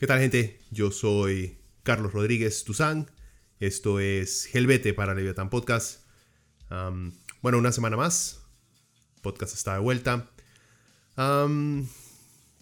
¿Qué 0.00 0.06
tal 0.06 0.18
gente? 0.18 0.58
Yo 0.70 0.92
soy 0.92 1.58
Carlos 1.82 2.14
Rodríguez 2.14 2.64
Tuzán. 2.64 3.10
Esto 3.58 4.00
es 4.00 4.48
Helvete 4.50 4.94
para 4.94 5.14
Leviathan 5.14 5.50
Podcast. 5.50 6.06
bueno, 7.42 7.58
una 7.58 7.70
semana 7.70 7.98
más. 7.98 8.40
Podcast 9.20 9.54
está 9.54 9.74
de 9.74 9.80
vuelta. 9.80 10.30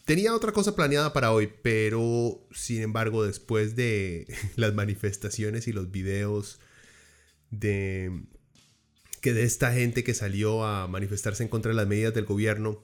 tenía 0.05 0.35
otra 0.35 0.51
cosa 0.51 0.75
planeada 0.75 1.13
para 1.13 1.31
hoy, 1.31 1.49
pero 1.63 2.45
sin 2.51 2.83
embargo, 2.83 3.23
después 3.23 3.77
de 3.77 4.27
las 4.57 4.75
manifestaciones 4.75 5.69
y 5.69 5.73
los 5.73 5.93
videos 5.93 6.59
de 7.53 8.21
que 9.21 9.33
de 9.33 9.45
esta 9.45 9.73
gente 9.73 10.03
que 10.03 10.13
salió 10.13 10.65
a 10.65 10.89
manifestarse 10.89 11.45
en 11.45 11.49
contra 11.49 11.71
de 11.71 11.77
las 11.77 11.87
medidas 11.87 12.15
del 12.15 12.25
gobierno 12.25 12.83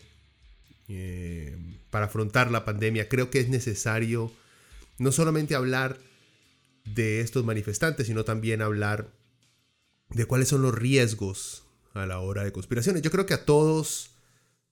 eh, 0.86 1.56
para 1.91 2.06
afrontar 2.06 2.52
la 2.52 2.64
pandemia, 2.64 3.08
creo 3.08 3.30
que 3.30 3.41
es 3.41 3.48
necesario 3.48 4.30
no 4.98 5.12
solamente 5.12 5.55
hablar 5.55 5.98
de 6.84 7.20
estos 7.20 7.45
manifestantes, 7.45 8.06
sino 8.06 8.25
también 8.25 8.62
hablar 8.62 9.12
de 10.11 10.27
cuáles 10.27 10.48
son 10.48 10.62
los 10.62 10.75
riesgos 10.75 11.64
a 11.92 12.06
la 12.06 12.20
hora 12.20 12.45
de 12.45 12.53
conspiraciones. 12.53 13.03
Yo 13.03 13.11
creo 13.11 13.27
que 13.27 13.34
a 13.34 13.45
todos 13.45 14.11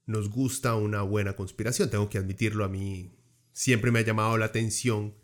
nos 0.06 0.30
gusta 0.30 0.74
una 0.74 1.02
buena 1.02 1.36
conspiración, 1.36 1.90
tengo 1.90 2.08
que 2.08 2.18
admitirlo 2.18 2.64
a 2.64 2.68
mí. 2.68 3.12
Siempre 3.52 3.90
me 3.90 4.00
ha 4.00 4.04
llamado 4.04 4.36
la 4.38 4.46
atención 4.46 5.14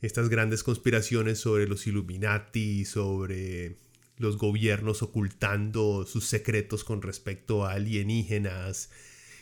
estas 0.00 0.28
grandes 0.28 0.62
conspiraciones 0.62 1.38
sobre 1.38 1.66
los 1.66 1.86
Illuminati, 1.86 2.84
sobre 2.84 3.78
los 4.16 4.38
gobiernos 4.38 5.02
ocultando 5.02 6.06
sus 6.06 6.26
secretos 6.26 6.84
con 6.84 7.02
respecto 7.02 7.64
a 7.64 7.72
alienígenas, 7.72 8.90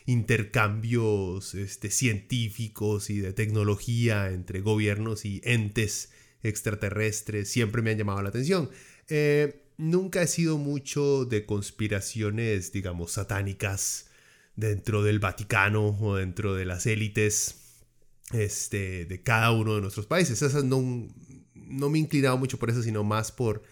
intercambios 0.06 1.55
este, 1.55 1.91
científicos 1.91 3.11
y 3.11 3.20
de 3.20 3.33
tecnología 3.33 4.31
entre 4.31 4.61
gobiernos 4.61 5.25
y 5.25 5.41
entes 5.45 6.11
extraterrestres 6.42 7.48
siempre 7.48 7.83
me 7.83 7.91
han 7.91 7.98
llamado 7.98 8.23
la 8.23 8.30
atención. 8.30 8.70
Eh, 9.08 9.62
nunca 9.77 10.23
he 10.23 10.27
sido 10.27 10.58
mucho 10.58 11.25
de 11.25 11.47
conspiraciones, 11.47 12.73
digamos, 12.73 13.12
satánicas 13.12 14.11
dentro 14.56 15.03
del 15.03 15.19
Vaticano 15.19 15.97
o 16.00 16.17
dentro 16.17 16.55
de 16.55 16.64
las 16.64 16.86
élites 16.86 17.84
este, 18.33 19.05
de 19.05 19.23
cada 19.23 19.53
uno 19.53 19.75
de 19.75 19.80
nuestros 19.80 20.06
países. 20.06 20.42
Esas 20.42 20.64
no, 20.64 21.08
no 21.55 21.91
me 21.91 21.98
he 21.98 22.00
inclinado 22.00 22.36
mucho 22.39 22.58
por 22.58 22.70
eso, 22.70 22.83
sino 22.83 23.05
más 23.05 23.33
por 23.33 23.62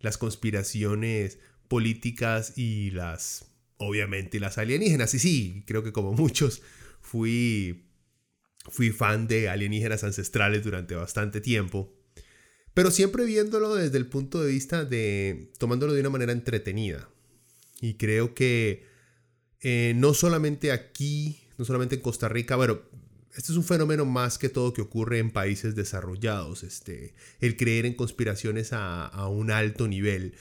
las 0.00 0.18
conspiraciones 0.18 1.38
políticas 1.68 2.58
y 2.58 2.90
las 2.90 3.51
obviamente 3.82 4.40
las 4.40 4.58
alienígenas. 4.58 5.14
Y 5.14 5.18
sí, 5.18 5.64
creo 5.66 5.82
que 5.82 5.92
como 5.92 6.12
muchos 6.14 6.62
fui, 7.00 7.84
fui 8.70 8.90
fan 8.90 9.26
de 9.26 9.48
alienígenas 9.48 10.04
ancestrales 10.04 10.64
durante 10.64 10.94
bastante 10.94 11.40
tiempo. 11.40 11.92
Pero 12.74 12.90
siempre 12.90 13.24
viéndolo 13.24 13.74
desde 13.74 13.98
el 13.98 14.06
punto 14.06 14.42
de 14.42 14.50
vista 14.50 14.84
de 14.84 15.50
tomándolo 15.58 15.92
de 15.92 16.00
una 16.00 16.10
manera 16.10 16.32
entretenida. 16.32 17.10
Y 17.80 17.94
creo 17.94 18.34
que 18.34 18.86
eh, 19.60 19.92
no 19.96 20.14
solamente 20.14 20.72
aquí, 20.72 21.40
no 21.58 21.64
solamente 21.64 21.96
en 21.96 22.00
Costa 22.00 22.28
Rica, 22.28 22.56
bueno, 22.56 22.80
este 23.36 23.52
es 23.52 23.58
un 23.58 23.64
fenómeno 23.64 24.04
más 24.04 24.38
que 24.38 24.48
todo 24.48 24.72
que 24.72 24.82
ocurre 24.82 25.18
en 25.18 25.30
países 25.30 25.74
desarrollados, 25.74 26.62
este, 26.64 27.14
el 27.40 27.56
creer 27.56 27.86
en 27.86 27.94
conspiraciones 27.94 28.72
a, 28.72 29.06
a 29.06 29.28
un 29.28 29.50
alto 29.50 29.88
nivel 29.88 30.34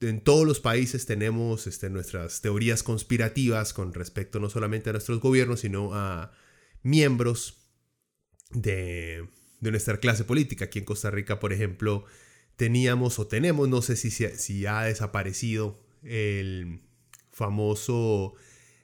en 0.00 0.22
todos 0.22 0.46
los 0.46 0.60
países 0.60 1.04
tenemos 1.04 1.66
este, 1.66 1.90
nuestras 1.90 2.40
teorías 2.40 2.82
conspirativas 2.82 3.72
con 3.72 3.92
respecto 3.92 4.40
no 4.40 4.48
solamente 4.48 4.90
a 4.90 4.92
nuestros 4.92 5.20
gobiernos, 5.20 5.60
sino 5.60 5.94
a 5.94 6.32
miembros 6.82 7.68
de, 8.50 9.28
nuestra 9.60 9.98
clase 9.98 10.24
política. 10.24 10.66
Aquí 10.66 10.78
en 10.78 10.86
Costa 10.86 11.10
Rica, 11.10 11.38
por 11.38 11.52
ejemplo, 11.52 12.04
teníamos 12.56 13.18
o 13.18 13.26
tenemos, 13.26 13.68
no 13.68 13.82
sé 13.82 13.94
si, 13.96 14.10
si 14.10 14.66
ha 14.66 14.82
desaparecido, 14.84 15.78
el 16.02 16.80
famoso, 17.30 18.34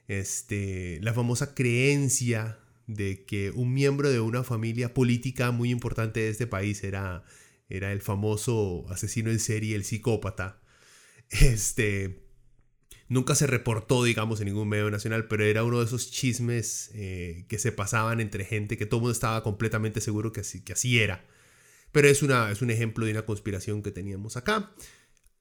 este, 0.07 0.99
la 1.01 1.15
famosa 1.15 1.55
creencia 1.55 2.59
de 2.85 3.25
que 3.25 3.49
un 3.51 3.73
miembro 3.73 4.09
de 4.11 4.19
una 4.19 4.43
familia 4.43 4.93
política 4.93 5.49
muy 5.51 5.71
importante 5.71 6.19
de 6.19 6.29
este 6.29 6.45
país 6.45 6.83
era, 6.83 7.23
era 7.69 7.91
el 7.91 8.01
famoso 8.01 8.85
asesino 8.89 9.31
en 9.31 9.39
serie, 9.39 9.75
el 9.75 9.83
psicópata 9.83 10.61
este, 11.29 12.27
nunca 13.09 13.35
se 13.35 13.47
reportó, 13.47 14.03
digamos, 14.03 14.39
en 14.39 14.47
ningún 14.47 14.69
medio 14.69 14.89
nacional, 14.91 15.27
pero 15.27 15.43
era 15.43 15.63
uno 15.63 15.79
de 15.79 15.85
esos 15.85 16.11
chismes 16.11 16.91
eh, 16.93 17.45
que 17.47 17.59
se 17.59 17.71
pasaban 17.71 18.19
entre 18.19 18.45
gente 18.45 18.77
que 18.77 18.85
todo 18.85 18.99
el 18.99 19.01
mundo 19.01 19.13
estaba 19.13 19.43
completamente 19.43 20.01
seguro 20.01 20.31
que 20.31 20.41
así, 20.41 20.61
que 20.61 20.73
así 20.73 20.99
era. 20.99 21.25
Pero 21.91 22.09
es, 22.09 22.21
una, 22.21 22.51
es 22.51 22.61
un 22.61 22.69
ejemplo 22.69 23.05
de 23.05 23.11
una 23.11 23.25
conspiración 23.25 23.81
que 23.81 23.91
teníamos 23.91 24.37
acá. 24.37 24.71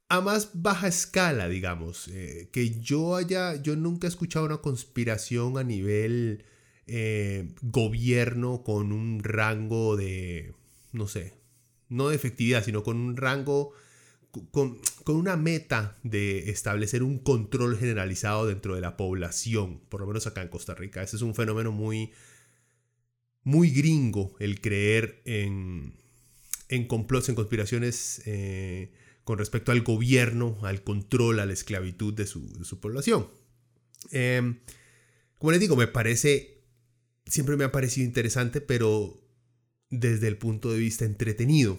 A 0.09 0.21
más 0.21 0.51
baja 0.55 0.87
escala, 0.87 1.49
digamos, 1.49 2.09
eh, 2.09 2.49
que 2.53 2.79
yo 2.79 3.17
haya, 3.17 3.61
yo 3.61 3.75
nunca 3.75 4.07
he 4.07 4.11
escuchado 4.11 4.47
una 4.47 4.59
conspiración 4.59 5.59
a 5.59 5.65
nivel 5.65 6.45
eh, 6.87 7.53
gobierno 7.63 8.63
con 8.63 8.93
un 8.93 9.25
rango 9.25 9.97
de, 9.97 10.55
no 10.93 11.09
sé, 11.09 11.35
no 11.89 12.09
de 12.11 12.17
efectividad, 12.17 12.65
sino 12.65 12.85
con 12.85 12.99
un 12.99 13.17
rango 13.17 13.73
con, 14.51 14.79
una 15.07 15.37
meta 15.37 15.99
de 16.03 16.51
establecer 16.51 17.03
un 17.03 17.19
control 17.19 17.79
generalizado 17.79 18.47
dentro 18.47 18.75
de 18.75 18.81
la 18.81 18.97
población, 18.97 19.81
por 19.89 20.01
lo 20.01 20.07
menos 20.07 20.27
acá 20.27 20.43
en 20.43 20.49
Costa 20.49 20.75
Rica. 20.75 21.03
Ese 21.03 21.17
es 21.17 21.23
un 21.23 21.35
fenómeno 21.35 21.73
muy, 21.73 22.13
muy 23.43 23.71
gringo, 23.71 24.35
el 24.39 24.61
creer 24.61 25.23
en, 25.25 25.95
en 26.69 26.87
complots, 26.87 27.29
en 27.29 27.35
conspiraciones 27.35 28.23
eh, 28.27 28.93
con 29.25 29.39
respecto 29.39 29.73
al 29.73 29.83
gobierno, 29.83 30.59
al 30.63 30.83
control, 30.83 31.41
a 31.41 31.47
la 31.47 31.53
esclavitud 31.53 32.15
de 32.15 32.27
su, 32.27 32.81
población. 32.81 33.29
Em, 34.11 34.61
como 35.39 35.53
les 35.53 35.61
digo, 35.61 35.77
me 35.77 35.87
parece, 35.87 36.63
siempre 37.27 37.57
me 37.57 37.65
ha 37.65 37.73
parecido 37.73 38.07
interesante, 38.07 38.61
pero 38.61 39.21
desde 39.91 40.29
el 40.29 40.37
punto 40.37 40.73
de 40.73 40.79
vista 40.79 41.05
entretenido. 41.05 41.79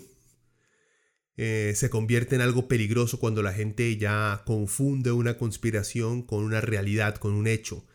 Eh, 1.37 1.73
se 1.75 1.91
convierte 1.91 2.35
en 2.35 2.41
algo 2.41 2.67
peligroso 2.67 3.19
cuando 3.19 3.43
la 3.43 3.53
gente 3.53 3.95
ya 3.97 4.41
confunde 4.45 5.11
una 5.11 5.37
conspiración 5.37 6.23
con 6.23 6.43
una 6.43 6.61
realidad, 6.61 7.15
con 7.15 7.33
un 7.33 7.47
hecho. 7.47 7.85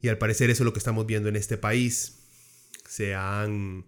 Y 0.00 0.08
al 0.08 0.18
parecer 0.18 0.50
eso 0.50 0.62
es 0.62 0.64
lo 0.64 0.72
que 0.72 0.78
estamos 0.78 1.06
viendo 1.06 1.28
en 1.28 1.36
este 1.36 1.58
país. 1.58 2.20
Se 2.88 3.14
han 3.14 3.84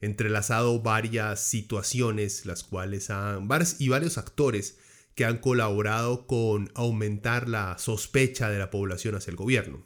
entrelazado 0.00 0.80
varias 0.82 1.42
situaciones, 1.42 2.44
las 2.44 2.62
cuales 2.62 3.10
han... 3.10 3.48
y 3.78 3.88
varios 3.88 4.18
actores 4.18 4.78
que 5.14 5.24
han 5.24 5.38
colaborado 5.38 6.26
con 6.26 6.70
aumentar 6.74 7.48
la 7.48 7.78
sospecha 7.78 8.50
de 8.50 8.58
la 8.58 8.70
población 8.70 9.14
hacia 9.14 9.30
el 9.30 9.36
gobierno. 9.36 9.84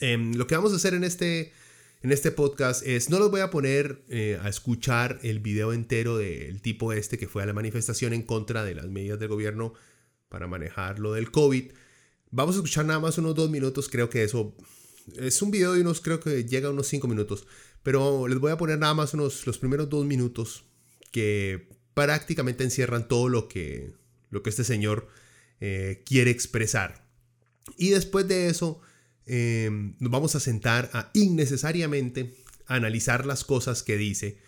Em, 0.00 0.34
lo 0.34 0.46
que 0.46 0.56
vamos 0.56 0.72
a 0.72 0.76
hacer 0.76 0.94
en 0.94 1.04
este 1.04 1.52
en 2.04 2.12
este 2.12 2.30
podcast 2.30 2.86
es, 2.86 3.08
no 3.08 3.18
los 3.18 3.30
voy 3.30 3.40
a 3.40 3.48
poner 3.48 4.04
eh, 4.10 4.38
a 4.42 4.50
escuchar 4.50 5.18
el 5.22 5.38
video 5.38 5.72
entero 5.72 6.18
del 6.18 6.60
tipo 6.60 6.92
este 6.92 7.16
que 7.16 7.28
fue 7.28 7.42
a 7.42 7.46
la 7.46 7.54
manifestación 7.54 8.12
en 8.12 8.20
contra 8.20 8.62
de 8.62 8.74
las 8.74 8.88
medidas 8.88 9.18
del 9.18 9.28
gobierno 9.28 9.72
para 10.28 10.46
manejar 10.46 10.98
lo 10.98 11.14
del 11.14 11.30
COVID. 11.30 11.72
Vamos 12.30 12.56
a 12.56 12.58
escuchar 12.58 12.84
nada 12.84 13.00
más 13.00 13.16
unos 13.16 13.34
dos 13.34 13.48
minutos, 13.48 13.88
creo 13.88 14.10
que 14.10 14.22
eso 14.22 14.54
es 15.16 15.40
un 15.40 15.50
video 15.50 15.72
de 15.72 15.80
unos, 15.80 16.02
creo 16.02 16.20
que 16.20 16.44
llega 16.44 16.68
a 16.68 16.72
unos 16.72 16.88
cinco 16.88 17.08
minutos, 17.08 17.46
pero 17.82 18.28
les 18.28 18.38
voy 18.38 18.52
a 18.52 18.58
poner 18.58 18.78
nada 18.78 18.92
más 18.92 19.14
unos, 19.14 19.46
los 19.46 19.56
primeros 19.56 19.88
dos 19.88 20.04
minutos 20.04 20.66
que 21.10 21.70
prácticamente 21.94 22.64
encierran 22.64 23.08
todo 23.08 23.30
lo 23.30 23.48
que, 23.48 23.94
lo 24.28 24.42
que 24.42 24.50
este 24.50 24.64
señor 24.64 25.08
eh, 25.58 26.02
quiere 26.04 26.30
expresar. 26.30 27.06
Y 27.78 27.88
después 27.88 28.28
de 28.28 28.48
eso 28.48 28.82
em, 29.26 29.96
nos 29.98 30.10
vamos 30.10 30.34
a 30.34 30.40
sentar 30.40 30.90
a 30.92 31.10
innecesariamente 31.14 32.34
analizar 32.66 33.26
las 33.26 33.44
cosas 33.44 33.82
que 33.82 33.96
dice, 33.96 34.38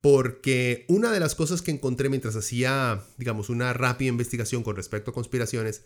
porque 0.00 0.84
una 0.88 1.12
de 1.12 1.20
las 1.20 1.34
cosas 1.34 1.62
que 1.62 1.70
encontré 1.70 2.08
mientras 2.08 2.36
hacía, 2.36 3.04
digamos, 3.18 3.48
una 3.50 3.72
rápida 3.72 4.08
investigación 4.08 4.62
con 4.62 4.76
respecto 4.76 5.10
a 5.10 5.14
conspiraciones, 5.14 5.84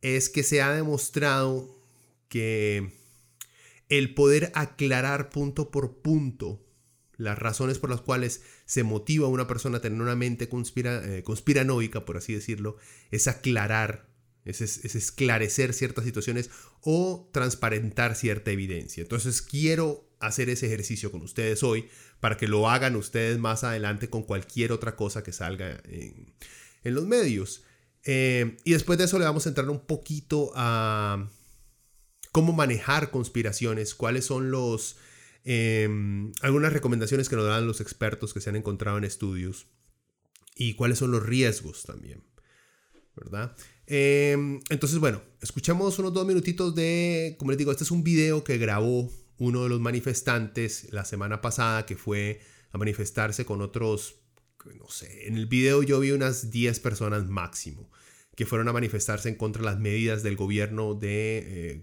es 0.00 0.28
que 0.28 0.42
se 0.42 0.60
ha 0.60 0.72
demostrado 0.72 1.68
que 2.28 2.92
el 3.88 4.14
poder 4.14 4.50
aclarar 4.54 5.30
punto 5.30 5.70
por 5.70 5.98
punto 5.98 6.60
las 7.16 7.38
razones 7.38 7.78
por 7.78 7.90
las 7.90 8.00
cuales 8.00 8.42
se 8.64 8.82
motiva 8.82 9.26
a 9.26 9.30
una 9.30 9.46
persona 9.46 9.78
a 9.78 9.80
tener 9.80 10.00
una 10.00 10.16
mente 10.16 10.48
eh, 10.50 11.22
conspiranoica, 11.24 12.04
por 12.04 12.16
así 12.16 12.34
decirlo, 12.34 12.76
es 13.10 13.28
aclarar, 13.28 14.08
es, 14.44 14.60
es, 14.60 14.94
esclarecer 14.94 15.72
ciertas 15.72 16.04
situaciones 16.04 16.50
o 16.80 17.28
transparentar 17.32 18.14
cierta 18.14 18.50
evidencia. 18.50 19.02
Entonces 19.02 19.42
quiero 19.42 20.08
hacer 20.20 20.48
ese 20.50 20.66
ejercicio 20.66 21.10
con 21.10 21.22
ustedes 21.22 21.62
hoy 21.62 21.88
para 22.20 22.36
que 22.36 22.48
lo 22.48 22.68
hagan 22.68 22.96
ustedes 22.96 23.38
más 23.38 23.64
adelante 23.64 24.08
con 24.08 24.22
cualquier 24.22 24.72
otra 24.72 24.96
cosa 24.96 25.22
que 25.22 25.32
salga 25.32 25.80
en, 25.84 26.34
los 26.82 27.06
medios. 27.06 27.64
Eh, 28.04 28.56
y 28.64 28.72
después 28.72 28.98
de 28.98 29.04
eso 29.04 29.18
le 29.18 29.24
vamos 29.24 29.46
a 29.46 29.48
entrar 29.48 29.68
un 29.70 29.80
poquito 29.80 30.52
a 30.54 31.30
cómo 32.32 32.52
manejar 32.52 33.10
conspiraciones, 33.10 33.94
cuáles 33.94 34.26
son 34.26 34.50
los 34.50 34.96
Em, 35.44 36.32
algunas 36.40 36.72
recomendaciones 36.72 37.28
que 37.28 37.36
nos 37.36 37.44
dan 37.44 37.66
los 37.66 37.82
expertos 37.82 38.32
que 38.32 38.40
se 38.40 38.48
han 38.48 38.56
encontrado 38.56 38.96
en 38.96 39.04
estudios 39.04 39.66
y 40.56 40.74
cuáles 40.74 40.98
son 40.98 41.10
los 41.10 41.22
riesgos 41.22 41.82
también, 41.82 42.24
¿verdad? 43.14 43.54
Em, 43.86 44.60
entonces, 44.70 44.98
bueno, 44.98 45.22
escuchamos 45.40 45.98
unos 45.98 46.12
dos 46.12 46.26
minutitos 46.26 46.74
de, 46.74 47.36
como 47.38 47.50
les 47.50 47.58
digo, 47.58 47.70
este 47.70 47.84
es 47.84 47.90
un 47.90 48.02
video 48.02 48.42
que 48.44 48.58
grabó 48.58 49.10
uno 49.38 49.64
de 49.64 49.68
los 49.68 49.80
manifestantes 49.80 50.92
la 50.92 51.04
semana 51.04 51.40
pasada 51.40 51.86
que 51.86 51.96
fue 51.96 52.40
a 52.72 52.78
manifestarse 52.78 53.44
con 53.44 53.60
otros, 53.60 54.16
no 54.78 54.88
sé, 54.88 55.26
en 55.26 55.36
el 55.36 55.46
video 55.46 55.82
yo 55.82 56.00
vi 56.00 56.12
unas 56.12 56.50
10 56.50 56.80
personas 56.80 57.26
máximo 57.26 57.90
que 58.36 58.46
fueron 58.46 58.68
a 58.68 58.72
manifestarse 58.72 59.28
en 59.28 59.36
contra 59.36 59.62
de 59.62 59.66
las 59.66 59.78
medidas 59.78 60.22
del 60.22 60.36
gobierno 60.36 60.94
de 60.94 61.38
eh, 61.46 61.82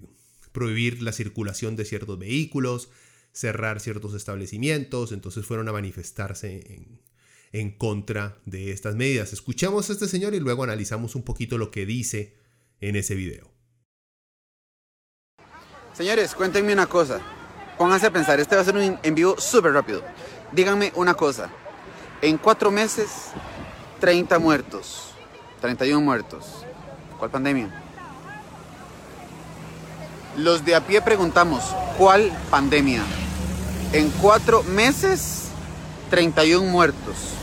prohibir 0.52 1.02
la 1.02 1.14
circulación 1.14 1.76
de 1.76 1.86
ciertos 1.86 2.20
vehículos, 2.20 2.90
cerrar 3.32 3.80
ciertos 3.80 4.14
establecimientos, 4.14 5.12
entonces 5.12 5.46
fueron 5.46 5.70
a 5.70 5.72
manifestarse 5.72 6.74
en, 6.74 7.00
contra 7.78 8.38
de 8.46 8.72
estas 8.72 8.96
medidas. 8.96 9.34
Escuchemos 9.34 9.90
a 9.90 9.94
este 9.94 10.08
señor 10.08 10.34
y 10.34 10.40
luego 10.40 10.64
analizamos 10.64 11.16
un 11.16 11.24
poquito 11.24 11.58
lo 11.58 11.70
que 11.70 11.86
dice 11.86 12.38
en 12.80 12.96
ese 12.96 13.16
video. 13.16 13.52
Señores, 15.94 16.34
cuéntenme 16.34 16.74
una 16.74 16.88
cosa. 16.88 17.20
Pónganse 17.78 18.08
a 18.08 18.14
pensar, 18.14 18.40
este 18.40 18.56
va 18.56 18.62
a 18.62 18.66
ser 18.66 18.76
un 18.78 18.98
en 19.04 19.16
vivo 19.16 19.36
súper 19.40 19.74
rápido. 19.74 20.04
Díganme 20.52 20.92
una 20.96 21.14
cosa. 21.14 21.52
En 22.22 22.38
cuatro 22.38 22.72
meses, 22.72 23.10
30 24.00 24.40
muertos. 24.40 25.12
31 25.60 26.02
muertos. 26.02 26.66
¿Cuál 27.20 27.32
pandemia? 27.32 27.70
Los 30.38 30.64
de 30.64 30.76
a 30.76 30.88
pie 30.88 31.02
preguntamos, 31.02 31.62
¿cuál 31.98 32.32
pandemia? 32.50 33.04
En 33.92 34.10
cuatro 34.22 34.64
meses, 34.64 35.50
31 36.10 36.72
muertos. 36.72 37.41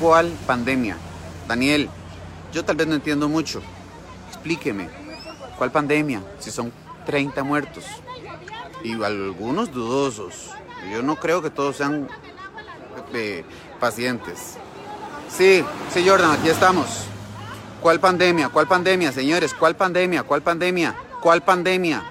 ¿Cuál 0.00 0.30
pandemia? 0.46 0.96
Daniel, 1.48 1.88
yo 2.52 2.64
tal 2.64 2.76
vez 2.76 2.86
no 2.86 2.94
entiendo 2.94 3.28
mucho. 3.28 3.60
Explíqueme, 4.28 4.88
¿cuál 5.56 5.72
pandemia? 5.72 6.22
Si 6.38 6.52
son 6.52 6.72
30 7.04 7.42
muertos. 7.42 7.84
Y 8.84 9.02
algunos 9.02 9.72
dudosos. 9.72 10.50
Yo 10.92 11.02
no 11.02 11.16
creo 11.16 11.42
que 11.42 11.50
todos 11.50 11.76
sean 11.76 12.08
eh, 13.12 13.44
pacientes. 13.80 14.54
Sí, 15.28 15.64
sí, 15.92 16.08
Jordan, 16.08 16.30
aquí 16.30 16.48
estamos. 16.48 16.86
¿Cuál 17.82 17.98
pandemia? 17.98 18.50
¿Cuál 18.50 18.68
pandemia, 18.68 19.10
señores? 19.10 19.52
¿Cuál 19.52 19.74
pandemia? 19.74 20.22
¿Cuál 20.22 20.42
pandemia? 20.42 20.94
¿Cuál 21.20 21.42
pandemia? 21.42 22.02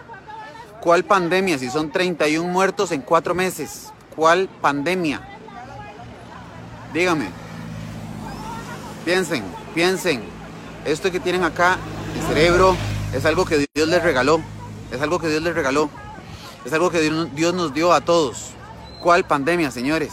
¿Cuál 0.82 1.06
pandemia? 1.06 1.58
Si 1.58 1.70
son 1.70 1.92
31 1.92 2.48
muertos 2.48 2.92
en 2.92 3.02
cuatro 3.02 3.34
meses. 3.34 3.94
¿Cuál 4.16 4.50
pandemia? 4.62 5.22
Dígame. 6.94 7.47
Piensen, 9.08 9.42
piensen. 9.74 10.22
Esto 10.84 11.10
que 11.10 11.22
tienen 11.22 11.46
acá, 11.46 11.78
el 12.14 12.28
cerebro, 12.28 12.76
es 13.14 13.24
algo 13.24 13.46
que 13.46 13.66
Dios 13.74 13.88
les 13.88 14.04
regaló. 14.04 14.42
Es 14.92 15.02
algo 15.02 15.18
que 15.18 15.30
Dios 15.30 15.42
les 15.42 15.56
regaló. 15.56 15.90
Es 16.66 16.74
algo 16.74 16.90
que 16.90 17.00
Dios 17.00 17.54
nos 17.54 17.74
dio 17.74 17.94
a 17.94 18.02
todos. 18.02 18.50
¿Cuál 19.02 19.24
pandemia, 19.24 19.72
señores? 19.72 20.12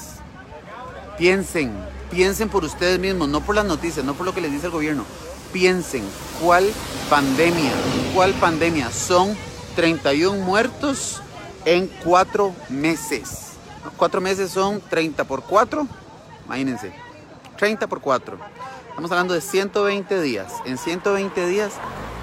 Piensen, 1.19 1.73
piensen 2.08 2.49
por 2.49 2.62
ustedes 2.62 3.00
mismos, 3.00 3.29
no 3.29 3.41
por 3.41 3.56
las 3.56 3.64
noticias, 3.64 4.06
no 4.06 4.14
por 4.14 4.26
lo 4.26 4.32
que 4.32 4.41
les 4.41 4.52
dice 4.52 4.67
el 4.67 4.73
gobierno. 4.73 5.05
Piensen, 5.52 6.05
¿cuál 6.41 6.70
pandemia? 7.11 7.73
¿Cuál 8.14 8.32
pandemia? 8.35 8.93
Son 8.93 9.37
31 9.75 10.38
muertos 10.38 11.20
en 11.64 11.88
4 12.05 12.55
meses. 12.69 13.55
4 13.96 14.20
meses 14.20 14.52
son 14.52 14.81
30 14.88 15.25
por 15.25 15.43
4, 15.43 15.85
imagínense, 16.46 16.94
30 17.58 17.88
por 17.88 18.00
4. 18.00 18.38
Estamos 18.94 19.11
hablando 19.11 19.35
de 19.35 19.41
120 19.41 20.23
días. 20.23 20.52
En 20.67 20.79
120 20.79 21.49
días, 21.49 21.73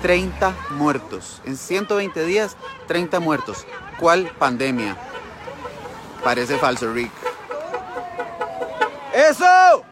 30 0.03 0.55
muertos. 0.69 1.41
En 1.43 1.57
120 1.57 2.23
días, 2.23 2.55
30 2.87 3.19
muertos. 3.19 3.67
¿Cuál 3.99 4.31
pandemia? 4.39 4.95
Parece 6.23 6.57
falso, 6.57 6.93
Rick. 6.93 7.11
¡Eso! 9.13 9.83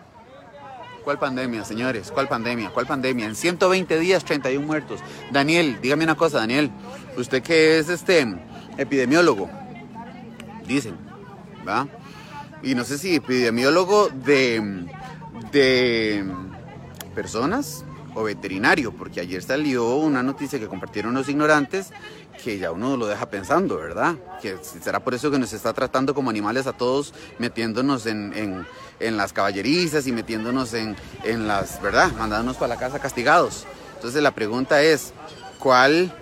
¿Cuál 1.04 1.20
pandemia, 1.20 1.66
señores? 1.66 2.12
¿Cuál 2.14 2.30
pandemia? 2.30 2.70
¿Cuál 2.70 2.88
pandemia? 2.88 3.26
En 3.26 3.36
120 3.36 4.00
días, 4.00 4.24
31 4.24 4.66
muertos. 4.66 5.02
Daniel, 5.32 5.80
dígame 5.82 6.06
una 6.06 6.16
cosa, 6.16 6.38
Daniel. 6.38 6.72
Usted 7.18 7.44
que 7.44 7.80
es 7.80 7.90
este 7.90 8.26
epidemiólogo, 8.78 9.50
dicen, 10.66 10.96
¿va? 11.68 11.90
Y 12.64 12.74
no 12.74 12.86
sé 12.86 12.98
si 12.98 13.16
epidemiólogo 13.16 14.08
de, 14.08 14.88
de 15.52 16.24
personas 17.20 17.84
o 18.16 18.24
veterinario, 18.24 18.94
porque 18.94 19.20
ayer 19.20 19.44
salió 19.44 19.96
una 19.98 20.24
noticia 20.24 20.58
que 20.58 20.68
compartieron 20.68 21.14
los 21.14 21.28
ignorantes 21.28 21.92
que 22.42 22.58
ya 22.58 22.72
uno 22.72 22.96
lo 22.96 23.08
deja 23.08 23.30
pensando, 23.30 23.76
¿verdad? 23.76 24.16
Que 24.42 24.56
será 24.64 25.02
por 25.02 25.14
eso 25.14 25.30
que 25.30 25.38
nos 25.38 25.52
está 25.52 25.74
tratando 25.74 26.16
como 26.16 26.30
animales 26.30 26.66
a 26.66 26.72
todos, 26.72 27.14
metiéndonos 27.38 28.06
en, 28.06 28.66
las 29.02 29.34
caballerizas 29.34 30.08
y 30.08 30.14
metiéndonos 30.14 30.74
en, 30.74 30.96
en 31.26 31.46
las, 31.46 31.82
¿verdad? 31.82 32.10
Mandándonos 32.18 32.56
para 32.56 32.76
la 32.76 32.80
casa 32.80 33.00
castigados. 33.00 33.66
Entonces 33.96 34.24
la 34.24 34.32
pregunta 34.32 34.82
es, 34.82 35.12
¿cuál 35.60 36.16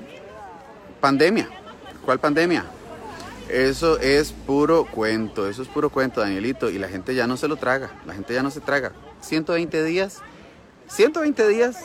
pandemia? 0.99 1.47
¿Cuál 2.05 2.19
pandemia? 2.19 2.65
Eso 3.49 3.99
es 3.99 4.31
puro 4.31 4.85
cuento, 4.85 5.47
eso 5.47 5.61
es 5.61 5.67
puro 5.67 5.91
cuento, 5.91 6.21
Danielito, 6.21 6.71
y 6.71 6.79
la 6.79 6.89
gente 6.89 7.13
ya 7.13 7.27
no 7.27 7.37
se 7.37 7.47
lo 7.47 7.57
traga, 7.57 7.91
la 8.07 8.15
gente 8.15 8.33
ya 8.33 8.41
no 8.41 8.49
se 8.49 8.61
traga. 8.61 8.93
120 9.21 9.83
días, 9.83 10.21
120 10.87 11.47
días 11.47 11.77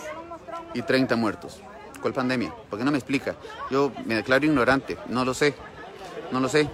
y 0.75 0.83
30 0.83 1.17
muertos. 1.17 1.61
¿Cuál 2.01 2.15
pandemia? 2.15 2.53
¿Por 2.69 2.79
qué 2.79 2.85
no 2.85 2.91
me 2.91 2.99
explica? 2.99 3.35
Yo 3.71 3.93
me 4.05 4.17
declaro 4.17 4.45
ignorante, 4.45 4.99
no 5.09 5.25
lo 5.25 5.35
sé, 5.35 5.55
no 6.31 6.41
lo 6.41 6.49
sé. 6.49 6.69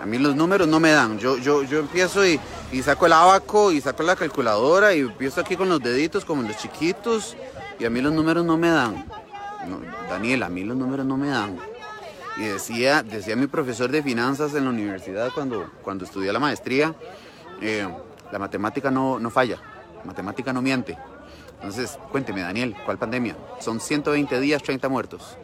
A 0.00 0.06
mí 0.06 0.18
los 0.18 0.36
números 0.36 0.68
no 0.68 0.78
me 0.78 0.92
dan. 0.92 1.18
Yo, 1.18 1.38
yo, 1.38 1.64
yo 1.64 1.80
empiezo 1.80 2.24
y, 2.24 2.38
saco 2.82 3.06
el 3.06 3.12
abaco 3.12 3.72
y 3.72 3.80
saco 3.80 4.04
la 4.04 4.14
calculadora 4.14 4.94
y 4.94 5.00
empiezo 5.00 5.40
aquí 5.40 5.56
con 5.56 5.68
los 5.68 5.80
deditos 5.80 6.24
como 6.24 6.42
los 6.42 6.56
chiquitos 6.56 7.36
y 7.80 7.84
a 7.84 7.90
mí 7.90 8.00
los 8.00 8.12
números 8.12 8.44
no 8.44 8.56
me 8.56 8.70
dan. 8.70 9.06
Daniel, 10.08 10.44
a 10.44 10.48
mí 10.48 10.62
los 10.62 10.76
números 10.76 11.04
no 11.04 11.16
me 11.16 11.28
dan. 11.28 11.58
Y 12.36 12.44
decía, 12.44 13.02
decía 13.02 13.34
mi 13.34 13.48
profesor 13.48 13.90
de 13.90 14.00
finanzas 14.00 14.54
en 14.54 14.64
la 14.64 14.70
universidad 14.70 15.32
cuando, 15.34 15.68
cuando 15.82 16.04
estudié 16.04 16.32
la 16.32 16.38
maestría, 16.38 16.94
eh, 17.60 17.88
la 18.30 18.38
matemática 18.38 18.92
no, 18.92 19.18
no 19.18 19.30
falla, 19.30 19.58
la 19.96 20.04
matemática 20.04 20.52
no 20.52 20.62
miente. 20.62 20.96
Entonces, 21.60 21.98
cuénteme, 22.12 22.40
Daniel, 22.40 22.76
¿cuál 22.84 22.98
pandemia? 22.98 23.36
Son 23.60 23.80
120 23.80 24.40
días, 24.40 24.62
30 24.62 24.88
muertos. 24.88 25.36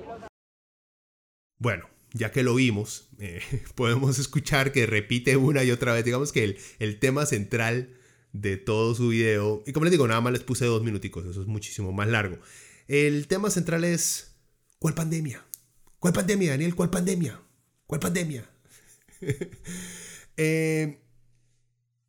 Bueno, 1.59 1.89
ya 2.13 2.31
que 2.31 2.45
lo 2.45 2.55
vimos, 2.55 3.09
eh, 3.19 3.43
podemos 3.75 4.19
escuchar 4.21 4.71
que 4.71 4.87
repite 4.87 5.37
una 5.37 5.65
y 5.65 5.73
otra 5.73 5.93
vez, 5.93 6.05
digamos 6.05 6.31
que 6.31 6.45
el, 6.45 6.59
el, 6.79 7.01
tema 7.01 7.27
central 7.27 7.97
de 8.33 8.57
todo 8.57 8.95
su 8.95 9.09
video, 9.09 9.65
y 9.67 9.73
como 9.73 9.85
les 9.85 9.91
digo, 9.91 10.07
nada 10.07 10.21
más 10.21 10.33
les 10.33 10.45
puse 10.45 10.65
dos 10.67 10.85
minuticos, 10.85 11.27
eso 11.27 11.41
es 11.41 11.49
muchísimo 11.49 11.93
más 11.93 12.09
largo. 12.09 12.39
El 12.87 13.27
tema 13.27 13.51
central 13.51 13.83
es, 13.83 14.37
¿cuál 14.79 14.95
pandemia? 14.95 15.45
¿Cuál 15.99 16.15
pandemia, 16.15 16.51
Daniel? 16.51 16.77
¿Cuál 16.77 16.91
pandemia? 16.91 17.41
¿Cuál 17.87 18.01
pandemia? 18.01 18.49
Eh, 20.37 21.01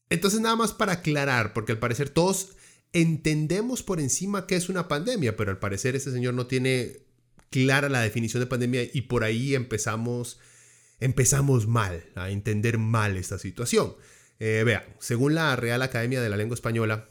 entonces 0.09 0.39
nada 0.39 0.55
más 0.55 0.73
para 0.73 0.93
aclarar, 0.93 1.53
porque 1.53 1.73
al 1.73 1.77
parecer 1.77 2.09
todos 2.09 2.55
entendemos 2.95 3.83
por 3.83 3.99
encima 3.99 4.47
que 4.47 4.55
es 4.55 4.69
una 4.69 4.87
pandemia, 4.87 5.35
pero 5.35 5.51
al 5.51 5.59
parecer 5.59 5.97
ese 5.97 6.11
señor 6.13 6.33
no 6.33 6.47
tiene 6.47 7.01
clara 7.49 7.89
la 7.89 7.99
definición 7.99 8.41
de 8.41 8.47
pandemia 8.47 8.83
y 8.91 9.01
por 9.01 9.25
ahí 9.25 9.53
empezamos, 9.53 10.39
empezamos 11.01 11.67
mal, 11.67 12.05
a 12.15 12.29
entender 12.29 12.77
mal 12.77 13.17
esta 13.17 13.37
situación. 13.37 13.95
Eh, 14.39 14.79
según 14.99 15.35
la 15.35 15.57
Real 15.57 15.81
Academia 15.81 16.21
de 16.21 16.29
la 16.29 16.37
Lengua 16.37 16.55
Española, 16.55 17.09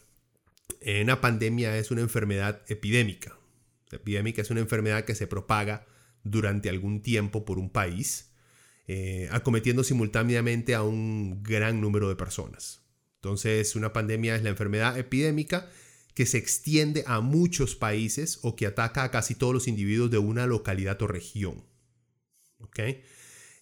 una 1.02 1.20
pandemia 1.20 1.76
es 1.76 1.90
una 1.90 2.00
enfermedad 2.00 2.62
epidémica. 2.68 3.36
La 3.90 3.96
epidémica 3.96 4.40
es 4.40 4.50
una 4.50 4.60
enfermedad 4.60 5.04
que 5.04 5.14
se 5.14 5.26
propaga 5.26 5.86
durante 6.22 6.70
algún 6.70 7.02
tiempo 7.02 7.44
por 7.44 7.58
un 7.58 7.68
país, 7.68 8.30
eh, 8.86 9.28
acometiendo 9.32 9.84
simultáneamente 9.84 10.74
a 10.74 10.82
un 10.82 11.42
gran 11.42 11.82
número 11.82 12.08
de 12.08 12.16
personas. 12.16 12.83
Entonces, 13.24 13.74
una 13.74 13.94
pandemia 13.94 14.36
es 14.36 14.42
la 14.42 14.50
enfermedad 14.50 14.98
epidémica 14.98 15.70
que 16.12 16.26
se 16.26 16.36
extiende 16.36 17.04
a 17.06 17.22
muchos 17.22 17.74
países 17.74 18.38
o 18.42 18.54
que 18.54 18.66
ataca 18.66 19.02
a 19.02 19.10
casi 19.10 19.34
todos 19.34 19.54
los 19.54 19.66
individuos 19.66 20.10
de 20.10 20.18
una 20.18 20.46
localidad 20.46 21.00
o 21.00 21.06
región. 21.06 21.64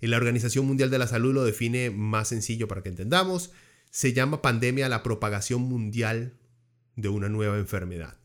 Y 0.01 0.07
la 0.09 0.17
Organización 0.17 0.67
Mundial 0.67 0.91
de 0.91 0.99
la 0.99 1.07
Salud 1.07 1.33
lo 1.33 1.45
define 1.45 1.91
más 1.91 2.29
sencillo 2.29 2.67
para 2.67 2.83
que 2.83 2.89
entendamos. 2.89 3.53
Se 3.93 4.13
llama 4.13 4.43
pandemia 4.43 4.89
la 4.89 5.05
propagación 5.05 5.63
mundial 5.63 6.41
de 6.97 7.09
una 7.09 7.29
nueva 7.29 7.57
enfermedad. 7.57 8.19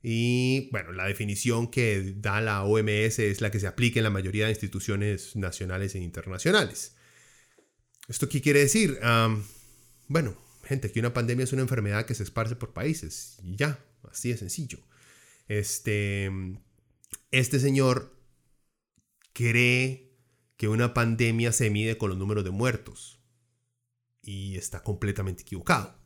Y 0.00 0.68
bueno, 0.70 0.92
la 0.92 1.06
definición 1.06 1.72
que 1.72 2.14
da 2.18 2.40
la 2.40 2.62
OMS 2.62 3.18
es 3.18 3.40
la 3.40 3.50
que 3.50 3.58
se 3.58 3.66
aplica 3.66 3.98
en 3.98 4.04
la 4.04 4.10
mayoría 4.10 4.44
de 4.44 4.52
instituciones 4.52 5.34
nacionales 5.34 5.96
e 5.96 5.98
internacionales. 5.98 6.94
¿Esto 8.06 8.28
qué 8.28 8.40
quiere 8.40 8.60
decir? 8.60 8.96
Bueno, 10.08 10.36
gente, 10.64 10.90
que 10.90 11.00
una 11.00 11.14
pandemia 11.14 11.44
es 11.44 11.52
una 11.52 11.62
enfermedad 11.62 12.06
que 12.06 12.14
se 12.14 12.22
esparce 12.22 12.56
por 12.56 12.72
países. 12.72 13.38
Y 13.42 13.56
ya, 13.56 13.84
así 14.10 14.30
de 14.30 14.36
sencillo. 14.36 14.78
Este, 15.46 16.30
este 17.30 17.60
señor 17.60 18.14
cree 19.32 20.12
que 20.56 20.68
una 20.68 20.92
pandemia 20.92 21.52
se 21.52 21.70
mide 21.70 21.96
con 21.96 22.10
los 22.10 22.18
números 22.18 22.44
de 22.44 22.50
muertos. 22.50 23.20
Y 24.22 24.56
está 24.56 24.82
completamente 24.82 25.42
equivocado. 25.42 25.96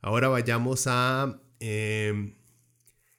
Ahora 0.00 0.28
vayamos 0.28 0.86
a 0.86 1.40
eh, 1.60 2.36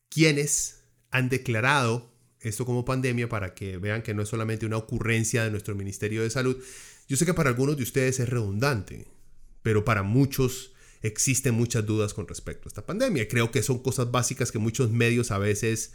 quienes 0.10 0.84
han 1.12 1.30
declarado 1.30 2.14
esto 2.42 2.66
como 2.66 2.86
pandemia 2.86 3.28
para 3.28 3.54
que 3.54 3.78
vean 3.78 4.02
que 4.02 4.14
no 4.14 4.22
es 4.22 4.30
solamente 4.30 4.66
una 4.66 4.78
ocurrencia 4.78 5.44
de 5.44 5.52
nuestro 5.52 5.76
Ministerio 5.76 6.24
de 6.24 6.30
Salud. 6.30 6.58
Yo 7.08 7.18
sé 7.18 7.26
que 7.26 7.34
para 7.34 7.50
algunos 7.50 7.76
de 7.76 7.84
ustedes 7.84 8.20
es 8.20 8.30
redundante, 8.30 9.08
pero 9.62 9.86
para 9.86 10.04
muchos 10.04 10.74
existen 11.02 11.54
muchas 11.56 11.86
dudas 11.86 12.14
con 12.14 12.28
respecto 12.28 12.68
a 12.68 12.70
esta 12.70 12.86
pandemia. 12.86 13.28
Creo 13.28 13.52
que 13.52 13.64
son 13.64 13.80
cosas 13.80 14.12
básicas 14.12 14.52
que 14.52 14.60
muchos 14.60 14.92
medios 14.92 15.32
a 15.32 15.38
veces 15.38 15.94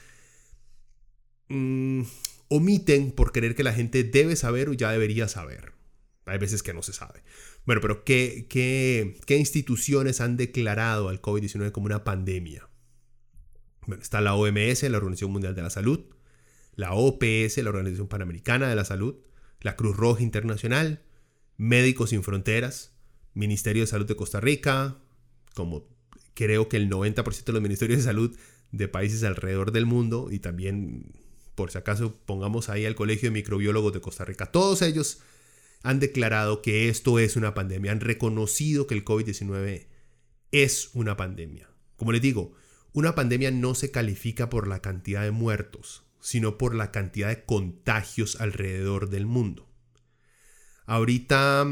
mm, 1.49 2.03
omiten 2.49 3.13
por 3.13 3.33
creer 3.33 3.55
que 3.55 3.65
la 3.65 3.73
gente 3.73 4.05
debe 4.05 4.37
saber 4.37 4.69
o 4.69 4.73
ya 4.73 4.91
debería 4.91 5.29
saber. 5.29 5.73
Hay 6.27 6.39
veces 6.39 6.63
que 6.63 6.73
no 6.73 6.83
se 6.83 6.93
sabe. 6.95 7.23
Bueno, 7.67 7.81
pero 7.81 8.05
¿qué, 8.05 8.47
qué, 8.49 9.19
qué 9.27 9.37
instituciones 9.37 10.21
han 10.21 10.37
declarado 10.37 11.09
al 11.09 11.21
COVID-19 11.21 11.73
como 11.73 11.87
una 11.87 12.05
pandemia? 12.05 12.69
Bueno, 13.87 14.03
está 14.03 14.21
la 14.21 14.35
OMS, 14.35 14.83
la 14.85 14.97
Organización 14.97 15.33
Mundial 15.33 15.55
de 15.55 15.63
la 15.63 15.71
Salud, 15.71 16.01
la 16.75 16.95
OPS, 16.95 17.59
la 17.59 17.69
Organización 17.69 18.09
Panamericana 18.09 18.69
de 18.69 18.75
la 18.75 18.85
Salud, 18.85 19.17
la 19.61 19.77
Cruz 19.77 19.97
Roja 19.97 20.23
Internacional, 20.23 21.03
Médicos 21.57 22.11
Sin 22.11 22.23
Fronteras, 22.23 22.94
Ministerio 23.35 23.83
de 23.83 23.87
Salud 23.87 24.07
de 24.07 24.17
Costa 24.17 24.41
Rica, 24.41 24.97
como 25.55 25.87
creo 26.35 26.69
que 26.69 26.77
el 26.77 26.91
90% 26.91 27.45
de 27.45 27.53
los 27.53 27.63
ministerios 27.63 27.99
de 27.99 28.05
salud 28.05 28.37
de 28.73 28.89
países 28.89 29.23
alrededor 29.23 29.73
del 29.73 29.87
mundo 29.87 30.29
y 30.31 30.41
también, 30.41 31.13
por 31.55 31.71
si 31.71 31.79
acaso, 31.79 32.19
pongamos 32.27 32.69
ahí 32.69 32.85
al 32.87 32.95
Colegio 32.95 33.29
de 33.29 33.35
Microbiólogos 33.35 33.93
de 33.93 34.01
Costa 34.01 34.25
Rica. 34.25 34.47
Todos 34.47 34.83
ellos 34.83 35.21
han 35.83 36.01
declarado 36.01 36.63
que 36.63 36.89
esto 36.89 37.19
es 37.19 37.37
una 37.37 37.55
pandemia, 37.55 37.93
han 37.93 38.01
reconocido 38.01 38.87
que 38.87 38.95
el 38.95 39.05
COVID-19 39.05 39.87
es 40.51 40.91
una 40.95 41.17
pandemia. 41.17 41.69
Como 41.97 42.13
les 42.13 42.23
digo, 42.23 42.55
una 42.93 43.15
pandemia 43.15 43.51
no 43.51 43.75
se 43.75 43.91
califica 43.91 44.49
por 44.51 44.67
la 44.67 44.81
cantidad 44.81 45.23
de 45.23 45.31
muertos, 45.31 46.05
sino 46.21 46.59
por 46.59 46.75
la 46.75 46.91
cantidad 46.91 47.29
de 47.29 47.45
contagios 47.45 48.41
alrededor 48.41 49.11
del 49.11 49.27
mundo. 49.27 49.69
Ahorita 50.87 51.67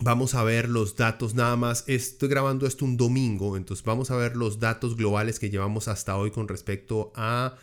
vamos 0.00 0.34
a 0.34 0.42
ver 0.42 0.68
los 0.68 0.96
datos 0.96 1.34
nada 1.34 1.56
más. 1.56 1.84
Estoy 1.86 2.28
grabando 2.28 2.66
esto 2.66 2.84
un 2.84 2.96
domingo, 2.96 3.56
entonces 3.56 3.84
vamos 3.84 4.10
a 4.10 4.16
ver 4.16 4.36
los 4.36 4.58
datos 4.58 4.96
globales 4.96 5.38
que 5.38 5.50
llevamos 5.50 5.88
hasta 5.88 6.16
hoy 6.16 6.30
con 6.30 6.48
respecto 6.48 7.12
a 7.14 7.56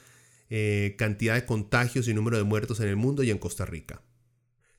eh, 0.50 0.96
cantidad 0.98 1.36
de 1.36 1.46
contagios 1.46 2.08
y 2.08 2.14
número 2.14 2.38
de 2.38 2.44
muertos 2.44 2.80
en 2.80 2.88
el 2.88 2.96
mundo 2.96 3.24
y 3.24 3.32
en 3.32 3.38
Costa 3.38 3.66
Rica. 3.66 4.02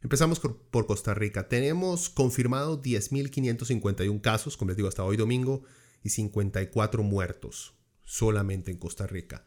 Empezamos 0.03 0.41
por 0.41 0.87
Costa 0.87 1.13
Rica. 1.13 1.49
Tenemos 1.49 2.09
confirmado 2.09 2.83
10.551 2.83 4.21
casos, 4.21 4.57
como 4.57 4.71
les 4.71 4.77
digo, 4.77 4.89
hasta 4.89 5.05
hoy 5.05 5.17
domingo, 5.17 5.63
y 6.03 6.09
54 6.11 7.03
muertos 7.03 7.75
solamente 8.05 8.71
en 8.71 8.79
Costa 8.79 9.07
Rica. 9.07 9.45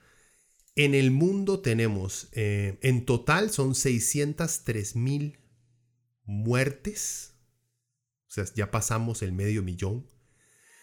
En 0.75 0.95
el 0.95 1.11
mundo 1.11 1.59
tenemos, 1.59 2.29
eh, 2.31 2.79
en 2.81 3.05
total 3.05 3.49
son 3.49 3.73
603.000 3.73 5.37
muertes. 6.25 7.32
O 8.33 8.35
sea, 8.35 8.45
ya 8.55 8.71
pasamos 8.71 9.21
el 9.21 9.31
medio 9.31 9.61
millón. 9.61 10.07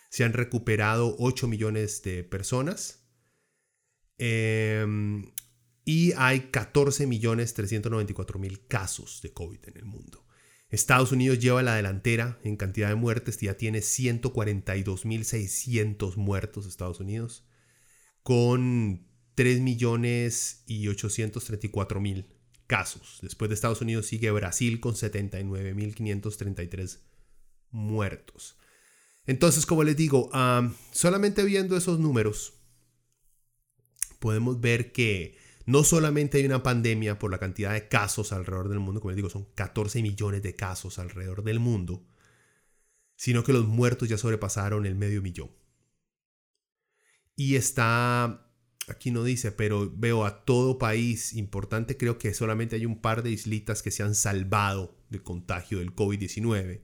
Se 0.08 0.22
han 0.22 0.34
recuperado 0.34 1.16
8 1.18 1.48
millones 1.48 2.00
de 2.04 2.22
personas. 2.22 3.08
Eh, 4.18 4.86
y 5.84 6.12
hay 6.12 6.48
14.394.000 6.52 8.68
casos 8.68 9.20
de 9.22 9.32
COVID 9.32 9.58
en 9.64 9.78
el 9.78 9.84
mundo. 9.84 10.24
Estados 10.68 11.10
Unidos 11.10 11.40
lleva 11.40 11.64
la 11.64 11.74
delantera 11.74 12.38
en 12.44 12.56
cantidad 12.56 12.88
de 12.88 12.94
muertes, 12.94 13.40
ya 13.40 13.56
tiene 13.56 13.80
142.600 13.80 16.14
muertos 16.14 16.66
Estados 16.66 17.00
Unidos, 17.00 17.48
con 18.22 19.08
3.834.000 19.36 22.26
casos. 22.68 23.18
Después 23.22 23.48
de 23.48 23.54
Estados 23.54 23.80
Unidos 23.80 24.06
sigue 24.06 24.30
Brasil 24.30 24.78
con 24.78 24.94
79.533 24.94 27.09
muertos. 27.70 28.56
Entonces, 29.26 29.66
como 29.66 29.84
les 29.84 29.96
digo, 29.96 30.30
solamente 30.92 31.44
viendo 31.44 31.76
esos 31.76 31.98
números, 31.98 32.54
podemos 34.18 34.60
ver 34.60 34.92
que 34.92 35.36
no 35.66 35.84
solamente 35.84 36.38
hay 36.38 36.46
una 36.46 36.62
pandemia 36.62 37.18
por 37.18 37.30
la 37.30 37.38
cantidad 37.38 37.72
de 37.72 37.88
casos 37.88 38.32
alrededor 38.32 38.68
del 38.68 38.80
mundo, 38.80 39.00
como 39.00 39.10
les 39.10 39.16
digo, 39.16 39.30
son 39.30 39.44
14 39.54 40.02
millones 40.02 40.42
de 40.42 40.56
casos 40.56 40.98
alrededor 40.98 41.44
del 41.44 41.60
mundo, 41.60 42.06
sino 43.14 43.44
que 43.44 43.52
los 43.52 43.66
muertos 43.66 44.08
ya 44.08 44.18
sobrepasaron 44.18 44.86
el 44.86 44.94
medio 44.94 45.22
millón. 45.22 45.50
Y 47.36 47.54
está, 47.56 48.50
aquí 48.88 49.10
no 49.10 49.22
dice, 49.22 49.52
pero 49.52 49.92
veo 49.94 50.24
a 50.26 50.44
todo 50.44 50.78
país 50.78 51.34
importante, 51.34 51.96
creo 51.96 52.18
que 52.18 52.34
solamente 52.34 52.76
hay 52.76 52.86
un 52.86 53.00
par 53.00 53.22
de 53.22 53.30
islitas 53.30 53.82
que 53.82 53.90
se 53.90 54.02
han 54.02 54.14
salvado 54.14 54.98
del 55.08 55.22
contagio 55.22 55.78
del 55.78 55.94
COVID-19. 55.94 56.82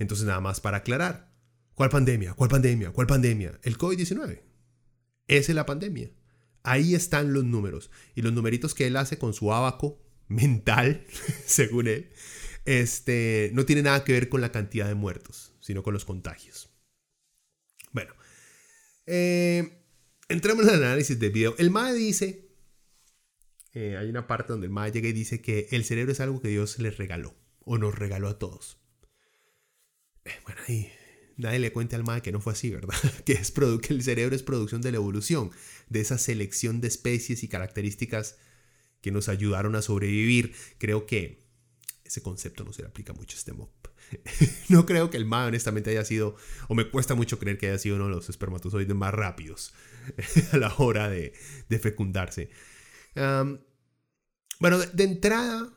Entonces 0.00 0.26
nada 0.26 0.40
más 0.40 0.60
para 0.60 0.78
aclarar, 0.78 1.30
¿cuál 1.74 1.90
pandemia? 1.90 2.32
¿Cuál 2.32 2.48
pandemia? 2.48 2.90
¿Cuál 2.90 3.06
pandemia? 3.06 3.60
El 3.62 3.76
COVID-19. 3.76 4.40
Esa 5.28 5.52
es 5.52 5.54
la 5.54 5.66
pandemia. 5.66 6.10
Ahí 6.62 6.94
están 6.94 7.34
los 7.34 7.44
números. 7.44 7.90
Y 8.14 8.22
los 8.22 8.32
numeritos 8.32 8.74
que 8.74 8.86
él 8.86 8.96
hace 8.96 9.18
con 9.18 9.34
su 9.34 9.52
abaco 9.52 10.02
mental, 10.28 11.04
según 11.46 11.86
él, 11.86 12.10
este, 12.64 13.50
no 13.52 13.66
tiene 13.66 13.82
nada 13.82 14.02
que 14.02 14.14
ver 14.14 14.30
con 14.30 14.40
la 14.40 14.50
cantidad 14.50 14.88
de 14.88 14.94
muertos, 14.94 15.52
sino 15.60 15.82
con 15.82 15.92
los 15.92 16.06
contagios. 16.06 16.70
Bueno, 17.92 18.14
eh, 19.04 19.84
entremos 20.30 20.66
en 20.66 20.74
el 20.76 20.84
análisis 20.84 21.18
del 21.18 21.30
video. 21.30 21.54
El 21.58 21.70
MAE 21.70 21.92
dice, 21.92 22.48
eh, 23.74 23.98
hay 23.98 24.08
una 24.08 24.26
parte 24.26 24.52
donde 24.54 24.66
el 24.66 24.72
MAE 24.72 24.92
llega 24.92 25.08
y 25.08 25.12
dice 25.12 25.42
que 25.42 25.68
el 25.72 25.84
cerebro 25.84 26.12
es 26.12 26.20
algo 26.20 26.40
que 26.40 26.48
Dios 26.48 26.78
les 26.78 26.96
regaló, 26.96 27.34
o 27.64 27.76
nos 27.76 27.94
regaló 27.94 28.28
a 28.28 28.38
todos. 28.38 28.79
Bueno, 30.44 30.60
ahí 30.68 30.92
nadie 31.40 31.58
le 31.58 31.72
cuente 31.72 31.96
al 31.96 32.04
MAE 32.04 32.22
que 32.22 32.32
no 32.32 32.40
fue 32.40 32.52
así, 32.52 32.70
¿verdad? 32.70 32.94
que, 33.24 33.32
es 33.32 33.50
que 33.52 33.94
el 33.94 34.02
cerebro 34.02 34.36
es 34.36 34.42
producción 34.42 34.82
de 34.82 34.92
la 34.92 34.98
evolución, 34.98 35.50
de 35.88 36.00
esa 36.00 36.18
selección 36.18 36.80
de 36.80 36.88
especies 36.88 37.42
y 37.42 37.48
características 37.48 38.36
que 39.00 39.10
nos 39.10 39.28
ayudaron 39.28 39.74
a 39.76 39.82
sobrevivir. 39.82 40.54
Creo 40.78 41.06
que 41.06 41.42
ese 42.04 42.22
concepto 42.22 42.64
no 42.64 42.72
se 42.72 42.82
le 42.82 42.88
aplica 42.88 43.12
mucho 43.12 43.36
a 43.36 43.38
este 43.38 43.52
mob. 43.52 43.70
no 44.68 44.86
creo 44.86 45.10
que 45.10 45.16
el 45.16 45.24
MAE 45.24 45.48
honestamente 45.48 45.90
haya 45.90 46.04
sido, 46.04 46.36
o 46.68 46.74
me 46.74 46.90
cuesta 46.90 47.14
mucho 47.14 47.38
creer 47.38 47.58
que 47.58 47.68
haya 47.68 47.78
sido 47.78 47.96
uno 47.96 48.06
de 48.06 48.10
los 48.10 48.28
espermatozoides 48.28 48.94
más 48.94 49.14
rápidos 49.14 49.72
a 50.52 50.56
la 50.56 50.74
hora 50.78 51.08
de, 51.08 51.32
fecundarse. 51.80 52.50
bueno, 53.14 54.78
de, 54.78 55.04
entrada, 55.04 55.72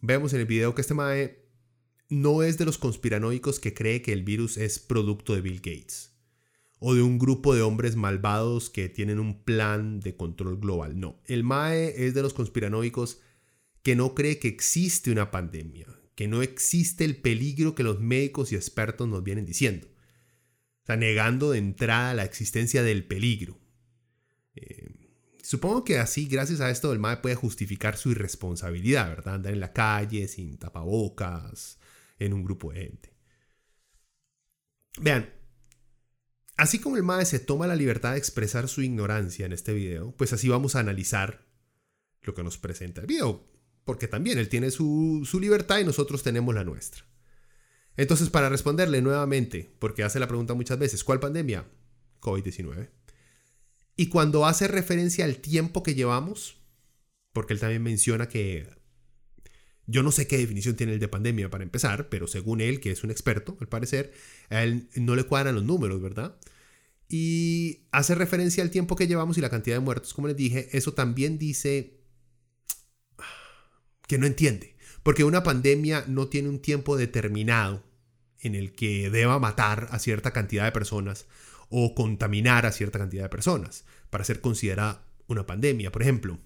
vemos 0.00 0.32
en 0.32 0.40
el 0.40 0.46
video 0.46 0.74
que 0.74 0.80
este 0.80 0.94
MAE 0.94 1.39
no 2.10 2.42
es 2.42 2.58
de 2.58 2.66
los 2.66 2.76
conspiranoicos 2.76 3.60
que 3.60 3.72
cree 3.72 4.02
que 4.02 4.12
el 4.12 4.24
virus 4.24 4.58
es 4.58 4.78
producto 4.78 5.34
de 5.34 5.40
Bill 5.40 5.60
Gates 5.60 6.10
o 6.80 6.94
de 6.94 7.02
un 7.02 7.18
grupo 7.18 7.54
de 7.54 7.62
hombres 7.62 7.94
malvados 7.94 8.70
que 8.70 8.88
tienen 8.88 9.20
un 9.20 9.44
plan 9.44 10.00
de 10.00 10.16
control 10.16 10.58
global. 10.58 10.98
No, 10.98 11.20
el 11.26 11.44
MAE 11.44 12.06
es 12.06 12.14
de 12.14 12.22
los 12.22 12.34
conspiranoicos 12.34 13.20
que 13.82 13.94
no 13.94 14.14
cree 14.14 14.38
que 14.38 14.48
existe 14.48 15.12
una 15.12 15.30
pandemia, 15.30 15.86
que 16.14 16.26
no 16.26 16.42
existe 16.42 17.04
el 17.04 17.16
peligro 17.16 17.74
que 17.74 17.82
los 17.82 18.00
médicos 18.00 18.50
y 18.50 18.56
expertos 18.56 19.06
nos 19.06 19.22
vienen 19.22 19.44
diciendo. 19.44 19.88
O 20.82 20.86
sea, 20.86 20.96
negando 20.96 21.50
de 21.50 21.58
entrada 21.58 22.14
la 22.14 22.24
existencia 22.24 22.82
del 22.82 23.04
peligro. 23.04 23.58
Eh, 24.54 24.90
supongo 25.42 25.84
que 25.84 25.98
así, 25.98 26.26
gracias 26.26 26.60
a 26.60 26.70
esto, 26.70 26.92
el 26.92 26.98
MAE 26.98 27.18
puede 27.18 27.34
justificar 27.34 27.98
su 27.98 28.10
irresponsabilidad, 28.10 29.10
¿verdad? 29.10 29.34
Andar 29.34 29.52
en 29.52 29.60
la 29.60 29.74
calle 29.74 30.28
sin 30.28 30.56
tapabocas, 30.56 31.78
en 32.20 32.32
un 32.32 32.44
grupo 32.44 32.72
de 32.72 32.80
gente. 32.82 33.12
Vean, 35.00 35.28
así 36.56 36.78
como 36.78 36.96
el 36.96 37.02
MAE 37.02 37.24
se 37.24 37.40
toma 37.40 37.66
la 37.66 37.74
libertad 37.74 38.12
de 38.12 38.18
expresar 38.18 38.68
su 38.68 38.82
ignorancia 38.82 39.46
en 39.46 39.52
este 39.52 39.72
video, 39.72 40.14
pues 40.16 40.32
así 40.32 40.48
vamos 40.48 40.76
a 40.76 40.80
analizar 40.80 41.46
lo 42.22 42.34
que 42.34 42.44
nos 42.44 42.58
presenta 42.58 43.00
el 43.00 43.08
video 43.08 43.50
porque 43.90 44.06
también 44.06 44.38
él 44.38 44.48
tiene 44.48 44.70
su, 44.70 45.26
libertad 45.40 45.80
y 45.80 45.84
nosotros 45.84 46.22
tenemos 46.22 46.54
la 46.54 46.62
nuestra. 46.62 47.04
Entonces, 47.96 48.30
para 48.30 48.48
responderle 48.48 49.02
nuevamente, 49.02 49.74
porque 49.78 50.04
hace 50.04 50.20
la 50.20 50.28
pregunta 50.28 50.54
muchas 50.54 50.78
veces, 50.78 51.02
¿cuál 51.02 51.20
pandemia? 51.20 51.66
COVID-19. 52.20 52.88
Y 53.96 54.06
cuando 54.08 54.46
hace 54.46 54.68
referencia 54.68 55.24
al 55.24 55.38
tiempo 55.38 55.82
que 55.82 55.94
llevamos, 55.96 56.58
porque 57.32 57.52
él 57.52 57.58
también 57.60 57.82
menciona 57.82 58.28
que 58.28 58.68
yo 59.90 60.04
no 60.04 60.12
sé 60.12 60.28
qué 60.28 60.38
definición 60.38 60.76
tiene 60.76 60.94
el 60.94 61.00
de 61.00 61.08
pandemia 61.08 61.50
para 61.50 61.64
empezar, 61.64 62.08
pero 62.08 62.28
según 62.28 62.60
él, 62.60 62.80
que 62.80 62.92
es 62.92 63.02
un 63.02 63.10
experto, 63.10 63.56
al 63.60 63.66
parecer, 63.66 64.12
a 64.48 64.62
él 64.62 64.88
no 64.94 65.16
le 65.16 65.24
cuadran 65.24 65.56
los 65.56 65.64
números, 65.64 66.00
¿verdad? 66.00 66.36
Y 67.08 67.80
hace 67.90 68.14
referencia 68.14 68.62
al 68.62 68.70
tiempo 68.70 68.94
que 68.94 69.08
llevamos 69.08 69.36
y 69.36 69.40
la 69.40 69.50
cantidad 69.50 69.76
de 69.76 69.80
muertos, 69.80 70.14
como 70.14 70.28
les 70.28 70.36
dije, 70.36 70.68
eso 70.72 70.94
también 70.94 71.38
dice 71.38 71.98
que 74.06 74.16
no 74.16 74.26
entiende, 74.26 74.76
porque 75.02 75.24
una 75.24 75.42
pandemia 75.42 76.04
no 76.06 76.28
tiene 76.28 76.48
un 76.48 76.62
tiempo 76.62 76.96
determinado 76.96 77.82
en 78.38 78.54
el 78.54 78.72
que 78.72 79.10
deba 79.10 79.40
matar 79.40 79.88
a 79.90 79.98
cierta 79.98 80.32
cantidad 80.32 80.64
de 80.64 80.72
personas 80.72 81.26
o 81.68 81.96
contaminar 81.96 82.64
a 82.64 82.72
cierta 82.72 83.00
cantidad 83.00 83.24
de 83.24 83.28
personas 83.28 83.84
para 84.08 84.24
ser 84.24 84.40
considerada 84.40 85.04
una 85.26 85.46
pandemia. 85.46 85.90
Por 85.90 86.02
ejemplo, 86.02 86.38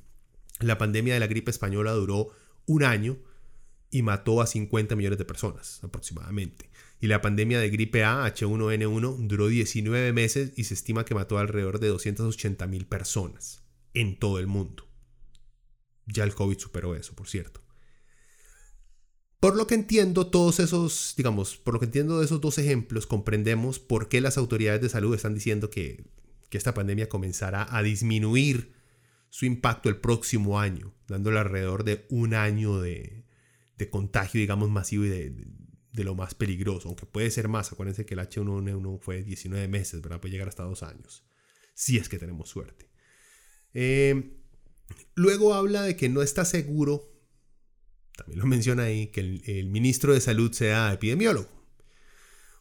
la 0.61 0.79
pandemia 0.79 1.15
de 1.15 1.21
la 1.21 1.27
gripe 1.27 1.51
española 1.51 1.93
duró 1.93 2.31
un 2.67 2.85
año 2.85 3.19
y 3.95 4.03
mató 4.03 4.43
a 4.43 4.49
50 4.49 4.97
millones 4.97 5.21
de 5.21 5.25
personas 5.25 5.79
aproximadamente. 5.85 6.69
Y 7.01 7.07
la 7.07 7.21
pandemia 7.21 7.61
de 7.61 7.71
gripe 7.71 8.03
A, 8.03 8.27
H1N1, 8.27 9.29
duró 9.29 9.47
19 9.47 10.13
meses 10.13 10.51
y 10.57 10.65
se 10.65 10.75
estima 10.75 11.05
que 11.05 11.15
mató 11.15 11.39
alrededor 11.39 11.79
de 11.79 11.87
280 11.87 12.67
mil 12.67 12.87
personas 12.87 13.63
en 13.93 14.19
todo 14.19 14.41
el 14.41 14.49
mundo. 14.49 14.89
Ya 16.07 16.25
el 16.25 16.35
COVID 16.35 16.59
superó 16.59 16.97
eso, 16.97 17.15
por 17.15 17.29
cierto. 17.29 17.61
Por 19.39 19.55
lo 19.55 19.69
que 19.69 19.77
entiendo, 19.77 20.27
todos 20.27 20.59
esos, 20.59 21.15
digamos, 21.17 21.57
por 21.57 21.75
lo 21.75 21.79
que 21.79 21.87
entiendo 21.87 22.19
de 22.19 22.25
esos 22.25 22.41
dos 22.41 22.59
ejemplos, 22.59 23.07
comprendemos 23.07 23.79
por 23.79 24.09
qué 24.09 24.21
las 24.21 24.39
autoridades 24.39 24.81
de 24.81 24.89
salud 24.89 25.15
están 25.15 25.35
diciendo 25.35 25.71
que, 25.71 26.05
esta 26.51 26.73
pandemia 26.73 27.09
comenzará 27.09 27.67
a 27.77 27.83
disminuir 27.83 28.75
su 29.29 29.45
impacto 29.45 29.89
el 29.89 29.97
próximo 29.97 30.61
año, 30.61 30.95
dándole 31.09 31.41
alrededor 31.41 31.83
de 31.83 32.07
un 32.11 32.33
año 32.33 32.81
de, 32.81 33.24
contagio, 33.91 34.41
digamos, 34.41 34.71
masivo 34.71 35.05
y 35.05 35.09
de, 35.09 36.05
lo 36.05 36.15
más 36.15 36.35
peligroso, 36.35 36.89
aunque 36.89 37.07
puede 37.07 37.31
ser 37.31 37.49
más. 37.49 37.73
Acuérdense 37.73 38.05
que 38.07 38.15
el 38.15 38.21
H1N1 38.21 39.01
fue 39.01 39.23
19 39.23 39.69
meses, 39.69 40.03
¿verdad? 40.03 40.21
Puede 40.21 40.33
llegar 40.33 40.49
hasta 40.49 40.63
dos 40.63 40.83
años, 40.83 41.25
si 41.75 41.99
es 41.99 42.09
que 42.09 42.19
tenemos 42.19 42.49
suerte. 42.49 42.89
Eh, 43.75 44.41
Luego 45.15 45.55
habla 45.55 45.83
de 45.83 45.97
que 45.97 46.09
no 46.09 46.23
está 46.23 46.45
seguro, 46.45 47.13
también 48.17 48.41
lo 48.41 48.47
menciona 48.47 48.85
ahí, 48.85 49.09
que 49.09 49.21
el, 49.21 49.69
ministro 49.71 50.13
de 50.13 50.21
Salud 50.21 50.53
sea 50.53 50.93
epidemiólogo. 50.93 51.49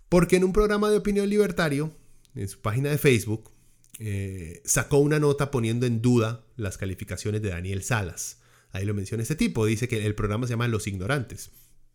Porque 0.10 0.36
en 0.36 0.44
un 0.44 0.54
programa 0.54 0.90
de 0.90 0.98
opinión 0.98 1.30
libertario, 1.30 1.96
en 2.36 2.48
su 2.48 2.62
página 2.62 2.92
de 2.92 2.98
Facebook, 2.98 3.52
eh, 4.00 4.62
sacó 4.66 4.98
una 4.98 5.20
nota 5.20 5.50
poniendo 5.52 5.86
en 5.86 6.02
duda 6.02 6.46
las 6.56 6.78
calificaciones 6.78 7.42
de 7.42 7.50
Daniel 7.50 7.84
Salas. 7.84 8.40
Ahí 8.74 8.86
lo 8.86 8.96
menciona 8.96 9.22
este 9.22 9.36
tipo, 9.36 9.68
dice 9.68 9.88
que 9.88 10.04
el 10.04 10.16
programa 10.16 10.48
se 10.48 10.54
llama 10.54 10.68
Los 10.68 10.88
Ignorantes. 10.88 11.52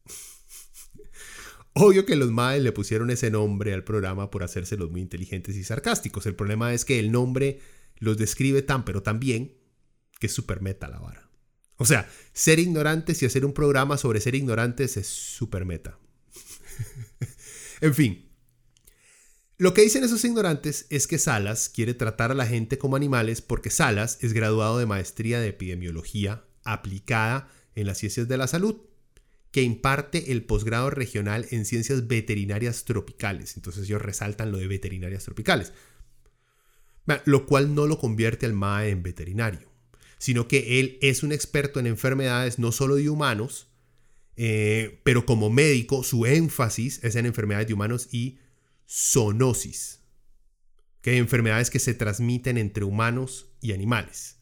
Obvio 1.74 2.06
que 2.06 2.14
los 2.14 2.30
MAE 2.30 2.60
le 2.60 2.70
pusieron 2.70 3.10
ese 3.10 3.32
nombre 3.32 3.74
al 3.74 3.82
programa 3.82 4.30
por 4.30 4.44
hacérselos 4.44 4.88
muy 4.88 5.00
inteligentes 5.00 5.56
y 5.56 5.64
sarcásticos. 5.64 6.24
El 6.26 6.36
problema 6.36 6.72
es 6.72 6.84
que 6.84 7.00
el 7.00 7.10
nombre 7.10 7.60
los 7.98 8.16
describe 8.16 8.62
tan 8.62 8.84
pero 8.84 9.02
tan 9.02 9.18
bien 9.18 9.58
que 10.20 10.28
es 10.28 10.32
súper 10.32 10.62
meta 10.62 10.88
la 10.88 11.00
vara. 11.00 11.28
O 11.78 11.84
sea, 11.84 12.08
ser 12.32 12.60
ignorantes 12.60 13.22
y 13.22 13.26
hacer 13.26 13.44
un 13.44 13.52
programa 13.52 13.98
sobre 13.98 14.20
ser 14.20 14.36
ignorantes 14.36 14.96
es 14.96 15.08
súper 15.08 15.64
meta. 15.64 15.98
en 17.80 17.94
fin. 17.94 18.30
Lo 19.56 19.74
que 19.74 19.82
dicen 19.82 20.04
esos 20.04 20.24
ignorantes 20.24 20.86
es 20.90 21.08
que 21.08 21.18
Salas 21.18 21.68
quiere 21.68 21.94
tratar 21.94 22.30
a 22.30 22.34
la 22.34 22.46
gente 22.46 22.78
como 22.78 22.94
animales 22.94 23.42
porque 23.42 23.70
Salas 23.70 24.18
es 24.20 24.32
graduado 24.32 24.78
de 24.78 24.86
maestría 24.86 25.40
de 25.40 25.48
epidemiología 25.48 26.44
aplicada 26.72 27.48
en 27.74 27.86
las 27.86 27.98
ciencias 27.98 28.28
de 28.28 28.36
la 28.36 28.46
salud, 28.46 28.76
que 29.50 29.62
imparte 29.62 30.32
el 30.32 30.44
posgrado 30.44 30.90
regional 30.90 31.46
en 31.50 31.64
ciencias 31.64 32.06
veterinarias 32.06 32.84
tropicales. 32.84 33.56
Entonces 33.56 33.84
ellos 33.84 34.02
resaltan 34.02 34.52
lo 34.52 34.58
de 34.58 34.66
veterinarias 34.66 35.24
tropicales. 35.24 35.72
Lo 37.24 37.46
cual 37.46 37.74
no 37.74 37.86
lo 37.86 37.98
convierte 37.98 38.44
al 38.44 38.52
MAE 38.52 38.90
en 38.90 39.02
veterinario 39.02 39.68
sino 40.18 40.48
que 40.48 40.80
él 40.80 40.98
es 41.00 41.22
un 41.22 41.32
experto 41.32 41.80
en 41.80 41.86
enfermedades 41.86 42.58
no 42.58 42.72
solo 42.72 42.96
de 42.96 43.08
humanos, 43.08 43.68
eh, 44.36 45.00
pero 45.04 45.24
como 45.24 45.48
médico 45.48 46.02
su 46.02 46.26
énfasis 46.26 47.02
es 47.02 47.16
en 47.16 47.26
enfermedades 47.26 47.68
de 47.68 47.74
humanos 47.74 48.08
y 48.12 48.38
zoonosis, 48.88 50.00
que 51.00 51.16
enfermedades 51.16 51.70
que 51.70 51.78
se 51.78 51.94
transmiten 51.94 52.58
entre 52.58 52.84
humanos 52.84 53.46
y 53.60 53.72
animales. 53.72 54.38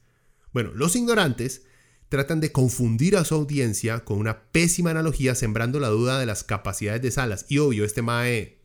Bueno, 0.53 0.73
los 0.75 0.97
ignorantes 0.97 1.67
tratan 2.09 2.41
de 2.41 2.53
confundir 2.53 3.17
a 3.17 3.25
su 3.25 3.35
audiencia 3.35 4.05
con 4.05 4.19
una 4.19 4.51
pésima 4.51 4.91
analogía 4.91 5.35
sembrando 5.35 5.81
la 5.81 5.89
duda 5.89 6.19
de 6.19 6.27
las 6.27 6.45
capacidades 6.45 7.03
de 7.03 7.11
Salas. 7.11 7.47
Y 7.49 7.59
obvio, 7.59 7.85
este 7.85 8.03
Mae 8.03 8.59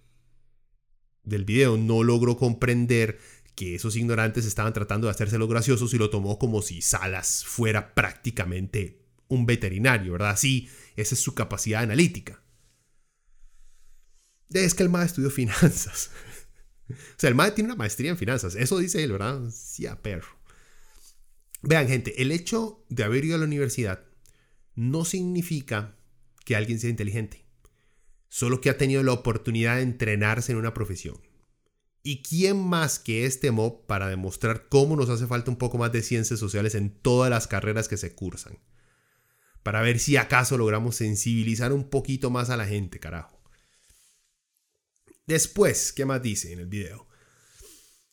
del 1.23 1.45
video 1.45 1.77
no 1.77 2.03
logró 2.03 2.37
comprender 2.37 3.19
que 3.55 3.75
esos 3.75 3.95
ignorantes 3.95 4.45
estaban 4.45 4.73
tratando 4.73 5.07
de 5.07 5.11
hacérselo 5.11 5.47
graciosos 5.47 5.93
y 5.93 5.97
lo 5.97 6.09
tomó 6.09 6.39
como 6.39 6.61
si 6.61 6.81
Salas 6.81 7.43
fuera 7.45 7.93
prácticamente 7.93 9.05
un 9.27 9.45
veterinario, 9.45 10.13
¿verdad? 10.13 10.37
Sí, 10.37 10.69
esa 10.95 11.15
es 11.15 11.21
su 11.21 11.33
capacidad 11.33 11.81
analítica. 11.81 12.41
Es 14.49 14.73
que 14.73 14.83
el 14.83 14.89
MAE 14.89 15.05
estudió 15.05 15.29
finanzas. 15.31 16.11
o 16.89 16.93
sea, 17.17 17.29
el 17.29 17.35
MAE 17.35 17.51
tiene 17.51 17.69
una 17.69 17.77
maestría 17.77 18.11
en 18.11 18.17
finanzas. 18.17 18.55
Eso 18.55 18.77
dice 18.77 19.03
él, 19.03 19.13
¿verdad? 19.13 19.41
Sí, 19.51 19.85
a 19.87 20.01
perro. 20.01 20.40
Vean, 21.61 21.87
gente, 21.87 22.21
el 22.21 22.31
hecho 22.31 22.85
de 22.89 23.03
haber 23.03 23.25
ido 23.25 23.35
a 23.35 23.39
la 23.39 23.45
universidad 23.45 24.03
no 24.75 25.05
significa 25.05 25.97
que 26.45 26.55
alguien 26.55 26.79
sea 26.79 26.89
inteligente. 26.89 27.45
Solo 28.29 28.61
que 28.61 28.69
ha 28.69 28.77
tenido 28.77 29.03
la 29.03 29.11
oportunidad 29.11 29.75
de 29.75 29.83
entrenarse 29.83 30.51
en 30.51 30.57
una 30.57 30.73
profesión. 30.73 31.21
¿Y 32.03 32.23
quién 32.23 32.57
más 32.57 32.97
que 32.97 33.25
este 33.25 33.51
mob 33.51 33.85
para 33.85 34.09
demostrar 34.09 34.67
cómo 34.69 34.95
nos 34.95 35.09
hace 35.09 35.27
falta 35.27 35.51
un 35.51 35.57
poco 35.57 35.77
más 35.77 35.91
de 35.91 36.01
ciencias 36.01 36.39
sociales 36.39 36.73
en 36.73 36.89
todas 36.89 37.29
las 37.29 37.47
carreras 37.47 37.87
que 37.87 37.97
se 37.97 38.15
cursan? 38.15 38.57
Para 39.61 39.81
ver 39.81 39.99
si 39.99 40.17
acaso 40.17 40.57
logramos 40.57 40.95
sensibilizar 40.95 41.71
un 41.71 41.89
poquito 41.89 42.31
más 42.31 42.49
a 42.49 42.57
la 42.57 42.65
gente, 42.65 42.99
carajo. 42.99 43.39
Después, 45.27 45.93
¿qué 45.93 46.05
más 46.05 46.23
dice 46.23 46.51
en 46.51 46.59
el 46.59 46.65
video? 46.65 47.07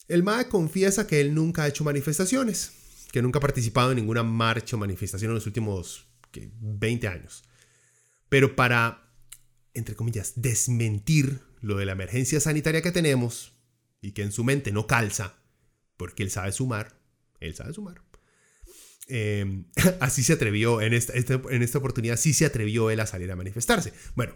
El 0.06 0.22
MAE 0.22 0.48
confiesa 0.48 1.06
que 1.06 1.20
él 1.20 1.34
nunca 1.34 1.62
ha 1.62 1.68
hecho 1.68 1.84
manifestaciones, 1.84 2.72
que 3.12 3.22
nunca 3.22 3.38
ha 3.38 3.42
participado 3.42 3.90
en 3.90 3.96
ninguna 3.96 4.22
marcha 4.22 4.76
o 4.76 4.78
manifestación 4.78 5.30
en 5.30 5.36
los 5.36 5.46
últimos 5.46 6.06
20 6.32 7.08
años. 7.08 7.44
Pero 8.28 8.54
para, 8.54 9.10
entre 9.74 9.94
comillas, 9.94 10.34
desmentir 10.36 11.40
lo 11.60 11.76
de 11.76 11.86
la 11.86 11.92
emergencia 11.92 12.40
sanitaria 12.40 12.82
que 12.82 12.92
tenemos, 12.92 13.58
y 14.00 14.12
que 14.12 14.22
en 14.22 14.32
su 14.32 14.44
mente 14.44 14.72
no 14.72 14.86
calza, 14.86 15.34
porque 15.96 16.22
él 16.22 16.30
sabe 16.30 16.52
sumar, 16.52 17.00
él 17.40 17.54
sabe 17.54 17.72
sumar. 17.72 18.02
Em, 19.08 19.64
así 20.00 20.22
se 20.22 20.34
atrevió, 20.34 20.80
en 20.80 20.92
esta, 20.92 21.14
este, 21.14 21.34
oportunidad 21.78 22.16
sí 22.16 22.32
se 22.32 22.46
atrevió 22.46 22.90
él 22.90 23.00
a 23.00 23.06
salir 23.06 23.30
a 23.32 23.36
manifestarse. 23.36 23.92
Bueno, 24.14 24.34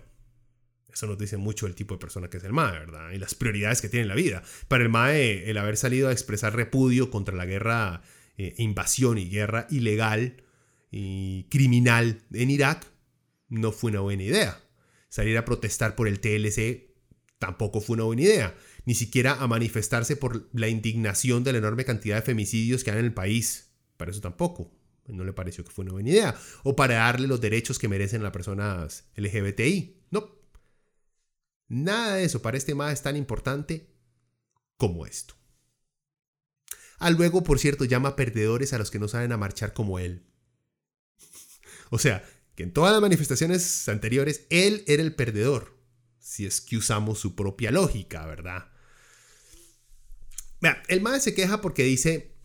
eso 0.93 1.07
nos 1.07 1.19
dice 1.19 1.37
mucho 1.37 1.67
el 1.67 1.75
tipo 1.75 1.95
de 1.95 2.01
persona 2.01 2.29
que 2.29 2.39
es 2.39 2.45
el 2.45 2.53
MAE, 2.53 2.79
¿verdad? 2.79 3.11
Y 3.13 3.19
las 3.19 3.35
prioridades 3.35 3.81
que 3.81 3.89
tiene 3.89 4.03
en 4.03 4.09
la 4.09 4.15
vida. 4.15 4.43
Para 4.69 4.83
el 4.83 4.89
MAE, 4.89 5.49
el 5.51 5.57
haber 5.57 5.77
salido 5.77 6.09
a 6.09 6.13
expresar 6.13 6.55
repudio 6.55 7.11
contra 7.11 7.35
la 7.35 7.47
guerra, 7.47 8.03
eh, 8.37 8.55
invasión 8.59 9.19
y 9.19 9.29
guerra 9.29 9.67
ilegal 9.71 10.43
y 10.91 11.45
criminal 11.45 12.23
en 12.33 12.51
Irak, 12.51 12.87
no 13.49 13.73
fue 13.73 13.91
una 13.91 14.01
buena 14.01 14.23
idea. 14.23 14.61
Salir 15.09 15.37
a 15.37 15.45
protestar 15.45 15.95
por 15.95 16.09
el 16.09 16.21
TLC 16.21 16.93
tampoco 17.39 17.81
fue 17.81 17.95
una 17.95 18.05
buena 18.05 18.23
idea. 18.23 18.55
Ni 18.85 18.95
siquiera 18.95 19.35
a 19.35 19.47
manifestarse 19.47 20.17
por 20.17 20.49
la 20.53 20.69
indignación 20.69 21.45
de 21.45 21.53
la 21.53 21.59
enorme 21.59 21.85
cantidad 21.85 22.17
de 22.17 22.23
femicidios 22.23 22.83
que 22.83 22.91
hay 22.91 22.99
en 22.99 23.05
el 23.05 23.15
país. 23.15 23.73
Para 23.97 24.11
eso 24.11 24.21
tampoco. 24.21 24.73
No 25.07 25.25
le 25.25 25.33
pareció 25.33 25.65
que 25.65 25.71
fue 25.71 25.85
una 25.85 25.93
buena 25.93 26.11
idea. 26.11 26.35
O 26.63 26.77
para 26.77 26.95
darle 26.95 27.27
los 27.27 27.41
derechos 27.41 27.79
que 27.79 27.89
merecen 27.89 28.23
las 28.23 28.33
personas 28.33 29.05
LGBTI. 29.17 30.03
No. 30.11 30.31
Nada 31.69 32.17
de 32.17 32.25
eso 32.25 32.41
para 32.41 32.57
este 32.57 32.75
es 32.91 33.03
tan 33.03 33.17
importante 33.17 33.89
como 34.77 35.07
esto. 35.07 35.35
A 37.03 37.07
ah, 37.07 37.11
luego, 37.11 37.43
por 37.43 37.59
cierto, 37.59 37.85
llama 37.85 38.15
perdedores 38.15 38.73
a 38.73 38.79
los 38.79 38.93
que 38.93 39.01
no 39.01 39.09
saben 39.09 39.33
a 39.33 39.37
marchar 39.37 39.73
como 39.73 39.99
él. 39.99 40.23
o 41.91 41.99
sea, 41.99 42.25
que 42.55 42.63
en 42.63 42.73
todas 42.73 42.93
las 42.93 43.01
manifestaciones 43.01 43.89
anteriores 43.89 44.47
él 44.51 44.85
era 44.87 45.03
el 45.03 45.13
perdedor, 45.13 45.77
si 46.21 46.47
es 46.47 46.61
que 46.61 46.77
usamos 46.77 47.19
su 47.19 47.35
propia 47.35 47.73
lógica, 47.73 48.25
¿verdad? 48.25 48.71
Vean, 50.61 50.77
el 50.87 51.01
MAE 51.01 51.19
se 51.19 51.35
queja 51.35 51.61
porque 51.61 51.83
dice 51.83 52.37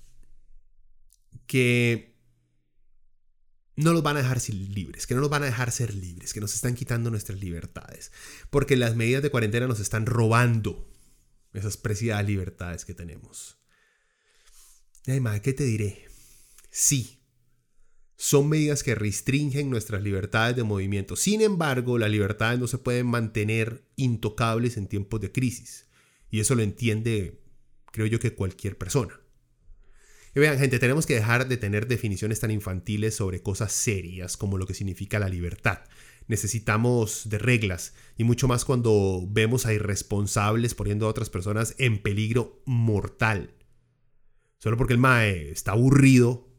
que 1.46 2.18
no 3.76 3.94
los 3.94 4.02
van 4.02 4.18
a 4.18 4.24
dejar 4.24 4.42
libres, 4.50 5.06
que 5.06 5.14
no 5.14 5.22
los 5.22 5.30
van 5.30 5.44
a 5.44 5.46
dejar 5.46 5.72
ser 5.72 5.94
libres, 5.94 6.34
que 6.34 6.42
nos 6.42 6.56
están 6.56 6.74
quitando 6.74 7.12
nuestras 7.12 7.40
libertades, 7.40 8.12
porque 8.50 8.76
las 8.76 8.96
medidas 8.96 9.22
de 9.22 9.30
cuarentena 9.30 9.68
nos 9.68 9.80
están 9.80 10.08
robando 10.08 10.90
esas 11.54 11.78
preciadas 11.78 12.26
libertades 12.26 12.86
que 12.86 12.96
tenemos. 12.96 13.57
Madre, 15.08 15.42
¿qué 15.42 15.54
te 15.54 15.64
diré? 15.64 16.06
Sí, 16.70 17.22
son 18.18 18.50
medidas 18.50 18.84
que 18.84 18.94
restringen 18.94 19.70
nuestras 19.70 20.04
libertades 20.04 20.56
de 20.58 20.64
movimiento. 20.64 21.16
Sin 21.16 21.42
embargo, 21.42 21.98
las 21.98 22.12
libertades 22.12 22.60
no 22.60 22.68
se 22.68 22.78
pueden 22.78 23.08
mantener 23.08 23.86
intocables 23.96 24.76
en 24.76 24.88
tiempos 24.88 25.22
de 25.22 25.32
crisis. 25.32 25.88
Y 26.30 26.42
eso 26.42 26.56
lo 26.56 26.62
entiende, 26.62 27.42
creo 27.92 28.06
yo, 28.06 28.20
que 28.20 28.36
cualquier 28.36 28.78
persona. 28.78 29.18
Y 30.36 30.42
vean, 30.42 30.60
gente, 30.60 30.78
tenemos 30.78 31.06
que 31.06 31.16
dejar 31.16 31.48
de 31.48 31.56
tener 31.56 31.88
definiciones 31.88 32.42
tan 32.42 32.52
infantiles 32.52 33.16
sobre 33.16 33.42
cosas 33.42 33.72
serias 33.72 34.36
como 34.36 34.58
lo 34.58 34.68
que 34.68 34.74
significa 34.74 35.20
la 35.20 35.30
libertad. 35.30 35.80
Necesitamos 36.28 37.30
de 37.30 37.38
reglas 37.38 37.94
y 38.18 38.26
mucho 38.26 38.50
más 38.50 38.66
cuando 38.66 39.26
vemos 39.30 39.66
a 39.66 39.74
irresponsables 39.74 40.76
poniendo 40.76 41.06
a 41.06 41.10
otras 41.10 41.30
personas 41.30 41.76
en 41.78 42.02
peligro 42.02 42.62
mortal. 42.66 43.57
Solo 44.68 44.76
porque 44.76 44.96
el 44.96 45.00
MAE 45.00 45.50
está 45.50 45.72
aburrido 45.72 46.50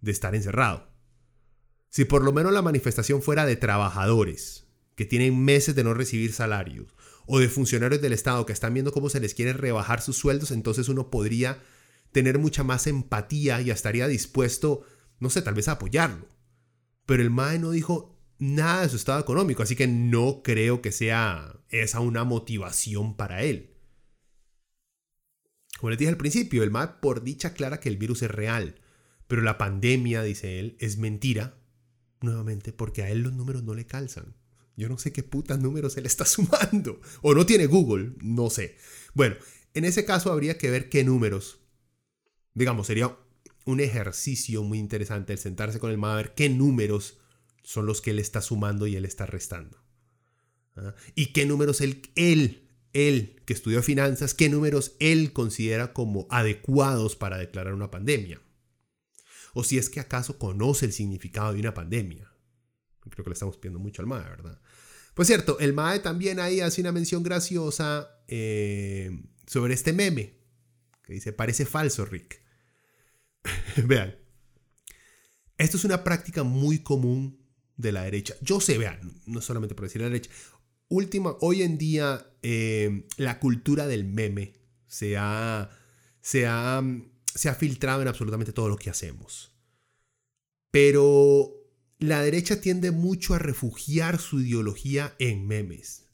de 0.00 0.10
estar 0.10 0.34
encerrado. 0.34 0.88
Si 1.90 2.04
por 2.04 2.24
lo 2.24 2.32
menos 2.32 2.52
la 2.52 2.60
manifestación 2.60 3.22
fuera 3.22 3.46
de 3.46 3.54
trabajadores 3.54 4.66
que 4.96 5.04
tienen 5.04 5.44
meses 5.44 5.76
de 5.76 5.84
no 5.84 5.94
recibir 5.94 6.32
salarios 6.32 6.92
o 7.24 7.38
de 7.38 7.48
funcionarios 7.48 8.02
del 8.02 8.14
Estado 8.14 8.46
que 8.46 8.52
están 8.52 8.74
viendo 8.74 8.90
cómo 8.90 9.10
se 9.10 9.20
les 9.20 9.34
quiere 9.34 9.52
rebajar 9.52 10.02
sus 10.02 10.16
sueldos, 10.16 10.50
entonces 10.50 10.88
uno 10.88 11.08
podría 11.08 11.62
tener 12.10 12.40
mucha 12.40 12.64
más 12.64 12.88
empatía 12.88 13.60
y 13.60 13.70
estaría 13.70 14.08
dispuesto, 14.08 14.82
no 15.20 15.30
sé, 15.30 15.40
tal 15.40 15.54
vez 15.54 15.68
a 15.68 15.72
apoyarlo. 15.74 16.26
Pero 17.06 17.22
el 17.22 17.30
MAE 17.30 17.60
no 17.60 17.70
dijo 17.70 18.18
nada 18.40 18.82
de 18.82 18.88
su 18.88 18.96
estado 18.96 19.20
económico, 19.20 19.62
así 19.62 19.76
que 19.76 19.86
no 19.86 20.42
creo 20.42 20.82
que 20.82 20.90
sea 20.90 21.60
esa 21.68 22.00
una 22.00 22.24
motivación 22.24 23.16
para 23.16 23.44
él. 23.44 23.71
Como 25.82 25.90
les 25.90 25.98
dije 25.98 26.10
al 26.10 26.16
principio, 26.16 26.62
el 26.62 26.70
MAE 26.70 27.00
por 27.00 27.24
dicha 27.24 27.54
clara 27.54 27.80
que 27.80 27.88
el 27.88 27.96
virus 27.96 28.22
es 28.22 28.30
real, 28.30 28.76
pero 29.26 29.42
la 29.42 29.58
pandemia, 29.58 30.22
dice 30.22 30.60
él, 30.60 30.76
es 30.78 30.96
mentira 30.96 31.58
nuevamente 32.20 32.72
porque 32.72 33.02
a 33.02 33.10
él 33.10 33.22
los 33.22 33.32
números 33.32 33.64
no 33.64 33.74
le 33.74 33.84
calzan. 33.84 34.36
Yo 34.76 34.88
no 34.88 34.96
sé 34.96 35.12
qué 35.12 35.24
putas 35.24 35.58
números 35.58 35.96
él 35.96 36.06
está 36.06 36.24
sumando. 36.24 37.00
O 37.20 37.34
no 37.34 37.46
tiene 37.46 37.66
Google, 37.66 38.12
no 38.22 38.48
sé. 38.48 38.76
Bueno, 39.12 39.34
en 39.74 39.84
ese 39.84 40.04
caso 40.04 40.30
habría 40.30 40.56
que 40.56 40.70
ver 40.70 40.88
qué 40.88 41.02
números. 41.02 41.58
Digamos, 42.54 42.86
sería 42.86 43.18
un 43.64 43.80
ejercicio 43.80 44.62
muy 44.62 44.78
interesante 44.78 45.32
el 45.32 45.40
sentarse 45.40 45.80
con 45.80 45.90
el 45.90 45.98
MA 45.98 46.12
a 46.12 46.16
ver 46.16 46.34
qué 46.36 46.48
números 46.48 47.18
son 47.64 47.86
los 47.86 48.00
que 48.00 48.12
él 48.12 48.20
está 48.20 48.40
sumando 48.40 48.86
y 48.86 48.94
él 48.94 49.04
está 49.04 49.26
restando. 49.26 49.82
¿Ah? 50.76 50.94
Y 51.16 51.32
qué 51.32 51.44
números 51.44 51.80
él, 51.80 52.02
él, 52.14 52.61
él, 52.92 53.42
que 53.44 53.52
estudió 53.52 53.82
finanzas, 53.82 54.34
qué 54.34 54.48
números 54.48 54.96
él 55.00 55.32
considera 55.32 55.92
como 55.92 56.26
adecuados 56.30 57.16
para 57.16 57.38
declarar 57.38 57.74
una 57.74 57.90
pandemia 57.90 58.40
o 59.54 59.64
si 59.64 59.78
es 59.78 59.90
que 59.90 60.00
acaso 60.00 60.38
conoce 60.38 60.86
el 60.86 60.92
significado 60.92 61.52
de 61.52 61.60
una 61.60 61.74
pandemia. 61.74 62.32
Creo 63.00 63.24
que 63.24 63.30
le 63.30 63.34
estamos 63.34 63.56
pidiendo 63.56 63.78
mucho 63.78 64.02
al 64.02 64.08
MAE, 64.08 64.22
¿verdad? 64.22 64.60
Pues 65.14 65.28
cierto, 65.28 65.58
el 65.58 65.74
MAE 65.74 66.00
también 66.00 66.40
ahí 66.40 66.60
hace 66.60 66.80
una 66.80 66.92
mención 66.92 67.22
graciosa 67.22 68.22
eh, 68.28 69.24
sobre 69.46 69.74
este 69.74 69.92
meme, 69.92 70.38
que 71.02 71.14
dice, 71.14 71.32
parece 71.32 71.66
falso, 71.66 72.04
Rick. 72.04 72.40
vean, 73.86 74.16
esto 75.58 75.76
es 75.76 75.84
una 75.84 76.04
práctica 76.04 76.44
muy 76.44 76.78
común 76.78 77.44
de 77.76 77.92
la 77.92 78.04
derecha. 78.04 78.34
Yo 78.40 78.60
sé, 78.60 78.78
vean, 78.78 79.20
no 79.26 79.40
solamente 79.42 79.74
por 79.74 79.84
decir 79.84 80.00
la 80.00 80.08
derecha, 80.08 80.30
última, 80.92 81.36
hoy 81.40 81.62
en 81.62 81.78
día 81.78 82.26
eh, 82.42 83.06
la 83.16 83.38
cultura 83.38 83.86
del 83.86 84.04
meme 84.04 84.52
se 84.86 85.16
ha, 85.16 85.70
se 86.20 86.46
ha 86.46 86.82
se 87.34 87.48
ha 87.48 87.54
filtrado 87.54 88.02
en 88.02 88.08
absolutamente 88.08 88.52
todo 88.52 88.68
lo 88.68 88.76
que 88.76 88.90
hacemos. 88.90 89.52
Pero 90.70 91.52
la 91.98 92.22
derecha 92.22 92.60
tiende 92.60 92.90
mucho 92.90 93.34
a 93.34 93.38
refugiar 93.38 94.18
su 94.18 94.40
ideología 94.40 95.14
en 95.18 95.46
memes. 95.46 96.06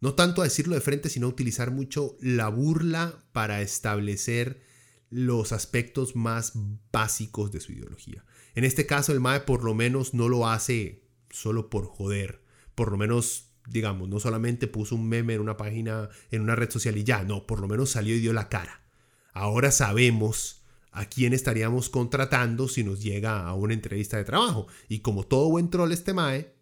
No 0.00 0.14
tanto 0.14 0.40
a 0.40 0.44
decirlo 0.44 0.74
de 0.74 0.80
frente, 0.80 1.08
sino 1.08 1.26
a 1.26 1.30
utilizar 1.30 1.70
mucho 1.70 2.16
la 2.20 2.48
burla 2.48 3.24
para 3.32 3.62
establecer 3.62 4.62
los 5.10 5.52
aspectos 5.52 6.16
más 6.16 6.52
básicos 6.92 7.52
de 7.52 7.60
su 7.60 7.72
ideología. 7.72 8.24
En 8.54 8.64
este 8.64 8.86
caso, 8.86 9.12
el 9.12 9.20
MAE 9.20 9.40
por 9.40 9.64
lo 9.64 9.74
menos 9.74 10.12
no 10.14 10.28
lo 10.28 10.48
hace 10.48 11.08
solo 11.30 11.70
por 11.70 11.86
joder. 11.86 12.42
Por 12.74 12.90
lo 12.90 12.98
menos, 12.98 13.53
digamos, 13.66 14.08
no 14.08 14.20
solamente 14.20 14.66
puso 14.66 14.94
un 14.94 15.08
meme 15.08 15.34
en 15.34 15.40
una 15.40 15.56
página, 15.56 16.08
en 16.30 16.42
una 16.42 16.54
red 16.54 16.70
social 16.70 16.96
y 16.96 17.04
ya, 17.04 17.24
no, 17.24 17.46
por 17.46 17.60
lo 17.60 17.68
menos 17.68 17.90
salió 17.90 18.14
y 18.14 18.20
dio 18.20 18.32
la 18.32 18.48
cara. 18.48 18.82
Ahora 19.32 19.70
sabemos 19.70 20.62
a 20.94 21.06
quién 21.06 21.32
estaríamos 21.32 21.90
contratando 21.90 22.68
si 22.68 22.84
nos 22.84 23.02
llega 23.02 23.46
a 23.46 23.54
una 23.54 23.74
entrevista 23.74 24.16
de 24.16 24.24
trabajo. 24.24 24.68
Y 24.88 25.00
como 25.00 25.26
todo 25.26 25.50
buen 25.50 25.68
troll 25.68 25.90
este 25.90 26.14
mae, 26.14 26.54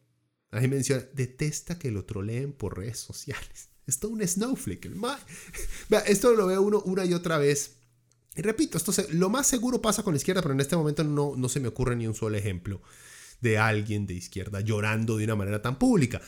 ahí 0.50 0.68
menciona, 0.68 1.04
detesta 1.12 1.78
que 1.78 1.90
lo 1.90 2.04
troleen 2.04 2.52
por 2.52 2.78
redes 2.78 2.98
sociales. 2.98 3.68
Es 3.84 4.02
un 4.04 4.26
snowflake, 4.26 4.86
el 4.86 4.94
mae. 4.94 5.18
esto 6.06 6.34
lo 6.34 6.46
ve 6.46 6.56
uno 6.56 6.80
una 6.82 7.04
y 7.04 7.14
otra 7.14 7.36
vez. 7.36 7.78
Y 8.36 8.40
repito, 8.40 8.78
esto 8.78 8.92
lo 9.10 9.28
más 9.28 9.48
seguro 9.48 9.82
pasa 9.82 10.04
con 10.04 10.14
la 10.14 10.18
izquierda, 10.18 10.40
pero 10.40 10.54
en 10.54 10.60
este 10.60 10.76
momento 10.76 11.02
no, 11.02 11.34
no 11.36 11.48
se 11.48 11.58
me 11.58 11.66
ocurre 11.66 11.96
ni 11.96 12.06
un 12.06 12.14
solo 12.14 12.36
ejemplo 12.36 12.80
de 13.40 13.58
alguien 13.58 14.06
de 14.06 14.14
izquierda 14.14 14.60
llorando 14.60 15.16
de 15.16 15.24
una 15.24 15.34
manera 15.34 15.60
tan 15.60 15.80
pública. 15.80 16.22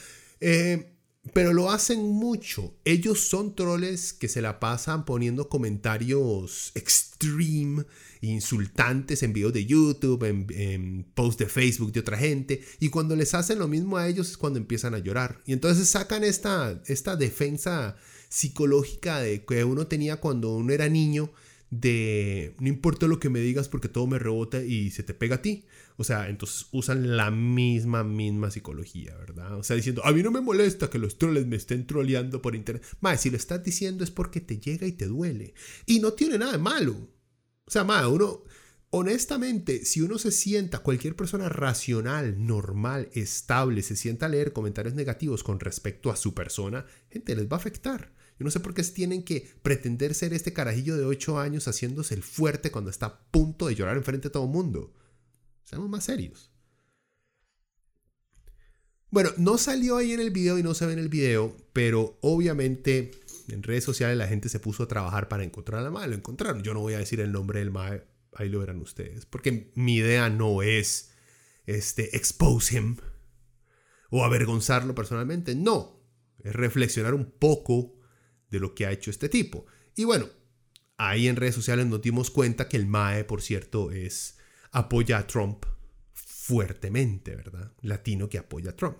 Eh, 0.47 0.91
pero 1.33 1.55
lo 1.55 1.71
hacen 1.71 2.03
mucho. 2.03 2.75
Ellos 2.85 3.29
son 3.29 3.55
troles 3.55 4.13
que 4.13 4.29
se 4.29 4.43
la 4.43 4.61
pasan 4.61 5.07
poniendo 5.07 5.49
comentarios 5.49 6.71
extreme, 6.75 7.87
insultantes 8.21 9.23
en 9.23 9.33
videos 9.33 9.55
de 9.55 9.65
YouTube, 9.65 10.23
en, 10.25 11.07
posts 11.15 11.39
de 11.39 11.47
Facebook 11.47 11.93
de 11.93 12.01
otra 12.01 12.19
gente. 12.19 12.63
Y 12.79 12.91
cuando 12.91 13.17
les 13.17 13.33
hacen 13.33 13.59
lo 13.59 13.69
mismo 13.69 13.97
a 13.97 14.07
ellos 14.07 14.29
es 14.29 14.37
cuando 14.37 14.59
empiezan 14.59 14.95
a 14.95 14.99
llorar. 14.99 15.41
Y 15.47 15.55
entonces 15.55 15.89
sacan 15.89 16.25
esta, 16.25 16.83
esta 16.89 17.17
defensa 17.17 17.97
psicológica 18.29 19.21
de 19.21 19.47
que 19.47 19.65
uno 19.65 19.87
tenía 19.87 20.21
cuando 20.21 20.55
uno 20.55 20.75
era 20.75 20.91
niño 20.91 21.33
de 21.81 22.55
no 22.61 22.69
importa 22.69 23.09
lo 23.09 23.19
que 23.19 23.31
me 23.31 23.41
digas 23.41 23.69
porque 23.69 23.89
todo 23.89 24.07
me 24.07 24.19
rebota 24.19 24.63
y 24.63 24.91
se 24.91 25.03
te 25.03 25.15
pega 25.15 25.37
a 25.37 25.43
ti. 25.43 25.67
O 25.97 26.05
sea, 26.05 26.29
entonces 26.29 26.67
usan 26.73 27.17
la 27.17 27.31
misma, 27.31 28.05
misma 28.05 28.51
psicología, 28.51 29.17
¿verdad? 29.17 29.57
O 29.59 29.63
sea, 29.63 29.77
diciendo, 29.77 30.05
a 30.05 30.13
mí 30.13 30.23
no 30.23 30.31
me 30.31 30.41
molesta 30.41 30.91
que 30.91 30.99
los 30.99 31.19
troles 31.19 31.47
me 31.47 31.57
estén 31.57 31.87
troleando 31.87 32.43
por 32.43 32.55
internet. 32.55 32.85
Más, 33.01 33.21
si 33.21 33.31
lo 33.31 33.37
estás 33.37 33.63
diciendo 33.63 34.05
es 34.05 34.11
porque 34.11 34.41
te 34.41 34.59
llega 34.59 34.87
y 34.87 34.93
te 34.93 35.07
duele. 35.07 35.55
Y 35.87 36.01
no 36.01 36.13
tiene 36.13 36.39
nada 36.39 36.53
de 36.53 36.59
malo. 36.59 36.97
O 37.67 37.71
sea, 37.71 37.85
más, 37.85 38.07
uno, 38.07 38.45
honestamente, 38.91 39.85
si 39.85 40.01
uno 40.01 40.19
se 40.19 40.31
sienta, 40.31 40.81
cualquier 40.81 41.17
persona 41.17 41.49
racional, 41.49 42.45
normal, 42.47 43.09
estable, 43.15 43.83
se 43.83 43.97
sienta 43.97 44.27
a 44.27 44.29
leer 44.29 44.53
comentarios 44.53 44.95
negativos 44.95 45.43
con 45.43 45.59
respecto 45.61 46.11
a 46.11 46.17
su 46.17 46.35
persona, 46.35 46.87
gente, 47.11 47.35
les 47.35 47.47
va 47.47 47.57
a 47.57 47.61
afectar. 47.61 48.13
Yo 48.39 48.45
no 48.45 48.51
sé 48.51 48.61
por 48.61 48.75
qué 48.75 48.83
tienen 48.83 49.23
que 49.23 49.49
pretender 49.63 50.15
ser 50.15 50.35
este 50.35 50.53
carajillo 50.53 50.97
de 50.97 51.05
8 51.05 51.39
años 51.39 51.69
haciéndose 51.69 52.15
el 52.15 52.23
fuerte 52.23 52.71
cuando 52.71 52.91
está 52.91 53.07
a 53.07 53.21
punto 53.31 53.69
de 53.69 53.75
llorar 53.75 53.97
enfrente 53.97 54.29
de 54.29 54.33
todo 54.33 54.45
el 54.45 54.51
mundo. 54.51 54.93
Seamos 55.63 55.89
más 55.89 56.05
serios. 56.05 56.51
Bueno, 59.11 59.31
no 59.37 59.59
salió 59.59 59.97
ahí 59.97 60.13
en 60.13 60.19
el 60.19 60.31
video 60.31 60.59
y 60.59 60.65
no 60.65 60.75
se 60.75 60.87
ve 60.87 60.93
en 60.93 60.99
el 60.99 61.09
video, 61.09 61.57
pero 61.73 62.19
obviamente 62.21 63.13
en 63.49 63.63
redes 63.63 63.85
sociales 63.85 64.17
la 64.17 64.27
gente 64.27 64.49
se 64.49 64.59
puso 64.59 64.83
a 64.83 64.89
trabajar 64.89 65.29
para 65.29 65.45
encontrar 65.45 65.81
a 65.81 65.85
la 65.85 65.91
madre. 65.91 66.09
Lo 66.09 66.17
encontraron. 66.17 66.65
Yo 66.65 66.75
no 66.75 66.81
voy 66.81 66.95
a 66.95 66.99
decir 66.99 67.21
el 67.21 67.31
nombre 67.31 67.61
del 67.61 67.71
mae, 67.71 68.05
ahí 68.35 68.49
lo 68.49 68.59
verán 68.59 68.81
ustedes, 68.81 69.27
porque 69.27 69.71
mi 69.77 69.97
idea 69.97 70.29
no 70.31 70.63
es 70.63 71.13
este, 71.67 72.17
expose 72.17 72.77
him 72.77 72.97
o 74.11 74.25
avergonzarlo 74.25 74.97
personalmente. 74.97 75.55
No, 75.55 76.01
es 76.43 76.53
reflexionar 76.53 77.15
un 77.15 77.31
poco 77.31 77.94
de 78.55 78.61
lo 78.61 78.75
que 78.75 78.87
ha 78.87 78.93
hecho 78.93 79.11
este 79.11 79.29
tipo. 79.29 79.67
Y 79.97 80.05
bueno, 80.05 80.29
ahí 80.97 81.29
en 81.29 81.37
redes 81.37 81.55
sociales 81.55 81.87
nos 81.87 82.03
dimos 82.03 82.31
cuenta 82.31 82.69
que 82.69 82.77
el 82.77 82.87
MAE, 82.87 83.25
por 83.25 83.43
cierto, 83.43 83.91
es 83.91 84.39
apoya 84.73 85.19
a 85.19 85.27
Trump 85.27 85.65
fuertemente, 86.13 87.37
¿verdad? 87.37 87.73
Latino 87.83 88.29
que 88.29 88.39
apoya 88.39 88.71
a 88.71 88.77
Trump. 88.77 88.97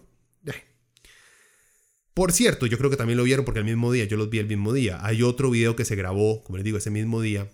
Por 2.15 2.31
cierto, 2.31 2.67
yo 2.67 2.79
creo 2.79 2.91
que 2.91 2.97
también 2.97 3.17
lo 3.17 3.25
vieron 3.25 3.45
porque 3.45 3.59
el 3.59 3.65
mismo 3.65 3.91
día, 3.91 4.05
yo 4.05 4.17
los 4.17 4.31
vi 4.31 4.39
el 4.39 4.47
mismo 4.47 4.73
día. 4.73 5.05
Hay 5.05 5.25
otro 5.25 5.51
video 5.51 5.75
que 5.75 5.85
se 5.85 5.97
grabó, 5.97 6.45
como 6.45 6.59
les 6.59 6.65
digo, 6.65 6.79
ese 6.79 6.91
mismo 6.91 7.21
día. 7.21 7.51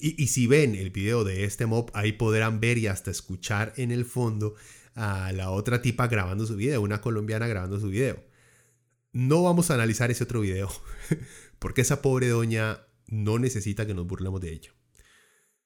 Y, 0.00 0.26
si 0.28 0.46
ven 0.46 0.74
el 0.74 0.88
video 0.88 1.22
de 1.22 1.44
este 1.44 1.66
mob, 1.66 1.90
ahí 1.92 2.12
podrán 2.12 2.60
ver 2.60 2.78
y 2.78 2.86
hasta 2.86 3.10
escuchar 3.10 3.74
en 3.76 3.90
el 3.90 4.06
fondo 4.06 4.54
a 4.94 5.32
la 5.32 5.50
otra 5.50 5.82
tipa 5.82 6.08
grabando 6.08 6.46
su 6.46 6.56
video, 6.56 6.80
una 6.80 7.02
colombiana 7.02 7.46
grabando 7.46 7.78
su 7.78 7.88
video. 7.88 8.24
No 9.12 9.42
vamos 9.42 9.70
a 9.70 9.74
analizar 9.74 10.10
ese 10.10 10.24
otro 10.24 10.40
video, 10.40 10.70
porque 11.58 11.82
esa 11.82 12.02
pobre 12.02 12.28
doña 12.28 12.86
no 13.06 13.38
necesita 13.38 13.86
que 13.86 13.94
nos 13.94 14.06
burlemos 14.06 14.40
de 14.40 14.52
ella, 14.52 14.74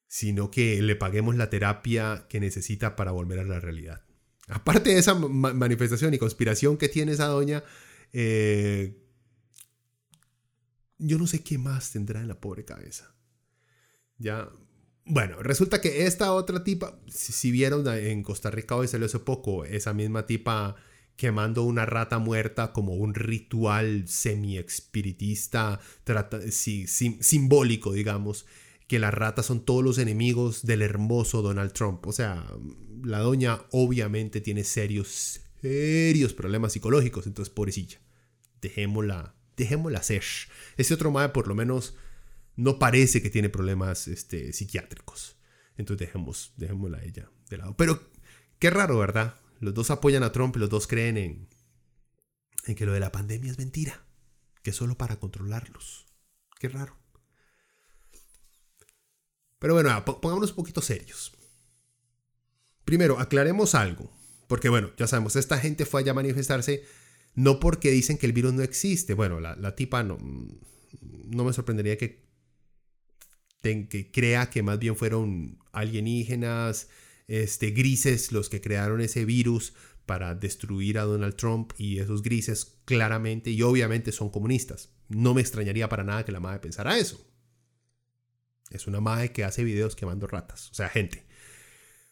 sino 0.09 0.51
que 0.51 0.83
le 0.83 0.97
paguemos 0.97 1.37
la 1.37 1.49
terapia 1.49 2.27
que 2.29 2.41
necesita 2.41 2.97
para 2.97 3.13
volver 3.13 3.39
a 3.39 3.45
la 3.45 3.61
realidad. 3.61 4.05
Aparte 4.49 4.91
de 4.91 4.99
esa 4.99 5.15
manifestación 5.15 6.15
y 6.15 6.19
conspiración 6.19 6.77
que 6.77 6.89
tiene 6.89 7.13
esa 7.13 7.27
doña, 7.27 7.65
eh, 8.13 9.03
yo 10.99 11.19
no 11.19 11.27
sé 11.27 11.43
qué 11.43 11.59
más 11.59 11.93
tendrá 11.93 12.21
en 12.21 12.29
la 12.29 12.41
pobre 12.41 12.65
cabeza. 12.65 13.15
Ya. 14.19 14.49
Bueno, 15.05 15.43
resulta 15.43 15.81
que 15.81 16.07
esta 16.07 16.33
otra 16.33 16.65
tipa, 16.65 17.01
si, 17.07 17.51
vieron 17.51 17.87
en 17.87 18.23
Costa 18.23 18.51
Rica 18.51 18.75
hoy 18.75 18.89
salió 18.89 19.07
hace 19.07 19.21
poco, 19.21 19.65
esa 19.65 19.93
misma 19.93 20.27
tipa 20.27 20.77
quemando 21.17 21.63
una 21.63 21.87
rata 21.87 22.19
muerta 22.19 22.73
como 22.73 22.95
un 22.95 23.15
ritual 23.15 24.07
semi-espiritista, 24.07 25.81
simbólico, 27.21 27.93
digamos, 27.93 28.47
que 28.87 28.99
las 28.99 29.13
ratas 29.13 29.47
son 29.47 29.65
todos 29.65 29.83
los 29.83 29.99
enemigos 29.99 30.65
del 30.65 30.83
hermoso 30.83 31.43
Donald 31.43 31.73
Trump. 31.73 32.07
O 32.07 32.13
sea, 32.13 32.47
la 33.03 33.19
doña 33.21 33.63
obviamente 33.71 34.41
tiene 34.41 34.63
serios, 34.63 35.41
serios 35.61 36.35
problemas 36.35 36.75
psicológicos, 36.75 37.27
entonces 37.27 37.53
pobrecilla. 37.53 37.99
Dejémosla, 38.61 39.35
dejémosla 39.57 40.03
ser. 40.03 40.23
Ese 40.77 40.95
otro 40.95 41.11
madre 41.11 41.31
por 41.31 41.49
lo 41.49 41.55
menos 41.55 41.95
no 42.55 42.79
parece 42.79 43.23
que 43.23 43.31
tiene 43.31 43.49
problemas 43.49 44.07
este, 44.09 44.53
psiquiátricos. 44.53 45.37
Entonces 45.77 46.07
dejemos, 46.07 46.53
dejémosla 46.57 46.99
a 46.99 47.05
ella 47.05 47.31
de 47.51 47.59
lado. 47.59 47.77
Pero 47.77 48.01
qué 48.59 48.71
raro, 48.71 48.99
¿verdad? 48.99 49.35
Los 49.61 49.75
dos 49.75 49.91
apoyan 49.91 50.23
a 50.23 50.33
Trump 50.33 50.57
y 50.57 50.61
los 50.61 50.71
dos 50.71 50.87
creen 50.87 51.17
en, 51.17 51.49
en 52.67 52.75
que 52.75 52.87
lo 52.87 52.93
de 52.93 53.01
la 53.01 53.13
pandemia 53.13 53.51
es 53.51 53.59
mentira. 53.59 54.05
Que 54.63 54.73
solo 54.73 54.97
para 54.97 55.17
controlarlos. 55.21 56.07
Qué 56.59 56.69
raro. 56.69 56.97
Pero 59.59 59.75
bueno, 59.75 60.05
pongámonos 60.05 60.51
un 60.51 60.57
poquito 60.57 60.81
serios. 60.81 61.33
Primero, 62.85 63.19
aclaremos 63.19 63.75
algo. 63.75 64.11
Porque 64.49 64.69
bueno, 64.69 64.91
ya 64.97 65.07
sabemos, 65.07 65.37
esta 65.37 65.59
gente 65.59 65.87
fue 65.87 66.01
allá 66.01 66.13
a 66.13 66.15
manifestarse 66.15 66.85
no 67.37 67.61
porque 67.61 67.91
dicen 67.91 68.17
que 68.19 68.27
el 68.27 68.33
virus 68.33 68.55
no 68.55 68.63
existe. 68.63 69.15
Bueno, 69.15 69.41
la, 69.41 69.77
tipa 69.77 70.03
no, 70.03 70.19
no 70.21 71.45
me 71.45 71.53
sorprendería 71.53 71.97
que, 71.99 72.25
que 73.63 74.11
crea 74.11 74.51
que 74.51 74.63
más 74.63 74.79
bien 74.79 74.97
fueron 74.97 75.59
alienígenas, 75.73 76.89
este, 77.29 77.71
grises 77.71 78.33
los 78.33 78.49
que 78.49 78.61
crearon 78.61 79.01
ese 79.01 79.25
virus 79.25 79.75
para 80.07 80.35
destruir 80.35 80.99
a 80.99 81.05
Donald 81.05 81.35
Trump 81.35 81.73
y 81.77 81.99
esos 81.99 82.23
grises 82.23 82.79
claramente 82.85 83.51
y 83.51 83.63
obviamente 83.63 84.13
son 84.13 84.31
comunistas. 84.31 84.91
No 85.09 85.35
me 85.35 85.41
extrañaría 85.41 85.89
para 85.89 86.05
nada 86.05 86.25
que 86.25 86.33
la 86.33 86.41
madre 86.41 86.61
pensara 86.61 86.99
eso. 86.99 87.25
Es 88.71 88.87
una 88.87 89.01
madre 89.01 89.33
que 89.33 89.45
hace 89.45 89.65
videos 89.65 89.97
quemando 89.97 90.27
ratas, 90.27 90.71
o 90.71 90.75
sea, 90.75 90.89
gente. 90.89 91.27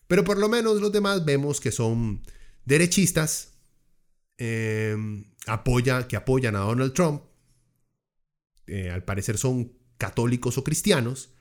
Pero 0.06 0.24
por 0.24 0.38
lo 0.38 0.48
menos 0.48 0.80
los 0.80 0.92
demás 0.92 1.24
vemos 1.24 1.60
que 1.60 1.72
son 1.72 2.22
derechistas, 2.64 3.54
em, 4.36 5.32
apoya, 5.46 6.06
que 6.06 6.16
apoyan 6.16 6.56
a 6.56 6.60
Donald 6.60 6.92
Trump, 6.92 7.22
eh, 8.66 8.90
al 8.90 9.04
parecer 9.04 9.38
son 9.38 9.72
católicos 9.98 10.58
o 10.58 10.64
cristianos, 10.64 11.33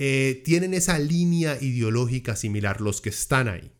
eh, 0.00 0.42
tienen 0.44 0.74
esa 0.74 0.96
línea 1.00 1.60
ideológica 1.60 2.36
similar 2.36 2.80
los 2.80 3.00
que 3.00 3.08
están 3.08 3.48
ahí. 3.48 3.72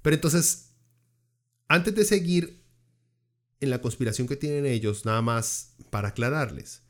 Pero 0.00 0.14
entonces, 0.14 0.72
antes 1.68 1.94
de 1.94 2.06
seguir 2.06 2.64
en 3.60 3.68
la 3.68 3.82
conspiración 3.82 4.26
que 4.26 4.36
tienen 4.36 4.64
ellos, 4.64 5.04
nada 5.04 5.20
más 5.20 5.76
para 5.90 6.08
aclararles, 6.08 6.82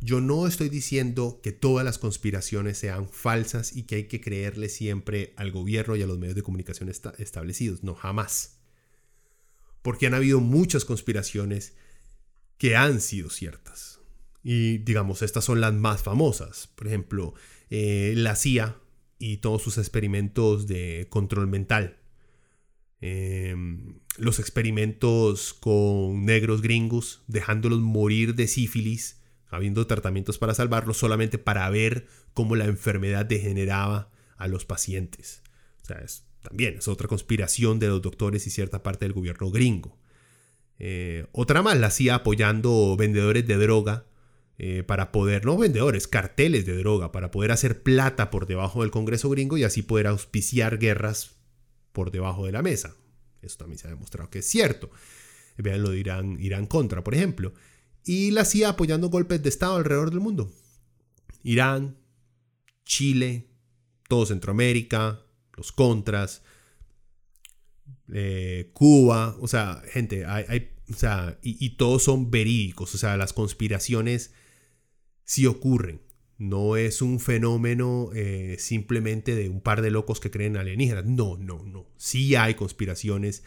yo 0.00 0.20
no 0.20 0.46
estoy 0.46 0.68
diciendo 0.68 1.40
que 1.42 1.50
todas 1.50 1.84
las 1.84 1.98
conspiraciones 1.98 2.78
sean 2.78 3.08
falsas 3.08 3.74
y 3.74 3.84
que 3.84 3.96
hay 3.96 4.04
que 4.04 4.20
creerle 4.20 4.68
siempre 4.68 5.34
al 5.36 5.50
gobierno 5.50 5.96
y 5.96 6.02
a 6.02 6.06
los 6.06 6.18
medios 6.18 6.36
de 6.36 6.42
comunicación 6.42 6.88
establecidos. 7.18 7.82
No, 7.82 7.96
jamás. 7.96 8.60
Porque 9.82 10.06
han 10.06 10.14
habido 10.14 10.38
muchas 10.38 10.84
conspiraciones 10.84 11.74
que 12.56 12.76
han 12.76 13.00
sido 13.00 13.30
ciertas. 13.30 13.93
Y 14.44 14.78
digamos, 14.78 15.22
estas 15.22 15.44
son 15.44 15.60
las 15.60 15.74
más 15.74 16.02
famosas. 16.02 16.68
Por 16.76 16.86
ejemplo, 16.86 17.34
eh, 17.70 18.12
la 18.16 18.36
CIA 18.36 18.76
y 19.18 19.38
todos 19.38 19.62
sus 19.62 19.78
experimentos 19.78 20.68
de 20.68 21.08
control 21.10 21.48
mental. 21.48 21.96
Em, 23.00 23.98
los 24.16 24.38
experimentos 24.38 25.54
con 25.54 26.24
negros 26.24 26.62
gringos, 26.62 27.24
dejándolos 27.26 27.80
morir 27.80 28.36
de 28.36 28.46
sífilis 28.46 29.24
habiendo 29.54 29.86
tratamientos 29.86 30.38
para 30.38 30.54
salvarlos 30.54 30.98
solamente 30.98 31.38
para 31.38 31.68
ver 31.70 32.06
cómo 32.32 32.56
la 32.56 32.64
enfermedad 32.64 33.24
degeneraba 33.24 34.10
a 34.36 34.48
los 34.48 34.64
pacientes. 34.64 35.42
O 35.82 35.86
sea, 35.86 35.98
es, 35.98 36.24
también 36.42 36.78
es 36.78 36.88
otra 36.88 37.08
conspiración 37.08 37.78
de 37.78 37.88
los 37.88 38.02
doctores 38.02 38.46
y 38.46 38.50
cierta 38.50 38.82
parte 38.82 39.04
del 39.04 39.12
gobierno 39.12 39.50
gringo. 39.50 39.96
Eh, 40.78 41.26
otra 41.32 41.62
más, 41.62 41.78
la 41.78 41.90
CIA 41.90 42.16
apoyando 42.16 42.96
vendedores 42.96 43.46
de 43.46 43.56
droga 43.56 44.06
eh, 44.58 44.82
para 44.82 45.12
poder, 45.12 45.44
no 45.44 45.56
vendedores, 45.56 46.08
carteles 46.08 46.66
de 46.66 46.76
droga, 46.76 47.12
para 47.12 47.30
poder 47.30 47.50
hacer 47.50 47.82
plata 47.82 48.30
por 48.30 48.46
debajo 48.46 48.82
del 48.82 48.90
Congreso 48.90 49.30
gringo 49.30 49.56
y 49.56 49.64
así 49.64 49.82
poder 49.82 50.06
auspiciar 50.06 50.78
guerras 50.78 51.36
por 51.92 52.10
debajo 52.10 52.46
de 52.46 52.52
la 52.52 52.62
mesa. 52.62 52.96
Eso 53.42 53.58
también 53.58 53.78
se 53.78 53.86
ha 53.86 53.90
demostrado 53.90 54.30
que 54.30 54.40
es 54.40 54.46
cierto. 54.46 54.90
Vean 55.56 55.82
lo 55.82 55.90
de 55.90 55.98
Irán, 55.98 56.36
Irán 56.40 56.66
contra, 56.66 57.04
por 57.04 57.14
ejemplo 57.14 57.52
y 58.04 58.30
la 58.30 58.44
CIA 58.44 58.70
apoyando 58.70 59.08
golpes 59.08 59.42
de 59.42 59.48
Estado 59.48 59.76
alrededor 59.76 60.10
del 60.10 60.20
mundo. 60.20 60.52
Irán, 61.42 61.96
Chile, 62.84 63.48
todo 64.08 64.26
Centroamérica, 64.26 65.22
los 65.56 65.72
contras, 65.72 66.42
eh, 68.12 68.70
Cuba, 68.74 69.36
o 69.40 69.48
sea, 69.48 69.82
gente, 69.90 70.26
hay, 70.26 70.70
o 70.90 70.94
sea, 70.94 71.38
y, 71.42 71.70
todos 71.70 72.02
son 72.02 72.30
verídicos, 72.30 72.94
o 72.94 72.98
sea, 72.98 73.16
las 73.16 73.32
conspiraciones 73.32 74.32
sí 75.24 75.46
ocurren. 75.46 76.00
No 76.36 76.76
es 76.76 77.00
un 77.00 77.20
fenómeno 77.20 78.10
eh, 78.14 78.56
simplemente 78.58 79.34
de 79.34 79.48
un 79.48 79.60
par 79.60 79.82
de 79.82 79.90
locos 79.90 80.20
que 80.20 80.30
creen 80.30 80.56
alienígenas. 80.56 81.04
No, 81.04 81.36
no, 81.36 81.64
no. 81.64 81.86
Sí 81.96 82.34
hay 82.34 82.54
conspiraciones 82.54 83.44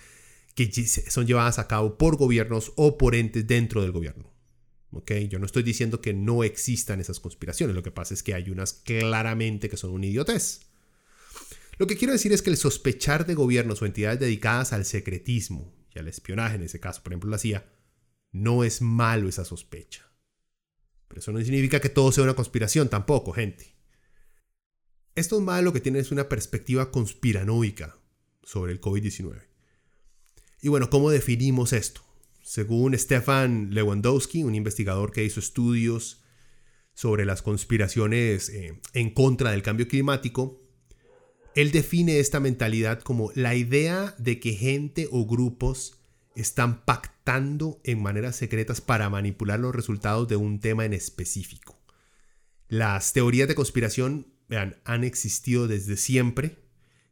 que 0.55 0.71
son 0.71 1.27
llevadas 1.27 1.59
a 1.59 1.67
cabo 1.67 1.97
por 1.97 2.17
gobiernos 2.17 2.71
o 2.75 2.97
por 2.97 3.13
entes 3.13 3.45
dentro 3.45 3.81
del 3.81 3.91
gobierno. 3.91 4.37
Yo 5.29 5.39
no 5.39 5.45
estoy 5.45 5.63
diciendo 5.63 6.01
que 6.01 6.13
no 6.13 6.43
existan 6.43 6.99
esas 6.99 7.19
conspiraciones, 7.19 7.75
lo 7.75 7.83
que 7.83 7.91
pasa 7.91 8.13
es 8.13 8.23
que 8.23 8.33
hay 8.33 8.49
unas 8.49 8.73
claramente 8.73 9.69
que 9.69 9.77
son 9.77 9.91
un 9.91 10.03
idiotez. 10.03 10.61
Lo 11.77 11.85
que 11.85 11.97
quiero 11.97 12.13
decir 12.13 12.33
es 12.33 12.41
que 12.41 12.49
el 12.49 12.57
sospechar 12.57 13.27
de 13.27 13.35
gobiernos 13.35 13.81
o 13.81 13.85
entidades 13.85 14.19
dedicadas 14.19 14.73
al 14.73 14.85
secretismo 14.85 15.75
y 15.93 15.99
al 15.99 16.07
espionaje, 16.07 16.55
en 16.55 16.63
ese 16.63 16.79
caso, 16.79 17.03
por 17.03 17.13
ejemplo, 17.13 17.29
la 17.29 17.37
CIA, 17.37 17.65
no 18.31 18.63
es 18.63 18.81
malo 18.81 19.29
esa 19.29 19.45
sospecha. 19.45 20.06
Pero 21.07 21.19
eso 21.19 21.31
no 21.31 21.39
significa 21.39 21.79
que 21.79 21.89
todo 21.89 22.11
sea 22.11 22.23
una 22.23 22.35
conspiración 22.35 22.89
tampoco, 22.89 23.31
gente. 23.31 23.75
Esto 25.15 25.37
es 25.37 25.41
malo 25.41 25.65
lo 25.65 25.73
que 25.73 25.81
tiene 25.81 25.99
es 25.99 26.11
una 26.11 26.29
perspectiva 26.29 26.91
conspiranoica 26.91 27.97
sobre 28.43 28.71
el 28.71 28.79
COVID-19. 28.79 29.47
Y 30.61 30.69
bueno, 30.69 30.89
¿cómo 30.89 31.09
definimos 31.09 31.73
esto? 31.73 32.01
Según 32.43 32.97
Stefan 32.97 33.73
Lewandowski, 33.73 34.43
un 34.43 34.55
investigador 34.55 35.11
que 35.11 35.23
hizo 35.23 35.39
estudios 35.39 36.23
sobre 36.93 37.25
las 37.25 37.41
conspiraciones 37.41 38.49
eh, 38.49 38.79
en 38.93 39.09
contra 39.11 39.51
del 39.51 39.63
cambio 39.63 39.87
climático, 39.87 40.61
él 41.55 41.71
define 41.71 42.19
esta 42.19 42.39
mentalidad 42.39 43.01
como 43.01 43.31
la 43.33 43.55
idea 43.55 44.15
de 44.19 44.39
que 44.39 44.53
gente 44.53 45.07
o 45.11 45.25
grupos 45.25 45.96
están 46.37 46.85
pactando 46.85 47.81
en 47.83 48.01
maneras 48.01 48.35
secretas 48.35 48.81
para 48.81 49.09
manipular 49.09 49.59
los 49.59 49.75
resultados 49.75 50.27
de 50.27 50.35
un 50.35 50.59
tema 50.59 50.85
en 50.85 50.93
específico. 50.93 51.79
Las 52.67 53.13
teorías 53.13 53.47
de 53.47 53.55
conspiración 53.55 54.27
han 54.85 55.03
existido 55.03 55.67
desde 55.67 55.97
siempre 55.97 56.57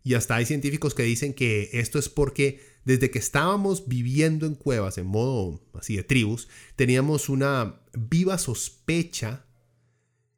y 0.03 0.13
hasta 0.13 0.35
hay 0.35 0.45
científicos 0.45 0.93
que 0.93 1.03
dicen 1.03 1.33
que 1.33 1.69
esto 1.73 1.99
es 1.99 2.09
porque 2.09 2.75
Desde 2.85 3.09
que 3.09 3.17
estábamos 3.17 3.87
viviendo 3.87 4.45
en 4.45 4.53
cuevas 4.53 4.99
en 4.99 5.07
modo 5.07 5.59
así 5.73 5.95
de 5.95 6.03
tribus, 6.03 6.47
teníamos 6.75 7.29
una 7.29 7.81
viva 7.93 8.37
sospecha 8.37 9.44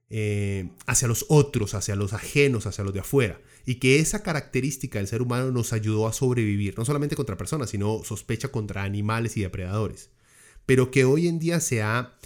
eh, 0.09 0.69
hacia 0.85 1.07
los 1.07 1.25
otros, 1.27 1.73
hacia 1.73 1.95
los 1.95 2.13
ajenos, 2.13 2.65
hacia 2.65 2.83
los 2.83 2.93
de 2.93 3.01
afuera. 3.01 3.41
Y 3.65 3.75
que 3.75 3.99
esa 3.99 4.23
característica 4.23 4.99
del 4.99 5.07
ser 5.07 5.21
humano 5.21 5.51
nos 5.51 5.73
ayudó 5.73 6.07
a 6.07 6.13
sobrevivir, 6.13 6.77
no 6.77 6.85
solamente 6.85 7.15
contra 7.15 7.37
personas, 7.37 7.69
sino 7.69 8.03
sospecha 8.03 8.49
contra 8.49 8.83
animales 8.83 9.35
y 9.35 9.41
depredadores. 9.41 10.11
Pero 10.65 10.91
que 10.91 11.03
hoy 11.05 11.27
en 11.27 11.39
día 11.39 11.59
se 11.59 11.81
ha, 11.81 12.17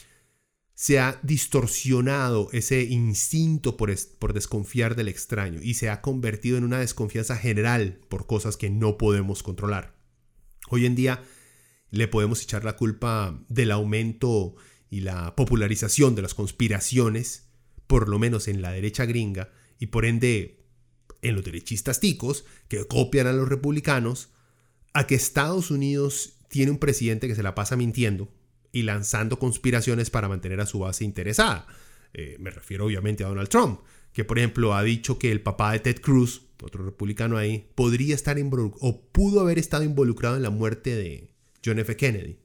se 0.75 0.99
ha 0.99 1.19
distorsionado 1.23 2.49
ese 2.51 2.83
instinto 2.83 3.77
por, 3.77 3.91
por 4.19 4.33
desconfiar 4.33 4.95
del 4.95 5.07
extraño 5.07 5.59
y 5.61 5.73
se 5.73 5.89
ha 5.89 6.01
convertido 6.01 6.57
en 6.57 6.63
una 6.63 6.79
desconfianza 6.79 7.35
general 7.35 7.99
por 8.09 8.27
cosas 8.27 8.57
que 8.57 8.69
no 8.69 8.97
podemos 8.97 9.41
controlar. 9.41 9.95
Hoy 10.69 10.85
en 10.85 10.95
día 10.95 11.23
le 11.89 12.07
podemos 12.07 12.41
echar 12.41 12.63
la 12.63 12.77
culpa 12.77 13.43
del 13.49 13.71
aumento 13.71 14.55
y 14.89 15.01
la 15.01 15.35
popularización 15.35 16.15
de 16.15 16.21
las 16.21 16.33
conspiraciones, 16.33 17.50
por 17.91 18.07
lo 18.07 18.19
menos 18.19 18.47
en 18.47 18.61
la 18.61 18.71
derecha 18.71 19.03
gringa, 19.03 19.51
y 19.77 19.87
por 19.87 20.05
ende 20.05 20.63
en 21.21 21.35
los 21.35 21.43
derechistas 21.43 21.99
ticos, 21.99 22.45
que 22.69 22.87
copian 22.87 23.27
a 23.27 23.33
los 23.33 23.49
republicanos, 23.49 24.29
a 24.93 25.07
que 25.07 25.15
Estados 25.15 25.71
Unidos 25.71 26.37
tiene 26.47 26.71
un 26.71 26.77
presidente 26.77 27.27
que 27.27 27.35
se 27.35 27.43
la 27.43 27.53
pasa 27.53 27.75
mintiendo 27.75 28.31
y 28.71 28.83
lanzando 28.83 29.39
conspiraciones 29.39 30.09
para 30.09 30.29
mantener 30.29 30.61
a 30.61 30.67
su 30.67 30.79
base 30.79 31.03
interesada. 31.03 31.67
Eh, 32.13 32.37
me 32.39 32.49
refiero 32.49 32.85
obviamente 32.85 33.25
a 33.25 33.27
Donald 33.27 33.49
Trump, 33.49 33.81
que 34.13 34.23
por 34.23 34.37
ejemplo 34.37 34.73
ha 34.73 34.83
dicho 34.83 35.19
que 35.19 35.29
el 35.29 35.41
papá 35.41 35.73
de 35.73 35.79
Ted 35.79 35.99
Cruz, 35.99 36.43
otro 36.63 36.85
republicano 36.85 37.35
ahí, 37.35 37.71
podría 37.75 38.15
estar 38.15 38.37
o 38.79 39.01
pudo 39.11 39.41
haber 39.41 39.59
estado 39.59 39.83
involucrado 39.83 40.37
en 40.37 40.43
la 40.43 40.49
muerte 40.49 40.95
de 40.95 41.33
John 41.65 41.77
F. 41.79 41.97
Kennedy. 41.97 42.39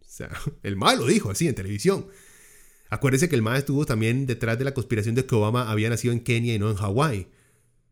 O 0.00 0.08
sea, 0.08 0.30
el 0.64 0.74
mal 0.74 0.98
lo 0.98 1.06
dijo 1.06 1.30
así 1.30 1.46
en 1.46 1.54
televisión. 1.54 2.08
Acuérdese 2.90 3.28
que 3.28 3.36
el 3.36 3.42
MAE 3.42 3.58
estuvo 3.58 3.86
también 3.86 4.26
detrás 4.26 4.58
de 4.58 4.64
la 4.64 4.74
conspiración 4.74 5.14
de 5.14 5.24
que 5.24 5.34
Obama 5.34 5.70
había 5.70 5.88
nacido 5.88 6.12
en 6.12 6.20
Kenia 6.20 6.54
y 6.54 6.58
no 6.58 6.70
en 6.70 6.76
Hawái 6.76 7.28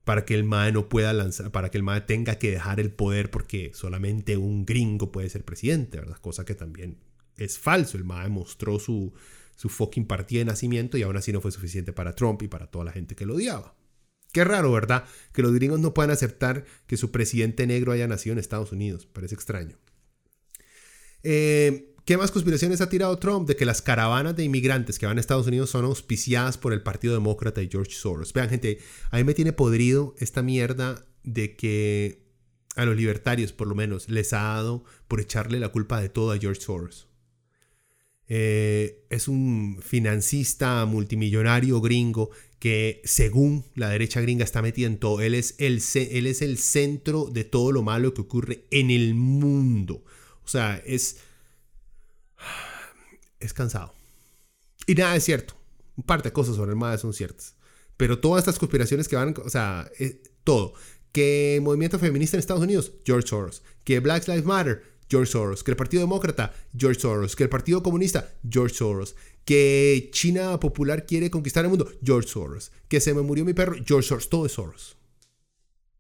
para 0.05 0.25
que 0.25 0.35
el 0.35 0.43
MAE 0.43 0.73
no 0.73 0.89
pueda 0.89 1.13
lanzar, 1.13 1.53
para 1.53 1.71
que 1.71 1.79
el 1.79 1.85
MAE 1.85 2.01
tenga 2.01 2.37
que 2.39 2.51
dejar 2.51 2.81
el 2.81 2.91
poder 2.91 3.31
porque 3.31 3.71
solamente 3.75 4.37
un 4.37 4.67
gringo 4.67 5.13
puede 5.13 5.29
ser 5.29 5.45
presidente, 5.45 5.99
¿verdad? 5.99 6.17
Cosa 6.17 6.45
que 6.45 6.55
también 6.55 6.99
es 7.37 7.59
falso. 7.59 7.97
El 7.97 8.05
MAE 8.05 8.29
mostró 8.29 8.79
su, 8.81 9.13
su 9.55 9.69
fucking 9.69 10.07
partida 10.07 10.41
de 10.41 10.47
nacimiento 10.47 10.99
y 10.99 11.03
aún 11.03 11.17
así 11.17 11.33
no 11.33 11.41
fue 11.41 11.53
suficiente 11.53 11.93
para 11.93 12.15
Trump 12.15 12.43
y 12.43 12.49
para 12.49 12.67
toda 12.67 12.87
la 12.87 12.93
gente 12.93 13.15
que 13.15 13.27
lo 13.27 13.35
odiaba. 13.35 13.77
Qué 14.33 14.45
raro, 14.45 14.73
¿verdad? 14.73 15.05
Que 15.33 15.43
los 15.43 15.53
gringos 15.53 15.79
no 15.79 15.95
puedan 15.95 16.11
aceptar 16.11 16.65
que 16.87 16.97
su 16.97 17.11
presidente 17.11 17.67
negro 17.67 17.93
haya 17.93 18.09
nacido 18.09 18.33
en 18.33 18.39
Estados 18.39 18.73
Unidos. 18.73 19.07
Parece 19.07 19.35
extraño. 19.35 19.79
Eh, 21.23 21.95
¿Qué 22.09 22.17
más 22.17 22.31
conspiraciones 22.31 22.81
ha 22.81 22.89
tirado 22.89 23.19
Trump? 23.19 23.47
De 23.47 23.55
que 23.55 23.67
las 23.67 23.83
caravanas 23.83 24.35
de 24.35 24.43
inmigrantes 24.43 24.99
que 24.99 25.05
van 25.05 25.19
a 25.19 25.21
Estados 25.21 25.47
Unidos 25.47 25.69
son 25.69 25.85
auspiciadas 25.85 26.57
por 26.57 26.73
el 26.73 26.81
Partido 26.81 27.13
Demócrata 27.13 27.61
y 27.61 27.69
George 27.71 27.93
Soros. 27.93 28.33
Vean, 28.33 28.49
gente, 28.49 28.79
a 29.11 29.19
mí 29.19 29.25
me 29.25 29.35
tiene 29.35 29.53
podrido 29.53 30.15
esta 30.19 30.41
mierda 30.41 31.05
de 31.23 31.55
que 31.55 32.25
a 32.77 32.87
los 32.87 32.97
libertarios, 32.97 33.53
por 33.53 33.67
lo 33.69 33.75
menos, 33.75 34.09
les 34.09 34.33
ha 34.33 34.39
dado 34.39 34.85
por 35.07 35.21
echarle 35.21 35.61
la 35.61 35.69
culpa 35.69 36.01
de 36.01 36.09
todo 36.09 36.33
a 36.33 36.39
George 36.39 36.63
Soros. 36.63 37.09
Eh, 38.27 39.05
es 39.11 39.29
un 39.29 39.79
financista 39.83 40.87
multimillonario 40.87 41.79
gringo 41.83 42.31
que 42.59 43.03
según 43.05 43.67
la 43.75 43.91
derecha 43.91 44.23
gringa 44.23 44.45
está 44.45 44.63
metido 44.63 44.89
en 44.89 44.97
todo. 44.97 45.21
Él 45.21 45.35
es, 45.35 45.57
el, 45.59 45.83
él 45.95 46.27
es 46.27 46.41
el 46.41 46.57
centro 46.57 47.27
de 47.27 47.45
todo 47.45 47.71
lo 47.71 47.83
malo 47.83 48.15
que 48.15 48.23
ocurre 48.23 48.65
en 48.71 48.91
el 48.91 49.13
mundo. 49.13 50.03
O 50.43 50.49
sea, 50.49 50.83
es 50.87 51.19
es 53.41 53.53
cansado. 53.53 53.95
Y 54.87 54.95
nada 54.95 55.17
es 55.17 55.25
cierto. 55.25 55.55
Un 55.97 56.05
par 56.05 56.23
de 56.23 56.33
cosas 56.33 56.57
sobre 56.57 56.73
el 56.73 56.77
MAE 56.77 56.99
son 56.99 57.13
ciertas. 57.13 57.57
Pero 57.97 58.21
todas 58.21 58.43
estas 58.43 58.59
conspiraciones 58.59 59.09
que 59.09 59.17
van, 59.17 59.35
o 59.45 59.51
sea, 59.51 59.91
eh, 59.99 60.23
todo. 60.45 60.73
Que 61.13 61.61
movimiento 61.63 61.99
feminista 61.99 62.37
en 62.37 62.41
Estados 62.41 62.63
Unidos, 62.63 62.93
George 63.05 63.29
Soros. 63.29 63.63
Que 63.85 64.01
Black 64.01 64.29
Lives 64.29 64.45
Matter, 64.45 64.83
George 65.11 65.33
Soros. 65.33 65.65
Que 65.65 65.73
el 65.73 65.77
Partido 65.77 66.03
Demócrata, 66.03 66.55
George 66.77 67.01
Soros. 67.01 67.35
Que 67.35 67.43
el 67.43 67.49
Partido 67.49 67.83
Comunista, 67.83 68.33
George 68.49 68.77
Soros. 68.77 69.17
Que 69.45 70.11
China 70.13 70.61
Popular 70.61 71.07
quiere 71.07 71.31
conquistar 71.31 71.65
el 71.65 71.71
mundo, 71.71 71.91
George 72.03 72.29
Soros. 72.29 72.71
Que 72.89 73.01
se 73.01 73.13
me 73.15 73.23
murió 73.23 73.45
mi 73.45 73.53
perro, 73.53 73.75
George 73.85 74.09
Soros. 74.09 74.29
Todo 74.29 74.47
es 74.47 74.53
Soros. 74.53 74.97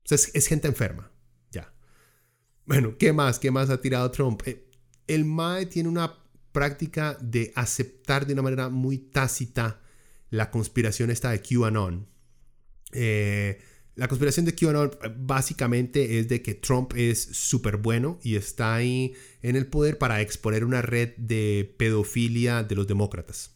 O 0.04 0.16
sea, 0.16 0.18
es, 0.32 0.46
gente 0.46 0.68
enferma. 0.68 1.10
Ya. 1.50 1.74
Bueno, 2.64 2.96
¿qué 2.96 3.12
más? 3.12 3.38
¿Qué 3.38 3.50
más 3.50 3.70
ha 3.70 3.80
tirado 3.80 4.10
Trump? 4.10 4.40
Eh, 4.46 4.64
el 5.08 5.24
MAE 5.24 5.66
tiene 5.66 5.88
una 5.88 6.14
práctica 6.58 7.16
de 7.20 7.52
aceptar 7.54 8.26
de 8.26 8.32
una 8.32 8.42
manera 8.42 8.68
muy 8.68 8.98
tácita 8.98 9.80
la 10.28 10.50
conspiración 10.50 11.08
esta 11.08 11.30
de 11.30 11.40
QAnon. 11.40 12.08
Eh, 12.90 13.60
la 13.94 14.08
conspiración 14.08 14.44
de 14.44 14.56
QAnon 14.56 14.90
básicamente 15.18 16.18
es 16.18 16.26
de 16.26 16.42
que 16.42 16.54
Trump 16.54 16.94
es 16.96 17.22
súper 17.22 17.76
bueno 17.76 18.18
y 18.24 18.34
está 18.34 18.74
ahí 18.74 19.14
en 19.40 19.54
el 19.54 19.68
poder 19.68 19.98
para 19.98 20.20
exponer 20.20 20.64
una 20.64 20.82
red 20.82 21.10
de 21.16 21.72
pedofilia 21.78 22.64
de 22.64 22.74
los 22.74 22.88
demócratas 22.88 23.52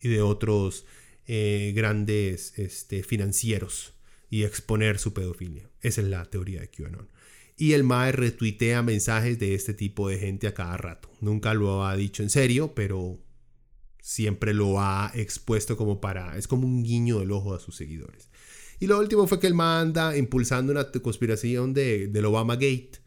y 0.00 0.08
de 0.08 0.22
otros 0.22 0.86
eh, 1.26 1.74
grandes 1.76 2.58
este, 2.58 3.02
financieros 3.02 3.92
y 4.30 4.44
exponer 4.44 4.98
su 4.98 5.12
pedofilia. 5.12 5.68
Esa 5.82 6.00
es 6.00 6.06
la 6.06 6.24
teoría 6.24 6.62
de 6.62 6.70
QAnon. 6.70 7.10
Y 7.56 7.72
el 7.72 7.84
MAE 7.84 8.12
retuitea 8.12 8.82
mensajes 8.82 9.38
de 9.38 9.54
este 9.54 9.72
tipo 9.72 10.08
de 10.08 10.18
gente 10.18 10.46
a 10.46 10.54
cada 10.54 10.76
rato. 10.76 11.10
Nunca 11.20 11.54
lo 11.54 11.86
ha 11.86 11.96
dicho 11.96 12.22
en 12.22 12.28
serio, 12.28 12.74
pero 12.74 13.18
siempre 14.02 14.52
lo 14.52 14.78
ha 14.80 15.10
expuesto 15.14 15.76
como 15.76 16.00
para... 16.00 16.36
Es 16.36 16.46
como 16.46 16.66
un 16.66 16.82
guiño 16.82 17.20
del 17.20 17.32
ojo 17.32 17.54
a 17.54 17.58
sus 17.58 17.76
seguidores. 17.76 18.28
Y 18.78 18.86
lo 18.86 18.98
último 18.98 19.26
fue 19.26 19.40
que 19.40 19.46
el 19.46 19.54
MAE 19.54 19.80
anda 19.80 20.16
impulsando 20.16 20.70
una 20.72 20.90
conspiración 21.02 21.72
de, 21.72 22.08
del 22.08 22.26
Obama 22.26 22.54
Gate. 22.56 23.00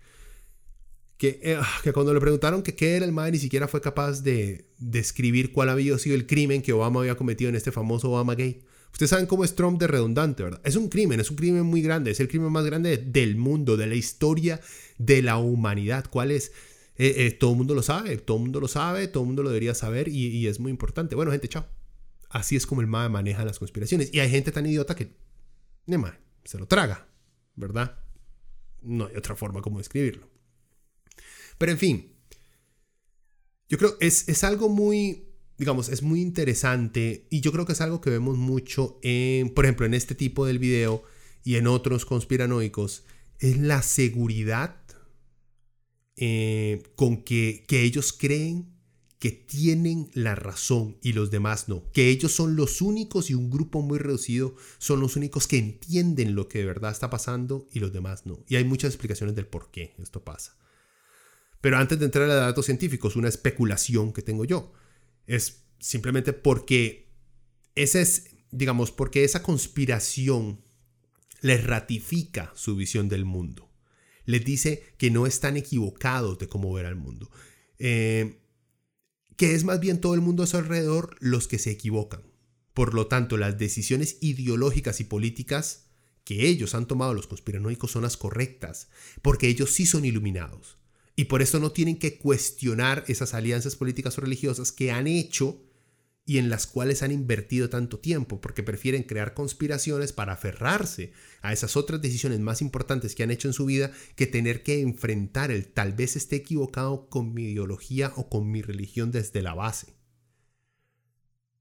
Que, 1.18 1.40
eh, 1.44 1.60
que, 1.84 1.94
cuando 1.94 2.14
le 2.14 2.20
preguntaron 2.20 2.64
qué 2.64 2.96
era 2.96 3.06
el 3.06 3.12
MAE 3.12 3.32
ni 3.32 3.38
siquiera 3.38 3.68
fue 3.68 3.82
capaz 3.82 4.24
de 4.24 4.70
describir 4.80 5.52
cuál 5.52 5.70
había 5.70 5.98
sido 6.00 6.16
el 6.16 6.26
crimen 6.26 6.62
que 6.62 6.74
Obama 6.74 7.02
había 7.02 7.16
cometido 7.16 7.50
en 7.50 7.56
este 7.56 7.72
famoso 7.72 8.10
Obama 8.10 8.34
Gate. 8.34 8.66
Ustedes 8.92 9.12
saben 9.12 9.28
cómo 9.28 9.44
es 9.44 9.56
Trump 9.56 9.80
de 9.80 9.88
redundante, 9.88 10.44
¿verdad? 10.44 10.62
Es 10.64 10.76
un 10.76 10.90
crimen, 10.90 11.20
es 11.20 11.30
un 11.30 11.38
crimen 11.38 11.64
muy 11.64 11.82
grande, 11.82 12.12
es 12.12 12.20
el 12.20 12.28
crimen 12.28 12.52
más 12.52 12.66
grande 12.66 12.98
del 12.98 13.38
mundo, 13.38 13.78
de 13.78 13.88
la 13.88 13.96
historia 13.96 14.60
de 14.98 15.22
la 15.22 15.38
humanidad. 15.38 16.06
¿Cuál 16.10 16.32
es? 16.32 16.52
Eh, 16.98 17.26
eh, 17.26 17.32
todo 17.32 17.52
el 17.52 17.58
mundo 17.58 17.76
lo 17.76 17.82
sabe, 17.82 18.18
todo 18.18 18.38
el 18.38 18.44
mundo 18.44 18.60
lo 18.60 18.68
sabe, 18.68 19.08
todo 19.08 19.24
el 19.24 19.28
mundo 19.28 19.42
lo 19.42 19.50
debería 19.50 19.74
saber 19.74 20.10
y, 20.10 20.46
es 20.48 20.60
muy 20.60 20.70
importante. 20.70 21.16
Bueno, 21.16 21.32
gente, 21.32 21.48
chao. 21.48 21.66
Así 22.30 22.58
es 22.58 22.68
como 22.68 22.82
el 22.82 22.88
MAE 22.88 23.10
maneja 23.10 23.46
las 23.46 23.58
conspiraciones. 23.58 24.14
Y 24.14 24.20
hay 24.20 24.30
gente 24.30 24.52
tan 24.52 24.66
idiota 24.66 24.96
que, 24.96 25.16
ne 25.86 25.98
se 26.44 26.58
lo 26.58 26.68
traga, 26.68 27.08
¿verdad? 27.56 27.98
No 28.82 29.06
hay 29.06 29.16
otra 29.16 29.36
forma 29.36 29.62
como 29.62 29.78
describirlo. 29.78 30.28
Pero 31.58 31.72
en 31.72 31.78
fin, 31.78 32.14
yo 33.70 33.78
creo 33.78 33.96
es, 34.02 34.28
es 34.28 34.44
algo 34.44 34.68
muy, 34.68 35.29
digamos, 35.60 35.90
es 35.90 36.02
muy 36.02 36.22
interesante 36.22 37.28
y 37.30 37.42
yo 37.42 37.52
creo 37.52 37.66
que 37.66 37.74
es 37.74 37.82
algo 37.82 38.00
que 38.00 38.10
vemos 38.10 38.38
mucho 38.38 38.98
en, 39.04 39.54
por 39.54 39.66
ejemplo, 39.66 39.86
en 39.86 39.94
este 39.94 40.16
tipo 40.16 40.46
del 40.46 40.58
video 40.58 41.04
y 41.44 41.56
en 41.56 41.68
otros 41.68 42.06
conspiranoicos, 42.06 43.04
es 43.40 43.58
la 43.58 43.82
seguridad 43.82 44.78
eh, 46.16 46.82
con 46.96 47.24
que, 47.24 47.66
que 47.68 47.84
ellos 47.84 48.14
creen 48.14 48.74
que 49.20 49.32
tienen 49.32 50.10
la 50.14 50.34
razón 50.34 50.98
y 51.02 51.12
los 51.12 51.30
demás 51.30 51.68
no, 51.68 51.84
que 51.92 52.10
ellos 52.10 52.32
son 52.32 52.56
los 52.56 52.82
únicos 52.82 53.30
y 53.30 53.34
un 53.34 53.50
grupo 53.50 53.82
muy 53.82 54.00
reducido 54.00 54.56
son 54.78 55.02
los 55.02 55.18
únicos 55.18 55.46
que 55.46 55.58
entienden 55.58 56.36
lo 56.36 56.48
que 56.48 56.60
de 56.60 56.66
verdad 56.66 56.92
está 56.92 57.10
pasando 57.10 57.68
y 57.74 57.80
los 57.80 57.92
demás 57.92 58.26
no. 58.26 58.46
Y 58.48 58.56
hay 58.56 58.64
muchas 58.64 58.94
explicaciones 58.94 59.36
del 59.36 59.46
por 59.46 59.72
qué 59.72 59.94
esto 60.00 60.24
pasa. 60.24 60.58
Pero 61.60 61.78
antes 61.78 62.00
de 62.00 62.06
entrar 62.06 62.30
a 62.30 62.36
datos 62.36 62.66
científicos, 62.66 63.18
una 63.18 63.28
especulación 63.28 64.14
que 64.14 64.22
tengo 64.22 64.46
yo 64.46 64.72
es 65.30 65.64
simplemente 65.80 66.34
porque 66.34 67.14
esa 67.76 68.02
es, 68.02 68.32
digamos, 68.52 68.92
porque 68.92 69.24
esa 69.24 69.44
conspiración 69.44 70.60
les 71.42 71.64
ratifica 71.64 72.52
su 72.56 72.76
visión 72.76 73.10
del 73.10 73.26
mundo. 73.26 73.70
Les 74.26 74.44
dice 74.44 74.84
que 74.98 75.12
no 75.12 75.28
están 75.28 75.56
equivocados 75.56 76.40
de 76.40 76.50
cómo 76.50 76.74
ver 76.74 76.88
al 76.88 76.96
mundo. 76.96 77.30
Eh, 77.78 78.42
que 79.38 79.54
es 79.54 79.64
más 79.64 79.80
bien 79.80 80.02
todo 80.02 80.16
el 80.16 80.22
mundo 80.22 80.44
a 80.44 80.48
su 80.48 80.58
alrededor 80.58 81.16
los 81.20 81.48
que 81.48 81.60
se 81.60 81.70
equivocan. 81.70 82.24
Por 82.74 82.96
lo 82.96 83.06
tanto, 83.06 83.38
las 83.38 83.58
decisiones 83.58 84.18
ideológicas 84.22 85.00
y 85.00 85.04
políticas 85.04 85.90
que 86.24 86.48
ellos 86.48 86.74
han 86.74 86.88
tomado 86.88 87.14
los 87.14 87.28
conspiranoicos 87.28 87.92
son 87.92 88.02
las 88.02 88.18
correctas, 88.18 88.90
porque 89.22 89.48
ellos 89.48 89.72
sí 89.72 89.86
son 89.86 90.06
iluminados. 90.06 90.79
Y 91.20 91.26
por 91.26 91.42
eso 91.42 91.60
no 91.60 91.74
tienen 91.74 91.98
que 92.00 92.18
cuestionar 92.18 93.04
esas 93.10 93.34
alianzas 93.34 93.76
políticas 93.76 94.18
o 94.18 94.22
religiosas 94.22 94.72
que 94.72 94.90
han 94.90 95.06
hecho 95.06 95.62
y 96.26 96.38
en 96.38 96.50
las 96.50 96.66
cuales 96.66 97.04
han 97.04 97.12
invertido 97.12 97.70
tanto 97.70 98.00
tiempo, 98.00 98.40
porque 98.40 98.64
prefieren 98.64 99.04
crear 99.04 99.34
conspiraciones 99.34 100.14
para 100.14 100.32
aferrarse 100.32 101.12
a 101.42 101.52
esas 101.52 101.76
otras 101.76 102.02
decisiones 102.02 102.40
más 102.40 102.62
importantes 102.62 103.16
que 103.16 103.24
han 103.24 103.32
hecho 103.32 103.50
en 103.50 103.54
su 103.54 103.66
vida 103.66 103.92
que 104.16 104.28
tener 104.28 104.64
que 104.64 104.80
enfrentar 104.80 105.52
el 105.52 105.68
tal 105.68 105.92
vez 105.92 106.16
esté 106.16 106.38
equivocado 106.38 107.10
con 107.10 107.34
mi 107.34 107.50
ideología 107.50 108.14
o 108.16 108.30
con 108.30 108.50
mi 108.50 108.62
religión 108.62 109.12
desde 109.12 109.42
la 109.42 109.54
base. 109.54 109.98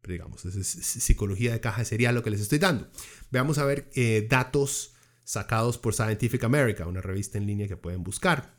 Pero 0.02 0.12
digamos, 0.12 0.44
es 0.44 0.68
psicología 0.68 1.50
de 1.50 1.60
caja 1.60 1.84
sería 1.84 2.12
lo 2.12 2.22
que 2.22 2.30
les 2.30 2.42
estoy 2.42 2.60
dando. 2.60 2.88
Veamos 3.32 3.58
a 3.58 3.64
ver 3.64 3.90
eh, 3.96 4.24
datos 4.30 4.94
sacados 5.24 5.78
por 5.78 5.94
Scientific 5.94 6.44
America, 6.44 6.86
una 6.86 7.00
revista 7.00 7.38
en 7.38 7.46
línea 7.48 7.66
que 7.66 7.76
pueden 7.76 8.04
buscar. 8.04 8.57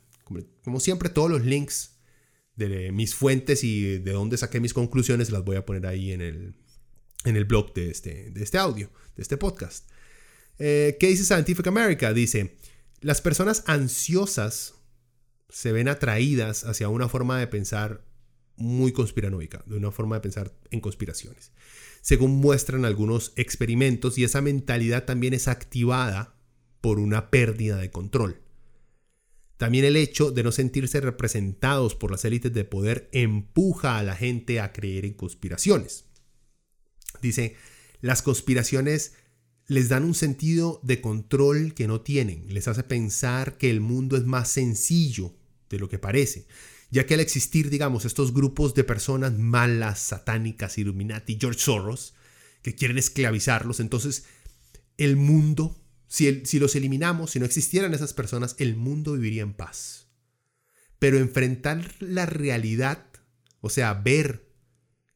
Como 0.62 0.80
siempre, 0.80 1.08
todos 1.08 1.30
los 1.30 1.44
links 1.44 1.96
de 2.56 2.92
mis 2.92 3.14
fuentes 3.14 3.64
y 3.64 3.98
de 3.98 4.12
dónde 4.12 4.36
saqué 4.36 4.60
mis 4.60 4.74
conclusiones 4.74 5.30
las 5.30 5.44
voy 5.44 5.56
a 5.56 5.64
poner 5.64 5.86
ahí 5.86 6.12
en 6.12 6.20
el, 6.20 6.54
en 7.24 7.36
el 7.36 7.44
blog 7.44 7.72
de 7.74 7.90
este, 7.90 8.30
de 8.30 8.42
este 8.42 8.58
audio, 8.58 8.90
de 9.16 9.22
este 9.22 9.36
podcast. 9.36 9.88
Eh, 10.58 10.96
¿Qué 11.00 11.08
dice 11.08 11.24
Scientific 11.24 11.66
America? 11.66 12.12
Dice, 12.12 12.56
las 13.00 13.22
personas 13.22 13.64
ansiosas 13.66 14.74
se 15.48 15.72
ven 15.72 15.88
atraídas 15.88 16.64
hacia 16.64 16.88
una 16.88 17.08
forma 17.08 17.38
de 17.38 17.46
pensar 17.46 18.04
muy 18.56 18.92
conspiranoica, 18.92 19.64
de 19.66 19.76
una 19.76 19.90
forma 19.90 20.16
de 20.16 20.20
pensar 20.20 20.52
en 20.70 20.80
conspiraciones. 20.80 21.52
Según 22.02 22.32
muestran 22.32 22.84
algunos 22.84 23.32
experimentos, 23.36 24.18
y 24.18 24.24
esa 24.24 24.42
mentalidad 24.42 25.04
también 25.04 25.34
es 25.34 25.48
activada 25.48 26.34
por 26.80 26.98
una 26.98 27.30
pérdida 27.30 27.78
de 27.78 27.90
control. 27.90 28.40
También 29.60 29.84
el 29.84 29.96
hecho 29.96 30.30
de 30.30 30.42
no 30.42 30.52
sentirse 30.52 31.02
representados 31.02 31.94
por 31.94 32.10
las 32.10 32.24
élites 32.24 32.50
de 32.54 32.64
poder 32.64 33.10
empuja 33.12 33.98
a 33.98 34.02
la 34.02 34.16
gente 34.16 34.58
a 34.58 34.72
creer 34.72 35.04
en 35.04 35.12
conspiraciones. 35.12 36.06
Dice, 37.20 37.56
las 38.00 38.22
conspiraciones 38.22 39.12
les 39.66 39.90
dan 39.90 40.04
un 40.04 40.14
sentido 40.14 40.80
de 40.82 41.02
control 41.02 41.74
que 41.74 41.86
no 41.86 42.00
tienen, 42.00 42.46
les 42.48 42.68
hace 42.68 42.84
pensar 42.84 43.58
que 43.58 43.68
el 43.68 43.82
mundo 43.82 44.16
es 44.16 44.24
más 44.24 44.48
sencillo 44.48 45.34
de 45.68 45.78
lo 45.78 45.90
que 45.90 45.98
parece, 45.98 46.46
ya 46.90 47.04
que 47.04 47.12
al 47.12 47.20
existir, 47.20 47.68
digamos, 47.68 48.06
estos 48.06 48.32
grupos 48.32 48.72
de 48.72 48.84
personas 48.84 49.38
malas, 49.38 49.98
satánicas, 49.98 50.78
Illuminati, 50.78 51.36
George 51.38 51.60
Soros, 51.60 52.14
que 52.62 52.74
quieren 52.74 52.96
esclavizarlos, 52.96 53.80
entonces 53.80 54.24
el 54.96 55.16
mundo 55.16 55.76
si, 56.10 56.58
los 56.58 56.74
eliminamos, 56.74 57.30
si 57.30 57.38
no 57.38 57.46
existieran 57.46 57.94
esas 57.94 58.14
personas, 58.14 58.56
el 58.58 58.74
mundo 58.74 59.12
viviría 59.12 59.42
en 59.42 59.54
paz. 59.54 60.08
Pero 60.98 61.18
enfrentar 61.18 61.94
la 62.00 62.26
realidad, 62.26 63.06
o 63.60 63.70
sea, 63.70 63.94
ver 63.94 64.44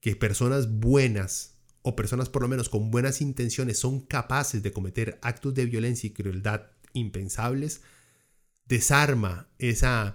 que 0.01 0.14
personas 0.14 0.70
buenas 0.70 1.57
o 1.82 1.97
personas 1.97 2.28
por 2.28 2.42
lo 2.42 2.49
menos 2.49 2.68
con 2.68 2.92
buenas 2.92 3.20
intenciones 3.20 3.76
son 3.76 4.03
capaces 4.03 4.62
de 4.62 4.72
cometer 4.72 5.18
actos 5.20 5.53
de 5.55 5.66
violencia 5.66 6.07
y 6.07 6.12
crueldad 6.12 6.70
impensables, 6.92 7.80
desarma 8.68 9.49
esa, 9.59 10.14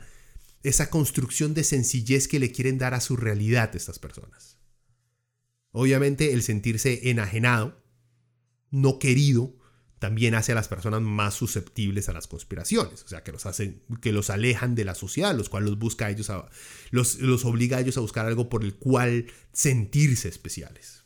esa 0.63 0.89
construcción 0.89 1.53
de 1.53 1.65
sencillez 1.65 2.29
que 2.29 2.39
le 2.39 2.53
quieren 2.53 2.77
dar 2.77 2.93
a 2.93 3.01
su 3.01 3.17
realidad 3.17 3.75
estas 3.75 3.99
personas. 3.99 4.57
Obviamente 5.73 6.31
el 6.31 6.41
sentirse 6.41 7.09
enajenado, 7.09 7.83
no 8.71 8.97
querido, 8.97 9.58
también 9.99 10.33
hace 10.33 10.53
a 10.53 10.55
las 10.55 10.69
personas 10.69 11.01
más 11.01 11.33
susceptibles 11.33 12.09
a 12.09 12.13
las 12.13 12.27
conspiraciones, 12.27 13.03
o 13.03 13.07
sea, 13.07 13.23
que 13.23 13.31
los, 13.31 13.45
hacen, 13.45 13.83
que 14.01 14.13
los 14.13 14.29
alejan 14.29 14.73
de 14.73 14.85
la 14.85 14.95
sociedad, 14.95 15.35
los 15.35 15.49
cuales 15.49 15.69
los 15.69 15.79
busca 15.79 16.07
a 16.07 16.09
ellos 16.09 16.31
los, 16.91 17.19
los 17.19 17.45
obliga 17.45 17.77
a 17.77 17.81
ellos 17.81 17.97
a 17.97 18.01
buscar 18.01 18.25
algo 18.25 18.49
por 18.49 18.63
el 18.63 18.75
cual 18.75 19.27
sentirse 19.51 20.29
especiales. 20.29 21.03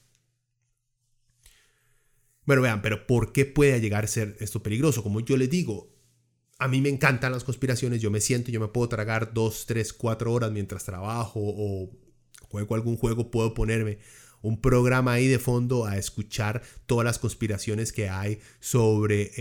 Bueno, 2.45 2.61
vean, 2.61 2.81
pero 2.81 3.07
¿por 3.07 3.31
qué 3.31 3.45
puede 3.45 3.81
llegar 3.81 4.03
a 4.03 4.07
ser 4.07 4.35
esto 4.39 4.61
peligroso? 4.61 5.01
Como 5.01 5.21
yo 5.21 5.37
les 5.37 5.49
digo, 5.49 5.95
a 6.59 6.67
mí 6.67 6.81
me 6.81 6.89
encantan 6.89 7.31
las 7.31 7.43
conspiraciones, 7.43 8.01
yo 8.01 8.11
me 8.11 8.21
siento, 8.21 8.51
yo 8.51 8.59
me 8.59 8.67
puedo 8.67 8.89
tragar 8.89 9.33
dos, 9.33 9.65
tres, 9.65 9.91
cuatro 9.91 10.31
horas 10.31 10.51
mientras 10.51 10.83
trabajo 10.83 11.39
o 11.41 11.89
juego 12.49 12.75
algún 12.75 12.97
juego, 12.97 13.31
puedo 13.31 13.53
ponerme 13.55 13.97
un 14.43 14.61
programa 14.61 15.13
ahí 15.13 15.27
de 15.27 15.39
fondo 15.39 15.85
a 15.85 15.97
escuchar 15.97 16.61
todas 16.85 17.03
las 17.05 17.17
conspiraciones 17.17 17.91
que 17.91 18.09
hay 18.09 18.39
sobre 18.59 19.31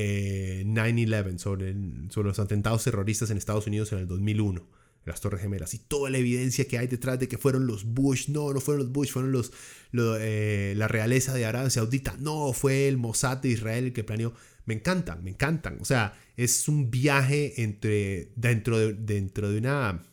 9-11, 0.65 1.35
eh, 1.35 1.39
sobre, 1.39 1.75
sobre 2.09 2.29
los 2.29 2.39
atentados 2.39 2.85
terroristas 2.85 3.31
en 3.31 3.37
Estados 3.37 3.67
Unidos 3.67 3.93
en 3.93 3.99
el 3.99 4.07
2001 4.07 4.67
las 5.05 5.21
Torres 5.21 5.41
Gemelas 5.41 5.75
y 5.75 5.79
toda 5.79 6.11
la 6.11 6.19
evidencia 6.19 6.67
que 6.67 6.79
hay 6.79 6.87
detrás 6.87 7.19
de 7.19 7.29
que 7.29 7.39
fueron 7.39 7.67
los 7.67 7.85
Bush, 7.85 8.29
no, 8.29 8.53
no 8.53 8.61
fueron 8.61 8.85
los 8.85 8.93
Bush, 8.93 9.11
fueron 9.11 9.33
los, 9.33 9.53
eh, 9.93 10.75
la 10.77 10.89
realeza 10.89 11.35
de 11.35 11.45
Arabia 11.45 11.71
Saudita, 11.71 12.17
no, 12.21 12.53
fue 12.53 12.89
el 12.89 12.99
Mossad 12.99 13.39
de 13.39 13.49
Israel 13.49 13.87
el 13.87 13.93
que 13.93 14.05
planeó. 14.05 14.33
Me 14.65 14.75
encantan, 14.75 15.25
me 15.25 15.31
encantan. 15.31 15.79
O 15.81 15.85
sea, 15.85 16.17
es 16.37 16.69
un 16.69 16.91
viaje 16.91 17.63
entre, 17.63 18.31
dentro, 18.37 18.79
de, 18.79 18.93
dentro 18.95 19.51
de 19.51 19.59
una 19.59 20.05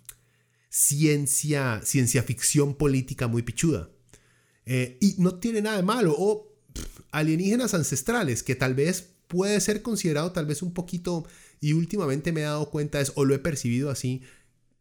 ciencia, 0.70 1.82
ciencia 1.84 2.24
ficción 2.24 2.74
política 2.74 3.28
muy 3.28 3.44
pichuda. 3.44 3.90
Eh, 4.72 5.00
y 5.02 5.16
no 5.18 5.40
tiene 5.40 5.64
nada 5.64 5.78
de 5.78 5.84
malo. 5.84 6.16
O 6.16 6.48
alienígenas 7.12 7.74
ancestrales, 7.74 8.44
que 8.44 8.56
tal 8.56 8.76
vez 8.76 9.10
puede 9.28 9.60
ser 9.62 9.82
considerado 9.82 10.32
tal 10.32 10.46
vez 10.46 10.62
un 10.62 10.74
poquito, 10.74 11.26
y 11.60 11.74
últimamente 11.74 12.32
me 12.32 12.42
he 12.42 12.44
dado 12.44 12.70
cuenta, 12.70 13.02
es, 13.02 13.12
o 13.16 13.26
lo 13.26 13.34
he 13.34 13.40
percibido 13.40 13.90
así, 13.90 14.22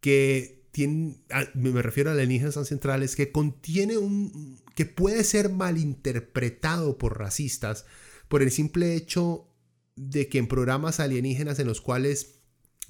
que 0.00 0.62
tiene, 0.72 1.16
me 1.54 1.80
refiero 1.80 2.10
a 2.10 2.12
alienígenas 2.12 2.58
ancestrales, 2.58 3.16
que 3.16 3.32
contiene 3.32 3.96
un, 3.96 4.60
que 4.74 4.84
puede 4.84 5.24
ser 5.24 5.48
malinterpretado 5.48 6.98
por 6.98 7.18
racistas 7.18 7.86
por 8.28 8.42
el 8.42 8.50
simple 8.50 8.94
hecho 8.94 9.48
de 9.96 10.28
que 10.28 10.36
en 10.36 10.48
programas 10.48 11.00
alienígenas 11.00 11.58
en 11.58 11.66
los 11.66 11.80
cuales 11.80 12.40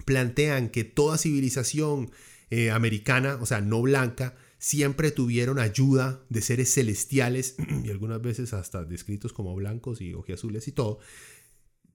plantean 0.04 0.68
que 0.68 0.82
toda 0.82 1.16
civilización 1.16 2.10
eh, 2.50 2.72
americana, 2.72 3.38
o 3.40 3.46
sea, 3.46 3.60
no 3.60 3.80
blanca, 3.82 4.34
siempre 4.58 5.10
tuvieron 5.10 5.58
ayuda 5.58 6.24
de 6.28 6.42
seres 6.42 6.74
celestiales 6.74 7.56
y 7.84 7.90
algunas 7.90 8.20
veces 8.20 8.52
hasta 8.52 8.84
descritos 8.84 9.32
como 9.32 9.54
blancos 9.54 10.00
y 10.00 10.14
ojiazules 10.14 10.68
y 10.68 10.72
todo, 10.72 10.98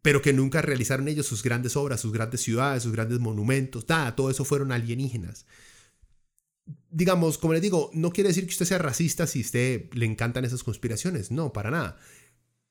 pero 0.01 0.21
que 0.21 0.33
nunca 0.33 0.61
realizaron 0.61 1.07
ellos 1.07 1.25
sus 1.25 1.43
grandes 1.43 1.75
obras, 1.75 2.01
sus 2.01 2.11
grandes 2.11 2.41
ciudades, 2.41 2.83
sus 2.83 2.91
grandes 2.91 3.19
monumentos, 3.19 3.87
nada, 3.87 4.15
todo 4.15 4.29
eso 4.29 4.45
fueron 4.45 4.71
alienígenas. 4.71 5.45
Digamos, 6.89 7.37
como 7.37 7.53
les 7.53 7.61
digo, 7.61 7.89
no 7.93 8.11
quiere 8.11 8.29
decir 8.29 8.45
que 8.45 8.51
usted 8.51 8.65
sea 8.65 8.77
racista 8.77 9.27
si 9.27 9.41
usted 9.41 9.91
le 9.93 10.05
encantan 10.05 10.45
esas 10.45 10.63
conspiraciones, 10.63 11.31
no, 11.31 11.51
para 11.51 11.71
nada. 11.71 11.97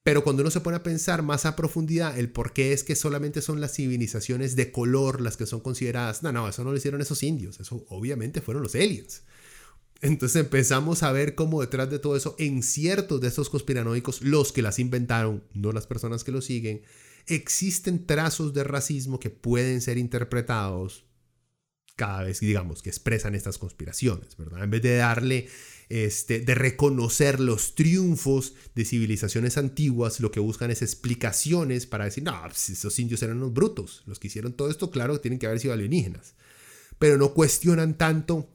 Pero 0.03 0.25
cuando 0.25 0.43
uno 0.43 0.51
se 0.51 0.61
pone 0.61 0.77
a 0.77 0.83
pensar 0.83 1.23
más 1.23 1.47
a 1.47 1.55
profundidad 1.55 2.19
el 2.19 2.31
por 2.31 2.53
qué 2.53 2.73
es 2.73 2.83
que 2.83 2.97
solamente 2.97 3.41
son 3.41 3.61
las 3.61 3.75
civilizaciones 3.75 4.57
de 4.57 4.73
color 4.73 5.21
las 5.21 5.37
que 5.37 5.47
son 5.47 5.61
consideradas, 5.61 6.23
no, 6.23 6.33
no, 6.33 6.49
eso 6.49 6.65
no 6.65 6.71
lo 6.71 6.77
hicieron 6.77 7.01
esos 7.01 7.23
indios, 7.23 7.61
eso 7.61 7.85
obviamente 7.89 8.41
fueron 8.41 8.63
los 8.63 8.75
aliens. 8.75 9.23
Entonces 10.03 10.43
empezamos 10.43 11.05
a 11.05 11.13
ver 11.13 11.37
cómo 11.37 11.61
detrás 11.61 11.89
de 11.89 12.01
todo 12.01 12.17
eso, 12.17 12.35
en 12.39 12.65
ciertos 12.65 13.21
de 13.21 13.29
estos 13.29 13.49
conspiranoicos, 13.49 14.21
los 14.21 14.53
que 14.53 14.61
las 14.61 14.81
inventaron, 14.81 15.45
no 15.55 15.71
las 15.71 15.87
personas 15.87 16.25
que 16.25 16.33
lo 16.33 16.43
siguen, 16.43 16.83
existen 17.29 18.05
trazos 18.05 18.53
de 18.53 18.65
racismo 18.65 19.21
que 19.21 19.31
pueden 19.31 19.81
ser 19.81 19.99
interpretados 19.99 21.05
cada 21.95 22.25
vez, 22.25 22.41
digamos, 22.41 22.83
que 22.83 22.91
expresan 22.91 23.37
estas 23.37 23.59
conspiraciones, 23.59 24.37
¿verdad? 24.37 24.65
En 24.65 24.71
vez 24.73 24.83
de 24.83 24.97
darle, 24.97 25.49
este, 25.89 26.41
de 26.41 26.55
reconocer 26.57 27.39
los 27.39 27.77
triunfos 27.77 28.55
de 28.75 28.85
civilizaciones 28.85 29.57
antiguas, 29.57 30.19
lo 30.19 30.33
que 30.33 30.41
buscan 30.41 30.73
es 30.73 30.83
explicaciones 30.83 31.87
para 31.87 32.07
decir, 32.07 32.25
no, 32.25 32.37
pues 32.45 32.71
esos 32.71 32.99
indios 32.99 33.23
eran 33.23 33.37
unos 33.37 33.53
brutos, 33.53 34.03
los 34.07 34.19
que 34.19 34.27
hicieron 34.27 34.55
todo 34.55 34.69
esto, 34.69 34.91
claro, 34.91 35.21
tienen 35.21 35.39
que 35.39 35.47
haber 35.47 35.61
sido 35.61 35.75
alienígenas, 35.75 36.35
pero 36.99 37.19
no 37.19 37.35
cuestionan 37.35 37.97
tanto 37.97 38.49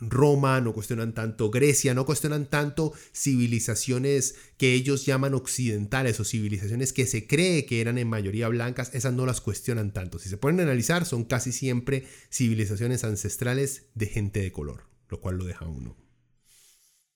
Roma, 0.00 0.60
no 0.60 0.72
cuestionan 0.72 1.14
tanto 1.14 1.50
Grecia, 1.50 1.94
no 1.94 2.04
cuestionan 2.04 2.46
tanto 2.46 2.92
civilizaciones 3.14 4.34
que 4.56 4.74
ellos 4.74 5.06
llaman 5.06 5.34
occidentales 5.34 6.18
o 6.18 6.24
civilizaciones 6.24 6.92
que 6.92 7.06
se 7.06 7.26
cree 7.26 7.66
que 7.66 7.80
eran 7.80 7.98
en 7.98 8.08
mayoría 8.08 8.48
blancas, 8.48 8.90
esas 8.94 9.14
no 9.14 9.26
las 9.26 9.40
cuestionan 9.40 9.92
tanto. 9.92 10.18
Si 10.18 10.28
se 10.28 10.36
pueden 10.36 10.60
analizar, 10.60 11.04
son 11.04 11.24
casi 11.24 11.52
siempre 11.52 12.06
civilizaciones 12.30 13.04
ancestrales 13.04 13.86
de 13.94 14.06
gente 14.06 14.40
de 14.40 14.52
color, 14.52 14.88
lo 15.08 15.20
cual 15.20 15.36
lo 15.36 15.44
deja 15.44 15.66
uno. 15.66 15.96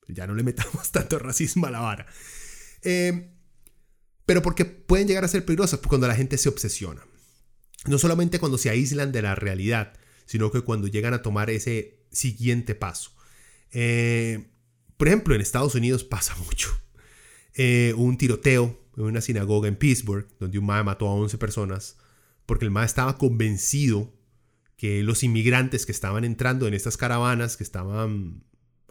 Ya 0.08 0.26
no 0.26 0.34
le 0.34 0.42
metamos 0.42 0.90
tanto 0.92 1.18
racismo 1.18 1.66
a 1.66 1.70
la 1.70 1.80
vara. 1.80 2.06
Eh, 2.82 3.32
pero 4.24 4.42
porque 4.42 4.64
pueden 4.64 5.08
llegar 5.08 5.24
a 5.24 5.28
ser 5.28 5.44
peligrosas 5.44 5.80
cuando 5.80 6.08
la 6.08 6.14
gente 6.14 6.38
se 6.38 6.48
obsesiona. 6.48 7.02
No 7.86 7.98
solamente 7.98 8.40
cuando 8.40 8.58
se 8.58 8.70
aíslan 8.70 9.12
de 9.12 9.22
la 9.22 9.34
realidad, 9.34 9.92
sino 10.26 10.50
que 10.50 10.62
cuando 10.62 10.88
llegan 10.88 11.14
a 11.14 11.22
tomar 11.22 11.50
ese 11.50 12.05
siguiente 12.16 12.74
paso. 12.74 13.12
Eh, 13.72 14.48
por 14.96 15.08
ejemplo, 15.08 15.34
en 15.34 15.40
Estados 15.40 15.74
Unidos 15.74 16.04
pasa 16.14 16.34
mucho. 16.44 16.76
Eh, 17.54 17.94
un 17.96 18.18
tiroteo 18.18 18.78
en 18.96 19.04
una 19.04 19.20
sinagoga 19.20 19.68
en 19.68 19.76
Pittsburgh, 19.76 20.26
donde 20.40 20.58
un 20.58 20.66
mae 20.66 20.82
mató 20.82 21.06
a 21.08 21.12
11 21.12 21.38
personas, 21.38 21.96
porque 22.46 22.64
el 22.64 22.70
mae 22.70 22.86
estaba 22.86 23.18
convencido 23.18 24.12
que 24.76 25.02
los 25.02 25.22
inmigrantes 25.22 25.86
que 25.86 25.92
estaban 25.92 26.24
entrando 26.24 26.66
en 26.66 26.74
estas 26.74 26.96
caravanas, 26.96 27.56
que 27.56 27.64
estaban 27.64 28.44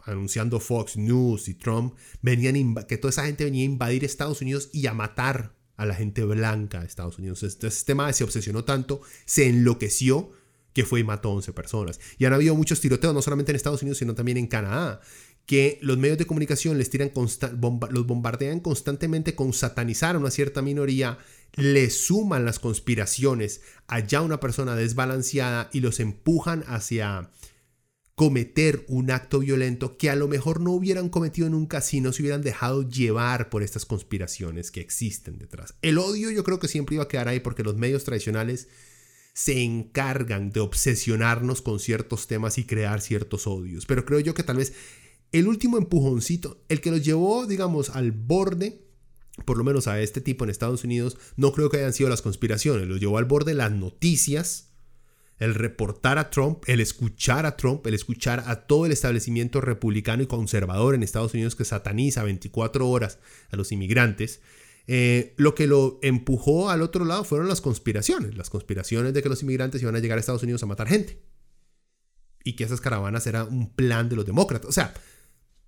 anunciando 0.04 0.60
Fox 0.60 0.96
News 0.96 1.48
y 1.48 1.54
Trump, 1.54 1.94
venían 2.22 2.74
que 2.86 2.98
toda 2.98 3.10
esa 3.10 3.26
gente 3.26 3.44
venía 3.44 3.62
a 3.62 3.66
invadir 3.66 4.04
Estados 4.04 4.40
Unidos 4.40 4.70
y 4.72 4.86
a 4.86 4.94
matar 4.94 5.54
a 5.76 5.86
la 5.86 5.94
gente 5.94 6.24
blanca 6.24 6.80
de 6.80 6.86
Estados 6.86 7.18
Unidos. 7.18 7.42
Entonces, 7.42 7.78
este 7.78 7.92
tema 7.92 8.12
se 8.12 8.24
obsesionó 8.24 8.64
tanto, 8.64 9.00
se 9.24 9.48
enloqueció 9.48 10.30
que 10.76 10.84
fue 10.84 11.00
y 11.00 11.04
mató 11.04 11.30
a 11.30 11.32
11 11.36 11.54
personas. 11.54 12.00
Y 12.18 12.26
han 12.26 12.34
habido 12.34 12.54
muchos 12.54 12.82
tiroteos, 12.82 13.14
no 13.14 13.22
solamente 13.22 13.50
en 13.50 13.56
Estados 13.56 13.80
Unidos, 13.80 13.96
sino 13.96 14.14
también 14.14 14.36
en 14.36 14.46
Canadá, 14.46 15.00
que 15.46 15.78
los 15.80 15.96
medios 15.96 16.18
de 16.18 16.26
comunicación 16.26 16.76
les 16.76 16.90
tiran 16.90 17.12
los 17.14 18.06
bombardean 18.06 18.60
constantemente 18.60 19.34
con 19.34 19.54
satanizar 19.54 20.16
a 20.16 20.18
una 20.18 20.30
cierta 20.30 20.60
minoría, 20.60 21.16
le 21.54 21.88
suman 21.88 22.44
las 22.44 22.58
conspiraciones 22.58 23.62
allá 23.86 24.20
una 24.20 24.38
persona 24.38 24.76
desbalanceada 24.76 25.70
y 25.72 25.80
los 25.80 25.98
empujan 25.98 26.62
hacia 26.66 27.30
cometer 28.14 28.84
un 28.86 29.10
acto 29.10 29.38
violento 29.38 29.96
que 29.96 30.10
a 30.10 30.14
lo 30.14 30.28
mejor 30.28 30.60
no 30.60 30.72
hubieran 30.72 31.08
cometido 31.08 31.48
nunca 31.48 31.80
si 31.80 32.02
no 32.02 32.12
se 32.12 32.20
hubieran 32.20 32.42
dejado 32.42 32.86
llevar 32.86 33.48
por 33.48 33.62
estas 33.62 33.86
conspiraciones 33.86 34.70
que 34.70 34.82
existen 34.82 35.38
detrás. 35.38 35.74
El 35.80 35.96
odio 35.96 36.30
yo 36.30 36.44
creo 36.44 36.58
que 36.58 36.68
siempre 36.68 36.96
iba 36.96 37.04
a 37.04 37.08
quedar 37.08 37.28
ahí 37.28 37.40
porque 37.40 37.62
los 37.62 37.76
medios 37.76 38.04
tradicionales 38.04 38.68
se 39.36 39.62
encargan 39.62 40.50
de 40.50 40.60
obsesionarnos 40.60 41.60
con 41.60 41.78
ciertos 41.78 42.26
temas 42.26 42.56
y 42.56 42.64
crear 42.64 43.02
ciertos 43.02 43.46
odios. 43.46 43.84
Pero 43.84 44.06
creo 44.06 44.18
yo 44.18 44.32
que 44.32 44.42
tal 44.42 44.56
vez 44.56 44.72
el 45.30 45.46
último 45.46 45.76
empujoncito, 45.76 46.64
el 46.70 46.80
que 46.80 46.90
los 46.90 47.04
llevó, 47.04 47.46
digamos, 47.46 47.90
al 47.90 48.12
borde, 48.12 48.80
por 49.44 49.58
lo 49.58 49.64
menos 49.64 49.88
a 49.88 50.00
este 50.00 50.22
tipo 50.22 50.44
en 50.44 50.48
Estados 50.48 50.84
Unidos, 50.84 51.18
no 51.36 51.52
creo 51.52 51.68
que 51.68 51.76
hayan 51.76 51.92
sido 51.92 52.08
las 52.08 52.22
conspiraciones, 52.22 52.88
los 52.88 52.98
llevó 52.98 53.18
al 53.18 53.26
borde 53.26 53.52
las 53.52 53.72
noticias 53.72 54.70
el 55.38 55.54
reportar 55.54 56.16
a 56.16 56.30
Trump, 56.30 56.64
el 56.66 56.80
escuchar 56.80 57.44
a 57.44 57.58
Trump, 57.58 57.86
el 57.86 57.92
escuchar 57.92 58.44
a 58.46 58.66
todo 58.66 58.86
el 58.86 58.92
establecimiento 58.92 59.60
republicano 59.60 60.22
y 60.22 60.26
conservador 60.26 60.94
en 60.94 61.02
Estados 61.02 61.34
Unidos 61.34 61.54
que 61.54 61.66
sataniza 61.66 62.22
24 62.22 62.88
horas 62.88 63.18
a 63.50 63.56
los 63.56 63.70
inmigrantes, 63.70 64.40
eh, 64.86 65.34
lo 65.36 65.54
que 65.54 65.66
lo 65.66 65.98
empujó 66.02 66.70
al 66.70 66.82
otro 66.82 67.04
lado 67.04 67.24
fueron 67.24 67.48
las 67.48 67.60
conspiraciones, 67.60 68.36
las 68.36 68.50
conspiraciones 68.50 69.14
de 69.14 69.22
que 69.22 69.28
los 69.28 69.42
inmigrantes 69.42 69.82
iban 69.82 69.96
a 69.96 69.98
llegar 69.98 70.18
a 70.18 70.20
Estados 70.20 70.42
Unidos 70.42 70.62
a 70.62 70.66
matar 70.66 70.88
gente 70.88 71.20
y 72.44 72.54
que 72.54 72.64
esas 72.64 72.80
caravanas 72.80 73.26
eran 73.26 73.48
un 73.52 73.74
plan 73.74 74.08
de 74.08 74.16
los 74.16 74.24
demócratas. 74.24 74.68
O 74.68 74.72
sea, 74.72 74.94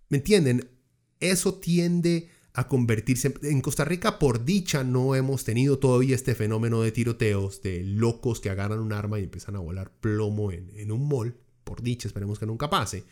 ¿me 0.09 0.19
entienden? 0.19 0.71
Eso 1.19 1.55
tiende 1.55 2.29
a 2.59 2.67
convertirse 2.67 3.35
en 3.43 3.61
Costa 3.61 3.85
Rica 3.85 4.19
por 4.19 4.45
dicha 4.45 4.83
no 4.83 5.15
hemos 5.15 5.45
tenido 5.45 5.79
todavía 5.79 6.17
este 6.17 6.35
fenómeno 6.35 6.83
de 6.83 6.91
tiroteos 6.91 7.63
de 7.63 7.85
locos 7.85 8.41
que 8.41 8.51
agarran 8.51 8.81
un 8.81 8.93
arma 8.93 9.21
y 9.21 9.25
empiezan 9.25 9.55
a 9.55 9.61
volar 9.61 9.93
plomo 10.01 10.51
en, 10.51 10.91
un 10.91 11.07
mall 11.07 11.37
por 11.63 11.83
dicha 11.83 12.09
esperemos 12.09 12.39
que 12.39 12.47
nunca 12.47 12.69
pase 12.69 13.05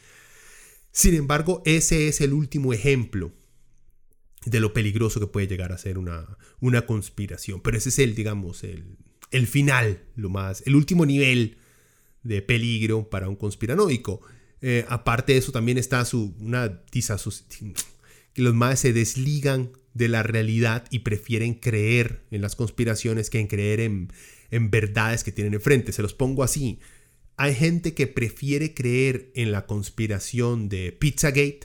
sin 0.90 1.14
embargo 1.14 1.62
ese 1.64 2.08
es 2.08 2.20
el 2.20 2.32
último 2.32 2.72
ejemplo 2.72 3.30
de 4.46 4.60
lo 4.60 4.72
peligroso 4.72 5.20
que 5.20 5.26
puede 5.26 5.46
llegar 5.46 5.72
a 5.72 5.78
ser 5.78 5.98
una, 5.98 6.38
una 6.60 6.86
conspiración 6.86 7.60
pero 7.60 7.76
ese 7.76 7.90
es 7.90 7.98
el 7.98 8.14
digamos 8.14 8.64
el, 8.64 8.96
el 9.30 9.46
final 9.46 10.02
lo 10.16 10.30
más 10.30 10.62
el 10.66 10.74
último 10.74 11.04
nivel 11.04 11.58
de 12.22 12.42
peligro 12.42 13.10
para 13.10 13.28
un 13.28 13.36
conspiranoico 13.36 14.22
eh, 14.62 14.84
aparte 14.88 15.32
de 15.32 15.38
eso 15.38 15.52
también 15.52 15.78
está 15.78 16.04
su 16.04 16.34
una 16.40 16.82
que 18.32 18.42
los 18.42 18.54
más 18.54 18.80
se 18.80 18.92
desligan 18.92 19.72
de 19.94 20.08
la 20.08 20.22
realidad 20.22 20.84
y 20.90 21.00
prefieren 21.00 21.54
creer 21.54 22.26
en 22.30 22.42
las 22.42 22.54
conspiraciones 22.54 23.30
que 23.30 23.38
en 23.38 23.46
creer 23.46 23.80
en, 23.80 24.12
en 24.50 24.70
verdades 24.70 25.24
que 25.24 25.32
tienen 25.32 25.54
enfrente. 25.54 25.92
Se 25.92 26.02
los 26.02 26.12
pongo 26.12 26.42
así. 26.42 26.78
Hay 27.38 27.54
gente 27.54 27.94
que 27.94 28.06
prefiere 28.06 28.74
creer 28.74 29.30
en 29.34 29.52
la 29.52 29.66
conspiración 29.66 30.68
de 30.68 30.92
Pizzagate 30.92 31.60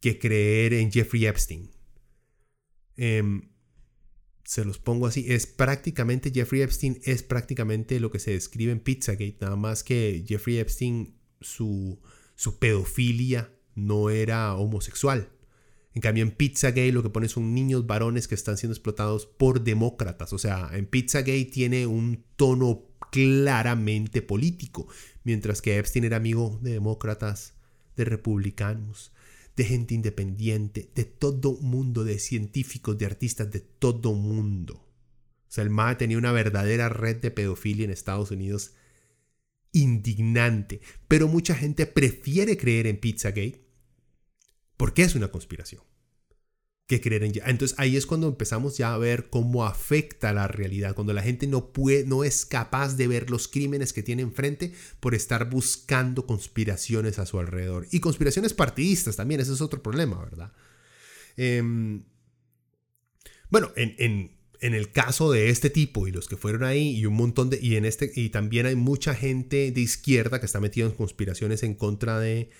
que 0.00 0.18
creer 0.18 0.74
en 0.74 0.92
Jeffrey 0.92 1.26
Epstein. 1.26 1.70
Em, 2.96 3.50
se 4.44 4.64
los 4.64 4.78
pongo 4.78 5.06
así. 5.06 5.26
Es 5.28 5.46
prácticamente, 5.46 6.32
Jeffrey 6.32 6.62
Epstein 6.62 7.00
es 7.04 7.22
prácticamente 7.22 8.00
lo 8.00 8.10
que 8.10 8.18
se 8.18 8.32
describe 8.32 8.72
en 8.72 8.80
Pizzagate. 8.80 9.36
Nada 9.40 9.56
más 9.56 9.84
que 9.84 10.24
Jeffrey 10.26 10.58
Epstein, 10.58 11.14
su, 11.40 12.00
su 12.34 12.58
pedofilia 12.58 13.52
no 13.74 14.10
era 14.10 14.54
homosexual. 14.56 15.30
En 15.94 16.02
cambio, 16.02 16.22
en 16.22 16.30
Pizzagate 16.30 16.92
lo 16.92 17.02
que 17.02 17.10
pone 17.10 17.28
son 17.28 17.54
niños 17.54 17.86
varones 17.86 18.28
que 18.28 18.34
están 18.34 18.56
siendo 18.56 18.74
explotados 18.74 19.26
por 19.26 19.62
demócratas. 19.62 20.32
O 20.32 20.38
sea, 20.38 20.70
en 20.72 20.86
Pizzagate 20.86 21.44
tiene 21.46 21.86
un 21.86 22.24
tono 22.36 22.86
claramente 23.10 24.22
político, 24.22 24.88
mientras 25.24 25.62
que 25.62 25.78
Epstein 25.78 26.04
era 26.04 26.16
amigo 26.16 26.58
de 26.62 26.72
demócratas, 26.72 27.54
de 27.96 28.04
republicanos, 28.04 29.12
de 29.56 29.64
gente 29.64 29.94
independiente, 29.94 30.90
de 30.94 31.04
todo 31.04 31.58
mundo, 31.60 32.04
de 32.04 32.18
científicos, 32.18 32.96
de 32.98 33.06
artistas, 33.06 33.50
de 33.50 33.60
todo 33.60 34.14
mundo. 34.14 34.74
O 34.74 35.52
sea, 35.52 35.64
el 35.64 35.70
MAE 35.70 35.96
tenía 35.96 36.18
una 36.18 36.32
verdadera 36.32 36.88
red 36.88 37.16
de 37.16 37.30
pedofilia 37.30 37.84
en 37.84 37.90
Estados 37.90 38.30
Unidos 38.30 38.74
indignante, 39.72 40.80
pero 41.08 41.28
mucha 41.28 41.54
gente 41.54 41.86
prefiere 41.86 42.56
creer 42.56 42.86
en 42.86 42.98
Pizzagate 42.98 43.66
porque 44.76 45.02
es 45.02 45.14
una 45.14 45.28
conspiración. 45.28 45.82
Que 46.90 47.00
creer 47.00 47.22
en 47.22 47.32
Entonces 47.46 47.78
ahí 47.78 47.96
es 47.96 48.04
cuando 48.04 48.26
empezamos 48.26 48.76
ya 48.76 48.92
a 48.92 48.98
ver 48.98 49.30
cómo 49.30 49.64
afecta 49.64 50.32
la 50.32 50.48
realidad, 50.48 50.96
cuando 50.96 51.12
la 51.12 51.22
gente 51.22 51.46
no, 51.46 51.72
puede, 51.72 52.04
no 52.04 52.24
es 52.24 52.44
capaz 52.44 52.96
de 52.96 53.06
ver 53.06 53.30
los 53.30 53.46
crímenes 53.46 53.92
que 53.92 54.02
tiene 54.02 54.22
enfrente 54.22 54.72
por 54.98 55.14
estar 55.14 55.48
buscando 55.48 56.26
conspiraciones 56.26 57.20
a 57.20 57.26
su 57.26 57.38
alrededor. 57.38 57.86
Y 57.92 58.00
conspiraciones 58.00 58.54
partidistas 58.54 59.14
también, 59.14 59.40
ese 59.40 59.52
es 59.52 59.60
otro 59.60 59.80
problema, 59.80 60.20
¿verdad? 60.24 60.52
Em, 61.36 62.02
bueno, 63.50 63.70
en, 63.76 63.94
en, 64.58 64.74
el 64.74 64.90
caso 64.90 65.30
de 65.30 65.50
este 65.50 65.70
tipo 65.70 66.08
y 66.08 66.10
los 66.10 66.26
que 66.26 66.36
fueron 66.36 66.64
ahí 66.64 66.96
y 66.96 67.06
un 67.06 67.14
montón 67.14 67.50
de 67.50 67.60
y 67.62 67.76
en 67.76 67.84
este 67.84 68.10
y 68.16 68.30
también 68.30 68.66
hay 68.66 68.74
mucha 68.74 69.14
gente 69.14 69.70
de 69.70 69.80
izquierda 69.80 70.40
que 70.40 70.46
está 70.46 70.58
metida 70.58 70.86
en 70.86 70.92
conspiraciones 70.92 71.62
en 71.62 71.74
contra 71.74 72.18
de 72.18 72.50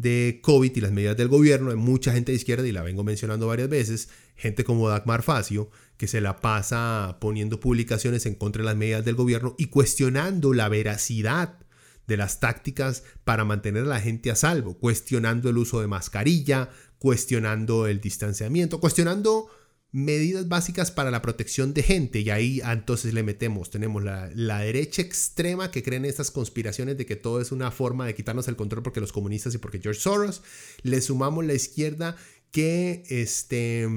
de 0.00 0.40
COVID 0.42 0.74
y 0.74 0.80
las 0.80 0.92
medidas 0.92 1.16
del 1.16 1.28
gobierno, 1.28 1.70
hay 1.70 1.76
mucha 1.76 2.12
gente 2.12 2.32
de 2.32 2.36
izquierda, 2.36 2.66
y 2.66 2.72
la 2.72 2.82
vengo 2.82 3.04
mencionando 3.04 3.46
varias 3.46 3.68
veces, 3.68 4.08
gente 4.34 4.64
como 4.64 4.88
Dagmar 4.88 5.22
Facio, 5.22 5.70
que 5.98 6.08
se 6.08 6.20
la 6.20 6.40
pasa 6.40 7.18
poniendo 7.20 7.60
publicaciones 7.60 8.24
en 8.24 8.34
contra 8.34 8.62
de 8.62 8.66
las 8.66 8.76
medidas 8.76 9.04
del 9.04 9.14
gobierno 9.14 9.54
y 9.58 9.66
cuestionando 9.66 10.54
la 10.54 10.68
veracidad 10.68 11.58
de 12.06 12.16
las 12.16 12.40
tácticas 12.40 13.04
para 13.24 13.44
mantener 13.44 13.84
a 13.84 13.88
la 13.88 14.00
gente 14.00 14.30
a 14.30 14.36
salvo, 14.36 14.78
cuestionando 14.78 15.50
el 15.50 15.58
uso 15.58 15.80
de 15.80 15.86
mascarilla, 15.86 16.70
cuestionando 16.98 17.86
el 17.86 18.00
distanciamiento, 18.00 18.80
cuestionando 18.80 19.48
medidas 19.92 20.48
básicas 20.48 20.90
para 20.90 21.10
la 21.10 21.20
protección 21.20 21.74
de 21.74 21.82
gente 21.82 22.20
y 22.20 22.30
ahí 22.30 22.60
ah, 22.64 22.72
entonces 22.72 23.12
le 23.12 23.22
metemos, 23.22 23.70
tenemos 23.70 24.04
la, 24.04 24.30
la, 24.34 24.60
derecha 24.60 25.02
extrema 25.02 25.70
que 25.72 25.82
creen 25.82 26.04
estas 26.04 26.30
conspiraciones 26.30 26.96
de 26.96 27.06
que 27.06 27.16
todo 27.16 27.40
es 27.40 27.50
una 27.50 27.72
forma 27.72 28.06
de 28.06 28.14
quitarnos 28.14 28.46
el 28.46 28.56
control 28.56 28.84
porque 28.84 29.00
los 29.00 29.12
comunistas 29.12 29.54
y 29.54 29.58
porque 29.58 29.80
George 29.80 30.00
Soros, 30.00 30.42
le 30.82 31.00
sumamos 31.00 31.44
la 31.44 31.54
izquierda 31.54 32.16
que 32.52 33.04
este, 33.08 33.88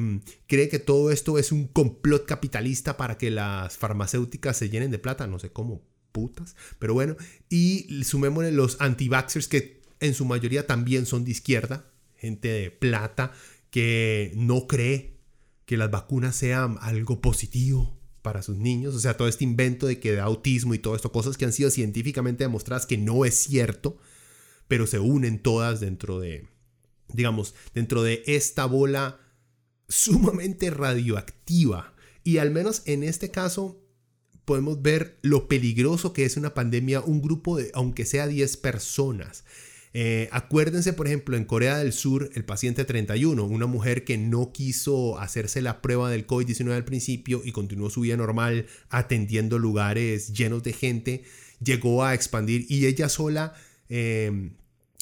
cree 0.47 0.69
que 0.69 0.79
todo 0.79 1.11
esto 1.11 1.37
es 1.37 1.51
un 1.51 1.67
complot 1.67 2.25
capitalista 2.25 2.97
para 2.97 3.17
que 3.17 3.31
las 3.31 3.77
farmacéuticas 3.77 4.57
se 4.57 4.69
llenen 4.69 4.91
de 4.91 4.99
plata, 4.99 5.27
no 5.27 5.39
sé 5.39 5.51
cómo 5.51 5.83
putas, 6.11 6.55
pero 6.79 6.93
bueno, 6.93 7.17
y 7.49 8.03
sumémosle 8.03 8.51
los 8.51 8.79
anti-vaxxers 8.79 9.47
que 9.47 9.81
en 9.99 10.13
su 10.13 10.25
mayoría 10.25 10.67
también 10.67 11.05
son 11.05 11.25
de 11.25 11.31
izquierda, 11.31 11.91
gente 12.15 12.47
de 12.47 12.71
plata 12.71 13.31
que 13.71 14.31
no 14.35 14.67
cree 14.67 15.12
que 15.65 15.77
las 15.77 15.91
vacunas 15.91 16.35
sean 16.35 16.77
algo 16.81 17.21
positivo 17.21 17.97
para 18.21 18.41
sus 18.41 18.57
niños. 18.57 18.95
O 18.95 18.99
sea, 18.99 19.17
todo 19.17 19.27
este 19.27 19.43
invento 19.43 19.85
de 19.87 19.99
que 19.99 20.13
de 20.13 20.19
autismo 20.19 20.73
y 20.73 20.79
todo 20.79 20.95
esto, 20.95 21.11
cosas 21.11 21.37
que 21.37 21.45
han 21.45 21.53
sido 21.53 21.69
científicamente 21.69 22.43
demostradas 22.43 22.85
que 22.85 22.97
no 22.97 23.25
es 23.25 23.35
cierto, 23.35 23.97
pero 24.67 24.87
se 24.87 24.99
unen 24.99 25.39
todas 25.39 25.79
dentro 25.79 26.19
de, 26.19 26.47
digamos, 27.09 27.53
dentro 27.73 28.01
de 28.01 28.23
esta 28.25 28.65
bola 28.65 29.19
sumamente 29.87 30.69
radioactiva. 30.71 31.93
Y 32.23 32.37
al 32.37 32.51
menos 32.51 32.81
en 32.85 33.03
este 33.03 33.29
caso 33.29 33.83
podemos 34.45 34.81
ver 34.81 35.19
lo 35.21 35.47
peligroso 35.47 36.13
que 36.13 36.25
es 36.25 36.37
una 36.37 36.53
pandemia, 36.53 37.01
un 37.01 37.21
grupo 37.21 37.57
de, 37.57 37.71
aunque 37.73 38.05
sea 38.05 38.27
10 38.27 38.57
personas, 38.57 39.43
eh, 39.93 40.27
acuérdense, 40.31 40.93
por 40.93 41.07
ejemplo, 41.07 41.37
en 41.37 41.45
Corea 41.45 41.77
del 41.77 41.93
Sur, 41.93 42.31
el 42.33 42.43
paciente 42.45 42.83
31, 42.83 43.43
una 43.45 43.67
mujer 43.67 44.03
que 44.03 44.17
no 44.17 44.51
quiso 44.51 45.19
hacerse 45.19 45.61
la 45.61 45.81
prueba 45.81 46.09
del 46.09 46.25
COVID-19 46.25 46.71
al 46.73 46.85
principio 46.85 47.41
y 47.43 47.51
continuó 47.51 47.89
su 47.91 48.01
vida 48.01 48.17
normal 48.17 48.65
atendiendo 48.89 49.59
lugares 49.59 50.33
llenos 50.33 50.63
de 50.63 50.73
gente, 50.73 51.23
llegó 51.63 52.03
a 52.03 52.13
expandir 52.13 52.65
y 52.69 52.85
ella 52.85 53.09
sola... 53.09 53.53
Eh, 53.89 54.51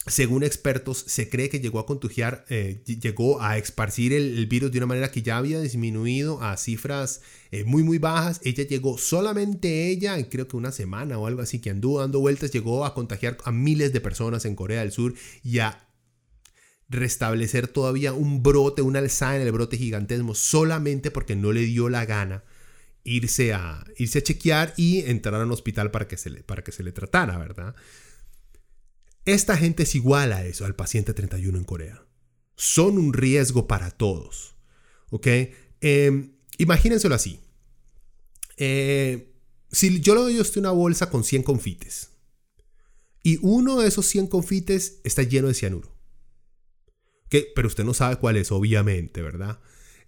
según 0.08 0.43
expertos, 0.43 1.04
se 1.08 1.30
cree 1.30 1.49
que 1.49 1.60
llegó 1.60 1.80
a 1.80 1.86
contagiar, 1.86 2.43
eh, 2.49 2.82
llegó 2.86 3.39
a 3.41 3.58
esparcir 3.58 4.14
el, 4.14 4.47
virus 4.47 4.72
de 4.72 4.80
una 4.80 4.88
manera 4.88 5.12
que 5.12 5.22
ya 5.22 5.38
había 5.38 5.62
disminuido 5.62 6.41
a 6.41 6.58
cifras 6.58 7.22
eh, 7.52 7.64
muy, 7.66 7.84
muy 7.84 7.99
bajas. 7.99 8.41
Ella 8.43 8.66
llegó, 8.66 8.97
solamente 8.97 9.89
ella, 9.89 10.18
creo 10.28 10.47
que 10.47 10.58
una 10.58 10.72
semana 10.72 11.20
o 11.20 11.28
algo 11.28 11.41
así, 11.41 11.60
que 11.60 11.70
anduvo 11.70 11.99
dando 11.99 12.20
vueltas, 12.20 12.52
llegó 12.52 12.86
a 12.86 12.95
contagiar 12.95 13.38
a 13.43 13.52
miles 13.52 13.93
de 13.93 14.02
personas 14.02 14.45
en 14.45 14.56
Corea 14.56 14.80
del 14.82 14.91
Sur 14.91 15.14
y 15.43 15.60
a 15.60 15.88
restablecer 16.89 17.68
todavía 17.68 18.12
un 18.12 18.41
brote, 18.41 18.82
una 18.82 18.99
alzada 18.99 19.36
en 19.36 19.43
el 19.43 19.52
brote 19.52 19.78
gigantesco 19.78 20.34
solamente 20.34 21.12
porque 21.12 21.36
no 21.36 21.52
le 21.54 21.62
dio 21.62 21.89
la 21.89 22.06
gana 22.06 22.43
irse 23.04 23.54
a, 23.54 23.84
irse 23.97 24.20
a 24.20 24.24
chequear 24.24 24.74
y 24.78 24.99
entrar 25.10 25.41
a 25.41 25.45
un 25.45 25.52
hospital 25.52 25.91
para 25.91 26.08
que, 26.08 26.18
se 26.18 26.30
para 26.43 26.64
que 26.64 26.72
se 26.72 26.84
le 26.84 26.91
tratara, 26.91 27.38
¿verdad? 27.38 27.76
Esta 29.26 29.55
gente 29.57 29.84
es 29.84 29.95
igual 29.95 30.34
a 30.34 30.45
eso, 30.45 30.65
al 30.65 30.76
paciente 30.76 31.13
31 31.13 31.57
en 31.57 31.63
Corea. 31.63 32.05
Son 32.55 32.97
un 32.97 33.13
riesgo 33.13 33.67
para 33.67 33.91
todos. 33.91 34.55
¿Ok? 35.09 35.28
Eh, 35.82 36.32
imagínenselo 36.57 37.15
así. 37.15 37.39
Eh, 38.57 39.34
si 39.72 40.01
yo 40.01 40.15
le 40.15 40.22
doy 40.22 40.38
a 40.38 40.41
usted 40.41 40.59
una 40.59 40.72
bolsa 40.72 41.09
con 41.09 41.24
100 41.24 41.43
confites 41.43 42.11
y 43.24 43.39
uno 43.41 43.80
de 43.80 43.88
esos 43.88 44.05
100 44.07 44.28
confites 44.28 44.99
está 45.03 45.24
lleno 45.24 45.47
de 45.47 45.53
cianuro, 45.53 45.95
pero 47.55 47.67
usted 47.67 47.84
no 47.84 47.93
sabe 47.93 48.17
cuál 48.17 48.38
es, 48.38 48.51
obviamente, 48.51 49.22
¿verdad? 49.22 49.59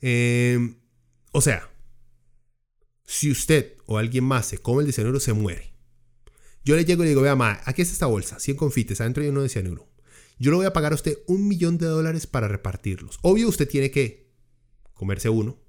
Eh, 0.01 0.75
o 1.31 1.41
sea, 1.41 1.71
si 3.05 3.31
usted 3.31 3.77
o 3.85 3.97
alguien 3.97 4.23
más 4.23 4.47
se 4.47 4.57
come 4.57 4.83
el 4.83 4.93
cianuro, 4.93 5.19
se 5.19 5.33
muere. 5.33 5.72
Yo 6.65 6.75
le 6.75 6.85
llego 6.85 7.03
y 7.03 7.05
le 7.05 7.09
digo, 7.09 7.21
vea, 7.21 7.35
ma, 7.35 7.59
aquí 7.65 7.81
está 7.81 7.93
esta 7.93 8.05
bolsa, 8.05 8.39
100 8.39 8.57
confites, 8.57 9.01
adentro 9.01 9.23
hay 9.23 9.29
uno 9.29 9.41
de 9.41 9.49
cianuro. 9.49 9.89
Yo 10.39 10.51
le 10.51 10.57
voy 10.57 10.65
a 10.65 10.73
pagar 10.73 10.93
a 10.93 10.95
usted 10.95 11.19
un 11.27 11.47
millón 11.47 11.77
de 11.77 11.85
dólares 11.85 12.27
para 12.27 12.47
repartirlos. 12.47 13.19
Obvio, 13.21 13.47
usted 13.49 13.67
tiene 13.67 13.91
que 13.91 14.33
comerse 14.93 15.29
uno 15.29 15.61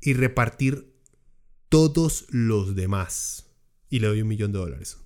y 0.00 0.14
repartir 0.14 1.00
todos 1.68 2.26
los 2.30 2.74
demás. 2.74 3.50
Y 3.88 4.00
le 4.00 4.08
doy 4.08 4.22
un 4.22 4.28
millón 4.28 4.52
de 4.52 4.58
dólares. 4.58 4.98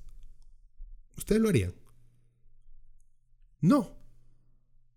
¿Ustedes 1.16 1.41
lo 1.41 1.49
harían? 1.49 1.74
No. 3.61 3.97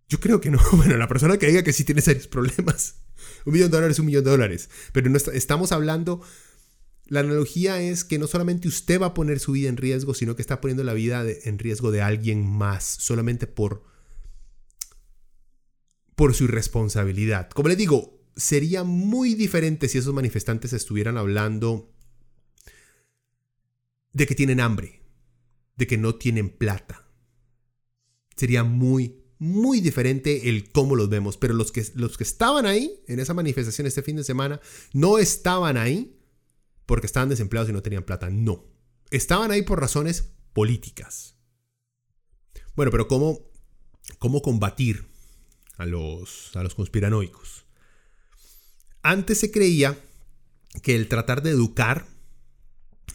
Yo 0.08 0.20
creo 0.20 0.40
que 0.40 0.52
no. 0.52 0.60
Bueno, 0.74 0.98
la 0.98 1.08
persona 1.08 1.38
que 1.38 1.48
diga 1.48 1.64
que 1.64 1.74
sí 1.74 1.84
tiene 1.84 2.02
serios 2.02 2.28
problemas. 2.28 3.04
Un 3.46 3.54
millón 3.54 3.72
de 3.72 3.78
dólares 3.78 3.96
es 3.96 4.00
un 4.00 4.06
millón 4.06 4.24
de 4.24 4.32
dólares. 4.32 4.70
Pero 4.94 5.10
no 5.10 5.18
estamos 5.18 5.72
hablando... 5.72 6.22
La 7.10 7.22
analogía 7.22 7.82
es 7.82 8.04
que 8.04 8.20
no 8.20 8.28
solamente 8.28 8.68
usted 8.68 9.02
va 9.02 9.08
a 9.08 9.14
poner 9.16 9.40
su 9.40 9.54
vida 9.54 9.68
en 9.68 9.78
riesgo, 9.78 10.14
sino 10.14 10.36
que 10.36 10.44
está 10.44 10.62
poniendo 10.62 10.84
la 10.84 10.94
vida 10.94 11.26
en 11.28 11.58
riesgo 11.58 11.90
de 11.90 12.04
alguien 12.04 12.48
más, 12.48 12.84
solamente 12.84 13.48
por, 13.48 13.84
por 16.16 16.36
su 16.36 16.44
irresponsabilidad. 16.44 17.50
Como 17.50 17.68
le 17.68 17.76
digo, 17.76 18.22
sería 18.36 18.84
muy 18.84 19.34
diferente 19.34 19.90
si 19.90 19.98
esos 19.98 20.14
manifestantes 20.14 20.72
estuvieran 20.72 21.18
hablando 21.18 21.92
de 24.14 24.28
que 24.28 24.36
tienen 24.36 24.60
hambre, 24.60 25.02
de 25.78 25.88
que 25.88 25.98
no 25.98 26.14
tienen 26.14 26.52
plata. 26.52 27.10
Sería 28.36 28.64
muy, 28.64 29.24
muy 29.40 29.82
diferente 29.82 30.48
el 30.48 30.72
cómo 30.72 30.96
los 30.96 31.10
vemos, 31.10 31.38
pero 31.38 31.56
los 31.56 31.72
que, 31.72 31.84
los 31.96 32.20
que 32.20 32.24
estaban 32.24 32.68
ahí 32.68 33.02
en 33.08 33.20
esa 33.20 33.34
manifestación 33.34 33.88
este 33.88 34.04
fin 34.04 34.18
de 34.18 34.24
semana 34.24 34.62
no 34.94 35.18
estaban 35.18 35.76
ahí 35.76 36.19
porque 36.90 37.06
estaban 37.06 37.30
desempleados 37.30 37.70
y 37.70 37.74
no 37.74 37.84
tenían 37.84 38.02
plata, 38.02 38.32
no. 38.32 38.66
Estaban 39.12 39.52
ahí 39.52 39.62
por 39.62 39.80
razones 39.80 40.34
políticas. 40.54 41.36
Bueno, 42.76 42.92
pero 42.92 43.08
¿cómo, 43.08 43.48
cómo 44.18 44.42
combatir 44.42 45.06
a 45.78 45.86
los, 45.86 46.50
a 46.56 46.64
los 46.64 46.74
conspiranoicos? 46.74 47.68
Antes 49.04 49.38
se 49.38 49.52
creía 49.52 50.00
que 50.82 50.96
el 50.96 51.08
tratar 51.08 51.44
de 51.44 51.52
educar 51.52 52.08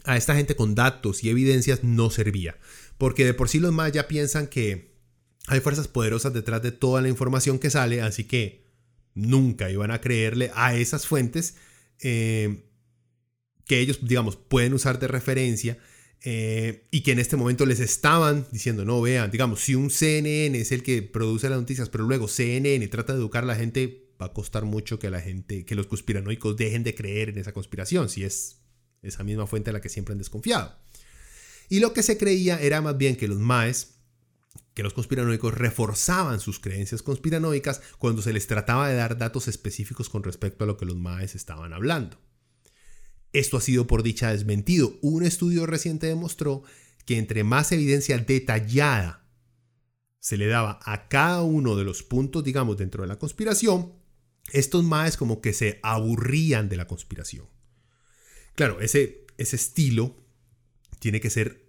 a 0.05 0.17
esta 0.17 0.37
gente 0.37 0.55
con 0.55 0.77
datos 0.77 1.25
y 1.25 1.31
evidencias 1.31 1.83
no 1.83 2.11
servía, 2.11 2.57
porque 2.97 3.25
de 3.25 3.35
por 3.35 3.49
sí 3.49 3.59
los 3.59 3.73
más 3.73 3.91
ya 3.91 4.07
piensan 4.07 4.47
que 4.47 4.95
hay 5.49 5.59
fuerzas 5.59 5.89
poderosas 5.89 6.33
detrás 6.33 6.63
de 6.63 6.71
toda 6.71 7.03
la 7.03 7.09
información 7.09 7.59
que 7.59 7.71
sale, 7.71 8.03
así 8.03 8.23
que 8.23 8.69
nunca 9.15 9.69
iban 9.69 9.91
a 9.91 10.01
creerle 10.01 10.53
a 10.55 10.77
esas 10.77 11.09
fuentes 11.09 11.57
eh, 11.99 12.71
que 13.67 13.81
ellos, 13.81 14.01
digamos, 14.03 14.37
pueden 14.37 14.75
usar 14.75 14.99
de 14.99 15.09
referencia 15.09 15.79
eh, 16.23 16.87
y 16.91 17.03
que 17.03 17.13
en 17.13 17.19
este 17.19 17.37
momento 17.37 17.67
les 17.67 17.81
estaban 17.81 18.47
diciendo, 18.51 18.85
no, 18.85 19.01
vean, 19.01 19.31
digamos, 19.31 19.61
si 19.61 19.75
un 19.75 19.91
CNN 19.91 20.59
es 20.59 20.73
el 20.73 20.83
que 20.83 21.03
produce 21.03 21.51
las 21.51 21.59
noticias, 21.59 21.91
pero 21.91 22.05
luego 22.05 22.29
CNN 22.29 22.87
trata 22.89 23.13
de 23.13 23.19
educar 23.19 23.45
a 23.45 23.47
la 23.47 23.57
gente, 23.57 24.09
va 24.21 24.27
a 24.27 24.33
costar 24.33 24.65
mucho 24.65 24.99
que 24.99 25.11
la 25.11 25.21
gente, 25.21 25.65
que 25.65 25.75
los 25.75 25.87
conspiranoicos 25.87 26.57
dejen 26.57 26.83
de 26.83 26.95
creer 26.95 27.29
en 27.29 27.39
esa 27.39 27.53
conspiración, 27.53 28.09
si 28.09 28.25
es 28.25 28.61
esa 29.03 29.23
misma 29.23 29.47
fuente 29.47 29.71
a 29.71 29.73
la 29.75 29.81
que 29.81 29.91
siempre 29.91 30.13
han 30.13 30.19
desconfiado. 30.19 30.75
Y 31.69 31.81
lo 31.81 31.93
que 31.93 32.03
se 32.03 32.17
creía 32.17 32.61
era 32.61 32.81
más 32.81 32.97
bien 32.97 33.17
que 33.17 33.29
los 33.29 33.39
maes 33.39 33.95
que 34.75 34.83
los 34.83 34.93
conspiranoicos 34.93 35.55
reforzaban 35.55 36.41
sus 36.41 36.59
creencias 36.59 37.03
conspiranoicas 37.03 37.81
cuando 37.99 38.23
se 38.23 38.33
les 38.33 38.47
trataba 38.47 38.89
de 38.89 38.97
dar 38.97 39.17
datos 39.17 39.47
específicos 39.47 40.11
con 40.11 40.25
respecto 40.25 40.65
a 40.65 40.67
lo 40.67 40.77
que 40.77 40.85
los 40.85 40.97
maes 40.97 41.35
estaban 41.35 41.73
hablando. 41.73 42.19
Esto 43.35 43.57
ha 43.57 43.61
sido 43.61 43.87
por 43.87 44.05
dicha 44.05 44.31
desmentido. 44.31 44.97
Un 45.03 45.25
estudio 45.25 45.67
reciente 45.67 46.07
demostró 46.07 46.63
que 47.05 47.19
entre 47.19 47.45
más 47.45 47.73
evidencia 47.73 48.17
detallada 48.17 49.29
se 50.21 50.39
le 50.39 50.47
daba 50.47 50.79
a 50.85 51.09
cada 51.09 51.43
uno 51.43 51.77
de 51.77 51.85
los 51.85 52.03
puntos, 52.05 52.45
digamos, 52.45 52.79
dentro 52.79 53.03
de 53.03 53.09
la 53.09 53.19
conspiración, 53.19 53.93
estos 54.53 54.85
maes 54.85 55.17
como 55.17 55.41
que 55.41 55.53
se 55.53 55.81
aburrían 55.83 56.69
de 56.69 56.77
la 56.77 56.87
conspiración. 56.87 57.47
Claro, 58.55 58.81
ese, 58.81 59.27
ese 59.37 59.57
estilo 59.57 60.17
tiene 61.01 61.21
que 61.21 61.29
ser 61.29 61.69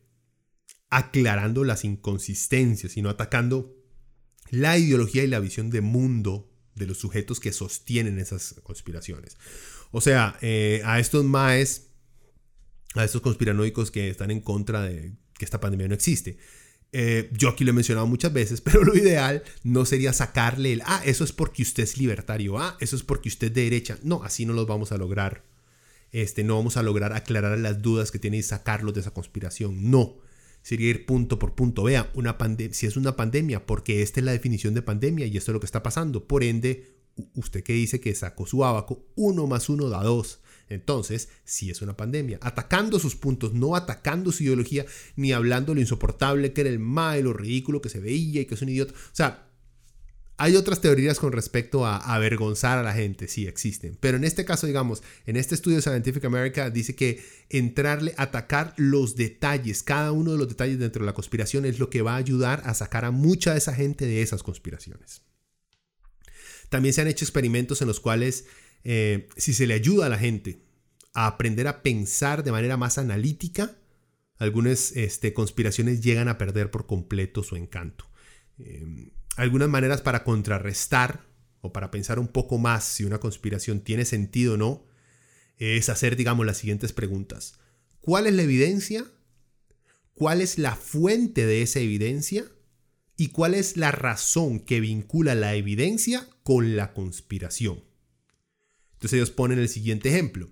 aclarando 0.90 1.64
las 1.64 1.84
inconsistencias, 1.84 2.92
sino 2.92 3.10
atacando 3.10 3.76
la 4.52 4.78
ideología 4.78 5.24
y 5.24 5.28
la 5.28 5.40
visión 5.40 5.72
de 5.72 5.82
mundo 5.82 6.56
de 6.76 6.86
los 6.86 7.00
sujetos 7.00 7.40
que 7.40 7.52
sostienen 7.52 8.20
esas 8.20 8.56
conspiraciones. 8.64 9.36
O 9.98 10.02
sea, 10.02 10.38
eh, 10.42 10.82
a 10.84 11.00
estos 11.00 11.24
maes, 11.24 11.88
a 12.96 13.06
estos 13.06 13.22
conspiranoicos 13.22 13.92
que 13.92 14.10
están 14.10 14.30
en 14.30 14.42
contra 14.42 14.82
de 14.82 15.14
que 15.38 15.46
esta 15.46 15.62
pandemia 15.62 15.88
no 15.88 15.94
existe. 15.94 16.38
Eh, 16.92 17.30
yo 17.32 17.48
aquí 17.48 17.64
lo 17.64 17.70
he 17.70 17.74
mencionado 17.74 18.06
muchas 18.06 18.34
veces, 18.34 18.60
pero 18.66 18.84
lo 18.84 18.94
ideal 18.94 19.42
no 19.64 19.86
sería 19.86 20.12
sacarle 20.12 20.74
el, 20.74 20.82
ah, 20.86 21.02
eso 21.06 21.24
es 21.24 21.32
porque 21.32 21.62
usted 21.62 21.84
es 21.84 21.98
libertario, 21.98 22.58
ah, 22.60 22.76
eso 22.82 22.98
es 22.98 23.04
porque 23.04 23.30
usted 23.30 23.48
es 23.48 23.54
de 23.54 23.64
derecha. 23.64 23.98
No, 24.04 24.22
así 24.26 24.46
no 24.46 24.52
los 24.52 24.68
vamos 24.68 24.92
a 24.92 24.98
lograr. 24.98 25.46
Este, 26.12 26.44
no 26.44 26.58
vamos 26.58 26.76
a 26.76 26.84
lograr 26.84 27.14
aclarar 27.14 27.58
las 27.58 27.82
dudas 27.82 28.12
que 28.12 28.20
tiene 28.20 28.36
y 28.36 28.44
sacarlos 28.44 28.96
de 28.96 29.00
esa 29.00 29.14
conspiración. 29.14 29.90
No 29.92 30.18
sería 30.62 30.90
ir 30.90 31.06
punto 31.06 31.40
por 31.40 31.56
punto. 31.56 31.84
Vea, 31.84 32.12
una 32.16 32.36
si 32.72 32.86
es 32.86 32.98
una 32.98 33.16
pandemia, 33.16 33.66
porque 33.66 34.02
esta 34.02 34.20
es 34.20 34.26
la 34.26 34.34
definición 34.34 34.74
de 34.74 34.82
pandemia 34.82 35.26
y 35.26 35.38
esto 35.38 35.52
es 35.52 35.54
lo 35.54 35.62
que 35.62 35.68
está 35.68 35.84
pasando. 35.84 36.28
Por 36.28 36.44
ende, 36.44 36.95
usted 37.36 37.64
que 37.64 37.74
dice 37.74 38.00
que 38.00 38.14
sacó 38.16 38.46
su 38.46 38.64
abaco, 38.66 39.06
uno 39.16 39.48
más 39.48 39.70
uno 39.70 39.90
da 39.90 40.04
dos. 40.04 40.40
Entonces, 40.68 41.30
si 41.44 41.70
es 41.70 41.82
una 41.82 41.96
pandemia, 41.96 42.40
atacando 42.42 43.00
sus 43.00 43.16
puntos, 43.16 43.54
no 43.54 43.76
atacando 43.76 44.32
su 44.32 44.44
ideología, 44.44 44.86
ni 45.16 45.32
hablando 45.32 45.76
lo 45.76 45.82
insoportable 45.82 46.54
que 46.54 46.62
era 46.62 46.70
el 46.70 46.80
mal, 46.80 47.24
lo 47.24 47.34
ridículo 47.34 47.82
que 47.82 47.90
se 47.90 48.00
veía 48.00 48.42
y 48.42 48.46
que 48.46 48.56
es 48.56 48.62
un 48.62 48.70
idiota. 48.70 48.94
O 48.94 49.16
sea, 49.16 49.46
hay 50.38 50.56
otras 50.58 50.82
teorías 50.82 51.20
con 51.20 51.32
respecto 51.32 51.86
a 51.86 51.98
avergonzar 51.98 52.78
a 52.78 52.84
la 52.84 52.94
gente, 52.94 53.30
sí 53.30 53.48
existen, 53.48 53.98
pero 54.02 54.18
en 54.18 54.26
este 54.26 54.44
caso, 54.44 54.68
digamos, 54.68 55.02
en 55.26 55.38
este 55.38 55.56
estudio 55.56 55.78
de 55.78 55.82
Scientific 55.82 56.26
America 56.26 56.70
dice 56.70 56.94
que 56.94 57.24
entrarle, 57.50 58.14
atacar 58.18 58.74
los 58.76 59.16
detalles, 59.16 59.82
cada 59.82 60.12
uno 60.12 60.34
de 60.34 60.38
los 60.38 60.50
detalles 60.50 60.78
dentro 60.78 61.04
de 61.04 61.06
la 61.06 61.14
conspiración 61.14 61.66
es 61.66 61.80
lo 61.80 61.90
que 61.90 62.02
va 62.02 62.16
a 62.16 62.18
ayudar 62.18 62.62
a 62.66 62.74
sacar 62.74 63.06
a 63.06 63.12
mucha 63.12 63.54
de 63.54 63.60
esa 63.60 63.74
gente 63.74 64.06
de 64.06 64.22
esas 64.22 64.44
conspiraciones. 64.44 65.22
También 66.76 66.92
se 66.92 67.00
han 67.00 67.08
hecho 67.08 67.24
experimentos 67.24 67.82
en 67.82 67.88
los 67.88 68.02
cuales 68.02 68.48
eh, 68.84 69.30
si 69.38 69.54
se 69.54 69.66
le 69.66 69.76
ayuda 69.76 70.08
a 70.08 70.10
la 70.10 70.18
gente 70.18 70.60
a 71.14 71.26
aprender 71.26 71.70
a 71.70 71.82
pensar 71.82 72.44
de 72.44 72.52
manera 72.52 72.76
más 72.76 72.98
analítica, 72.98 73.78
algunas 74.40 74.92
este, 74.92 75.34
conspiraciones 75.34 76.02
llegan 76.02 76.28
a 76.28 76.38
perder 76.38 76.72
por 76.72 76.86
completo 76.86 77.44
su 77.44 77.56
encanto. 77.56 78.12
Em, 78.60 79.12
algunas 79.38 79.70
maneras 79.70 80.02
para 80.02 80.26
contrarrestar 80.26 81.26
o 81.62 81.72
para 81.72 81.92
pensar 81.92 82.20
un 82.20 82.28
poco 82.28 82.58
más 82.58 82.84
si 82.84 83.06
una 83.06 83.22
conspiración 83.22 83.80
tiene 83.80 84.04
sentido 84.04 84.56
o 84.56 84.58
no, 84.58 84.86
es 85.56 85.88
hacer, 85.88 86.18
digamos, 86.18 86.46
las 86.46 86.58
siguientes 86.58 86.92
preguntas. 86.92 87.58
¿Cuál 88.02 88.28
es 88.28 88.34
la 88.34 88.42
evidencia? 88.42 89.06
¿Cuál 90.14 90.42
es 90.42 90.60
la 90.60 90.76
fuente 90.76 91.46
de 91.46 91.62
esa 91.62 91.80
evidencia? 91.80 92.44
¿Y 93.18 93.30
cuál 93.30 93.54
es 93.54 93.78
la 93.78 93.92
razón 93.92 94.60
que 94.60 94.80
vincula 94.80 95.36
la 95.36 95.56
evidencia 95.56 96.28
con 96.44 96.76
la 96.76 96.94
conspiración? 96.94 97.84
Entonces 98.94 99.14
ellos 99.14 99.32
ponen 99.32 99.60
el 99.60 99.70
siguiente 99.70 100.10
ejemplo. 100.10 100.50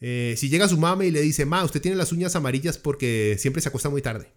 Eh, 0.00 0.34
si 0.36 0.48
llega 0.48 0.68
su 0.68 0.78
mamá 0.78 1.04
y 1.04 1.10
le 1.10 1.20
dice, 1.20 1.44
ma, 1.44 1.64
usted 1.64 1.80
tiene 1.80 1.96
las 1.96 2.12
uñas 2.12 2.34
amarillas 2.34 2.78
porque 2.78 3.36
siempre 3.38 3.62
se 3.62 3.68
acuesta 3.68 3.90
muy 3.90 4.02
tarde. 4.02 4.32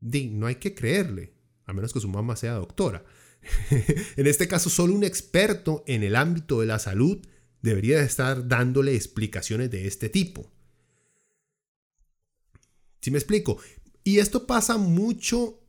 Di, 0.00 0.28
no 0.28 0.46
hay 0.46 0.56
que 0.56 0.74
creerle 0.74 1.36
a 1.66 1.72
menos 1.72 1.92
que 1.92 2.00
su 2.00 2.08
mamá 2.08 2.36
sea 2.36 2.54
doctora. 2.54 3.04
en 4.16 4.26
este 4.26 4.48
caso, 4.48 4.70
solo 4.70 4.94
un 4.94 5.04
experto 5.04 5.84
en 5.86 6.02
el 6.02 6.16
ámbito 6.16 6.60
de 6.60 6.66
la 6.66 6.78
salud 6.78 7.24
debería 7.60 8.00
estar 8.00 8.48
dándole 8.48 8.94
explicaciones 8.94 9.70
de 9.70 9.86
este 9.86 10.08
tipo. 10.08 10.52
¿Sí 13.00 13.10
me 13.10 13.18
explico? 13.18 13.58
Y 14.04 14.18
esto 14.18 14.46
pasa 14.46 14.76
mucho 14.76 15.65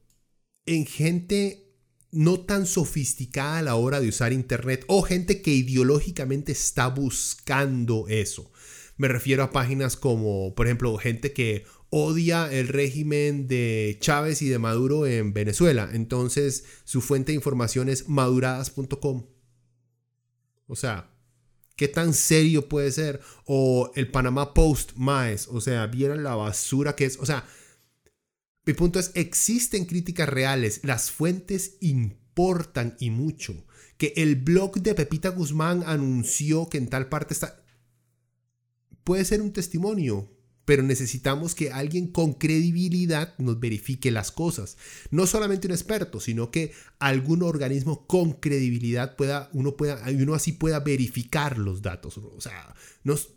en 0.68 0.86
gente 0.86 1.68
no 2.12 2.42
tan 2.42 2.66
sofisticada 2.66 3.60
a 3.60 3.62
la 3.64 3.76
hora 3.76 4.00
de 4.00 4.10
usar 4.10 4.34
Internet 4.34 4.86
o 4.88 5.02
gente 5.02 5.42
que 5.42 5.52
ideológicamente 5.52 6.52
está 6.52 6.88
buscando 6.88 8.08
eso. 8.08 8.52
Me 8.98 9.08
refiero 9.08 9.44
a 9.44 9.52
páginas 9.52 9.96
como, 9.96 10.56
por 10.56 10.68
ejemplo, 10.68 10.98
gente 10.98 11.34
que 11.34 11.66
odia 11.90 12.52
el 12.52 12.68
régimen 12.68 13.48
de 13.48 13.98
Chávez 14.00 14.42
y 14.42 14.50
de 14.50 14.60
Maduro 14.60 15.06
en 15.06 15.34
Venezuela. 15.34 15.90
Entonces 15.94 16.66
su 16.84 17.02
fuente 17.02 17.32
de 17.32 17.36
información 17.36 17.90
es 17.90 18.10
maduradas.com. 18.10 19.28
O 20.68 20.76
sea, 20.76 21.12
¿qué 21.76 21.88
tan 21.88 22.14
serio 22.14 22.68
puede 22.68 22.92
ser? 22.92 23.22
O 23.46 23.92
el 23.96 24.12
Panamá 24.12 24.54
Post 24.54 24.94
más. 24.96 25.48
O 25.48 25.62
sea, 25.62 25.88
vieron 25.88 26.24
la 26.24 26.36
basura 26.36 26.96
que 26.96 27.06
es. 27.06 27.18
O 27.20 27.26
sea, 27.26 27.46
mi 28.68 28.74
punto 28.74 29.00
es, 29.00 29.12
existen 29.16 29.86
críticas 29.86 30.28
reales. 30.28 30.82
Las 30.84 31.10
fuentes 31.10 31.78
importan 31.80 32.98
y 33.00 33.12
mucho. 33.12 33.66
Que 33.98 34.12
el 34.18 34.36
blog 34.36 34.82
de 34.82 34.94
Pepita 34.94 35.30
Guzmán 35.30 35.84
anunció 35.86 36.68
que 36.68 36.78
en 36.78 36.90
tal 36.90 37.08
parte 37.08 37.34
está... 37.34 37.64
Puede 39.06 39.24
ser 39.24 39.42
un 39.42 39.54
testimonio, 39.54 40.30
pero 40.66 40.84
necesitamos 40.84 41.56
que 41.56 41.72
alguien 41.72 42.08
con 42.08 42.34
credibilidad 42.34 43.36
nos 43.38 43.58
verifique 43.58 44.12
las 44.12 44.34
cosas. 44.34 44.76
No 45.12 45.28
solamente 45.28 45.68
un 45.68 45.72
experto, 45.72 46.20
sino 46.20 46.52
que 46.52 46.74
algún 47.00 47.44
organismo 47.44 48.06
con 48.06 48.34
credibilidad 48.34 49.16
pueda, 49.16 49.50
uno 49.54 49.78
pueda, 49.78 50.04
uno 50.14 50.34
así 50.34 50.52
pueda 50.52 50.82
verificar 50.82 51.58
los 51.58 51.82
datos. 51.82 52.18
O 52.18 52.42
sea, 52.42 52.76
nos, 53.06 53.37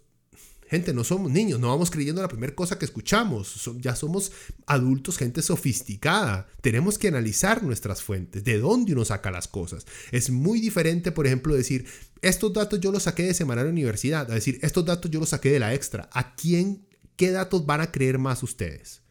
gente, 0.71 0.95
no 0.95 1.03
somos 1.03 1.31
niños, 1.31 1.59
no 1.59 1.69
vamos 1.69 1.91
creyendo 1.91 2.23
la 2.23 2.29
primera 2.29 2.55
cosa 2.55 2.79
que 2.79 2.85
escuchamos. 2.85 3.69
ya 3.81 3.97
somos 3.97 4.31
adultos, 4.67 5.19
gente 5.19 5.43
sofisticada. 5.43 6.47
Tenemos 6.63 6.97
que 6.97 7.09
analizar 7.09 7.63
nuestras 7.65 8.03
fuentes, 8.03 8.45
de 8.45 8.59
dónde 8.59 8.93
uno 8.93 9.05
saca 9.05 9.33
las 9.33 9.49
cosas. 9.49 9.85
Es 10.13 10.31
muy 10.31 10.61
diferente, 10.61 11.11
por 11.11 11.27
ejemplo, 11.27 11.55
decir, 11.55 11.87
estos 12.23 12.53
datos 12.53 12.81
yo 12.81 12.93
los 12.93 13.03
saqué 13.03 13.25
de 13.25 13.35
Semanario 13.35 13.71
Universidad, 13.71 14.31
a 14.31 14.35
decir, 14.35 14.61
estos 14.63 14.85
datos 14.85 15.11
yo 15.11 15.19
los 15.19 15.31
saqué 15.31 15.51
de 15.51 15.59
la 15.59 15.75
extra. 15.75 16.09
¿A 16.13 16.37
quién 16.37 16.87
¿qué 17.17 17.33
datos 17.33 17.67
van 17.67 17.83
a 17.83 17.91
creer 17.91 18.19
más 18.19 18.43
ustedes? 18.43 19.03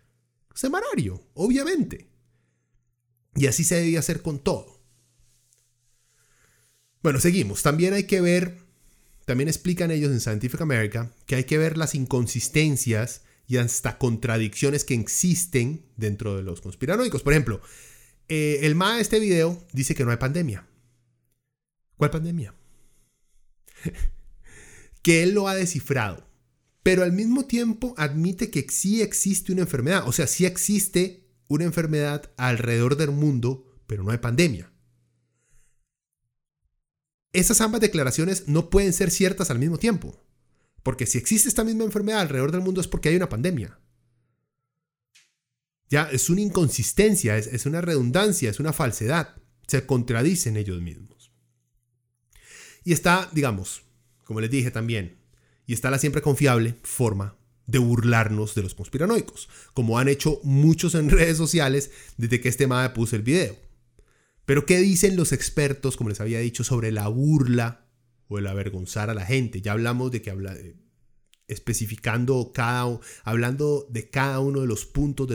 Semanario, 0.55 1.22
obviamente. 1.34 2.10
Y 3.36 3.47
así 3.47 3.64
se 3.64 3.76
debía 3.76 3.99
hacer 3.99 4.22
con 4.22 4.39
todo. 4.39 4.82
Bueno, 7.03 7.20
seguimos. 7.20 7.62
También 7.62 7.93
hay 7.93 8.05
que 8.05 8.22
ver, 8.22 8.66
también 9.30 9.47
explican 9.47 9.91
ellos 9.91 10.11
en 10.11 10.19
Scientific 10.19 10.59
America, 10.59 11.13
que 11.25 11.36
hay 11.36 11.43
que 11.45 11.57
ver 11.57 11.77
las 11.77 11.95
inconsistencias 11.95 13.21
y 13.47 13.57
hasta 13.57 13.97
contradicciones 13.97 14.84
que 14.84 14.95
existen 14.95 15.86
dentro 15.97 16.36
de 16.36 16.43
los 16.43 16.61
conspiranoicos. 16.61 17.23
Por 17.23 17.34
ejemplo, 17.34 17.61
eh, 18.27 18.59
el 18.63 18.75
MA 18.75 18.95
de 18.95 19.01
este 19.01 19.19
video 19.19 19.65
dice 19.71 19.95
que 19.95 20.03
no 20.03 20.11
hay 20.11 20.17
pandemia. 20.17 20.67
¿Cuál 21.95 22.11
pandemia? 22.11 22.53
que 25.01 25.23
él 25.23 25.34
lo 25.34 25.47
ha 25.47 25.55
descifrado 25.55 26.30
pero 26.84 27.03
al 27.03 27.11
mismo 27.11 27.45
tiempo 27.45 27.93
admite 27.97 28.49
que 28.49 28.65
sí 28.69 29.01
existe 29.01 29.51
una 29.51 29.61
enfermedad, 29.61 30.07
o 30.07 30.11
sea, 30.11 30.27
sí 30.27 30.45
existe 30.45 31.27
una 31.47 31.65
enfermedad 31.65 32.32
alrededor 32.36 32.95
del 32.95 33.11
mundo, 33.11 33.65
pero 33.86 34.03
no 34.03 34.11
hay 34.11 34.17
pandemia. 34.17 34.71
Esas 37.32 37.61
ambas 37.61 37.82
declaraciones 37.82 38.47
no 38.47 38.69
pueden 38.69 38.93
ser 38.93 39.11
ciertas 39.11 39.51
al 39.51 39.59
mismo 39.59 39.77
tiempo, 39.77 40.23
porque 40.84 41.05
si 41.05 41.17
existe 41.17 41.47
esta 41.47 41.63
misma 41.63 41.84
enfermedad 41.84 42.21
alrededor 42.21 42.51
del 42.51 42.61
mundo 42.61 42.82
es 42.82 42.88
porque 42.88 43.09
hay 43.09 43.15
una 43.15 43.30
pandemia. 43.30 43.80
Ya, 45.89 46.09
es 46.11 46.30
una 46.30 46.41
inconsistencia, 46.41 47.38
es, 47.38 47.47
es 47.47 47.65
una 47.65 47.82
redundancia, 47.82 48.49
es 48.49 48.59
una 48.59 48.73
falsedad, 48.73 49.36
se 49.67 49.86
contradicen 49.86 50.57
ellos 50.57 50.82
mismos. 50.82 51.32
Y 52.84 52.93
está, 52.93 53.30
digamos, 53.34 53.84
como 54.23 54.41
les 54.41 54.49
dije 54.49 54.71
también, 54.71 55.19
y 55.65 55.73
está 55.73 55.91
la 55.91 55.99
siempre 55.99 56.21
confiable 56.21 56.80
forma 56.84 57.38
de 57.67 57.77
burlarnos 57.77 58.55
de 58.55 58.63
los 58.63 58.73
conspiranoicos, 58.73 59.49
como 59.73 59.99
han 59.99 60.07
hecho 60.07 60.39
muchos 60.43 60.95
en 60.95 61.09
redes 61.09 61.38
sociales 61.38 61.91
desde 62.17 62.41
que 62.41 62.49
este 62.49 62.65
MAE 62.65 62.89
puso 62.89 63.15
el 63.15 63.21
video. 63.21 63.55
Pero 64.49 64.65
¿qué 64.65 64.79
dicen 64.79 65.15
los 65.15 65.31
expertos, 65.31 65.95
como 65.95 66.09
les 66.09 66.21
había 66.21 66.39
dicho, 66.39 66.63
sobre 66.63 66.91
la 66.91 67.07
burla 67.07 67.85
o 68.29 68.39
el 68.39 68.47
avergonzar 68.47 69.11
a 69.11 69.13
la 69.13 69.23
gente? 69.23 69.61
Ya 69.61 69.73
hablamos 69.73 70.09
de 70.09 70.23
que 70.23 70.31
habla, 70.31 70.55
eh, 70.55 70.75
especificando 71.47 72.51
cada, 72.51 72.99
hablando 73.23 73.85
de 73.91 74.09
cada 74.09 74.39
uno 74.39 74.61
de 74.61 74.65
los 74.65 74.87
puntos 74.87 75.27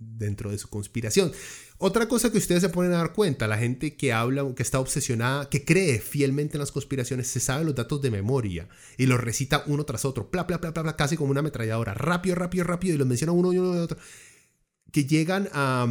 dentro 0.00 0.50
de 0.50 0.58
su 0.58 0.68
conspiración. 0.68 1.30
Otra 1.78 2.08
cosa 2.08 2.32
que 2.32 2.38
ustedes 2.38 2.62
se 2.62 2.70
pueden 2.70 2.90
dar 2.90 3.12
cuenta, 3.12 3.46
la 3.46 3.56
gente 3.56 3.96
que 3.96 4.12
habla, 4.12 4.52
que 4.56 4.64
está 4.64 4.80
obsesionada, 4.80 5.48
que 5.48 5.64
cree 5.64 6.00
fielmente 6.00 6.56
en 6.56 6.60
las 6.60 6.72
conspiraciones, 6.72 7.28
se 7.28 7.38
sabe 7.38 7.64
los 7.64 7.76
datos 7.76 8.02
de 8.02 8.10
memoria 8.10 8.68
y 8.98 9.06
los 9.06 9.20
recita 9.20 9.62
uno 9.68 9.84
tras 9.84 10.04
otro, 10.04 10.28
bla, 10.28 10.42
bla, 10.42 10.58
bla, 10.58 10.72
bla, 10.72 10.96
casi 10.96 11.16
como 11.16 11.30
una 11.30 11.38
ametralladora, 11.38 11.94
rápido, 11.94 12.34
rápido, 12.34 12.64
rápido, 12.64 12.96
y 12.96 12.98
los 12.98 13.06
menciona 13.06 13.30
uno 13.30 13.52
y 13.52 13.58
uno 13.58 13.76
y 13.76 13.78
otro, 13.78 13.96
que 14.90 15.04
llegan 15.04 15.48
a, 15.52 15.86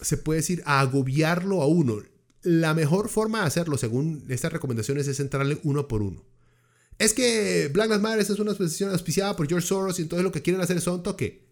se 0.00 0.16
puede 0.16 0.40
decir, 0.40 0.62
agobiarlo 0.66 1.62
a 1.62 1.66
uno. 1.66 2.02
La 2.42 2.74
mejor 2.74 3.08
forma 3.08 3.40
de 3.40 3.46
hacerlo, 3.46 3.78
según 3.78 4.24
estas 4.28 4.52
recomendaciones, 4.52 5.08
es 5.08 5.20
entrarle 5.20 5.60
uno 5.64 5.88
por 5.88 6.02
uno 6.02 6.24
es 6.98 7.14
que 7.14 7.70
Black 7.72 7.88
Lives 7.88 8.02
Matter 8.02 8.20
es 8.20 8.30
una 8.30 8.50
exposición 8.50 8.90
auspiciada 8.90 9.36
por 9.36 9.48
George 9.48 9.66
Soros 9.66 9.98
y 9.98 10.02
entonces 10.02 10.24
lo 10.24 10.32
que 10.32 10.42
quieren 10.42 10.60
hacer 10.60 10.76
es 10.76 10.86
un 10.86 11.02
toque. 11.02 11.48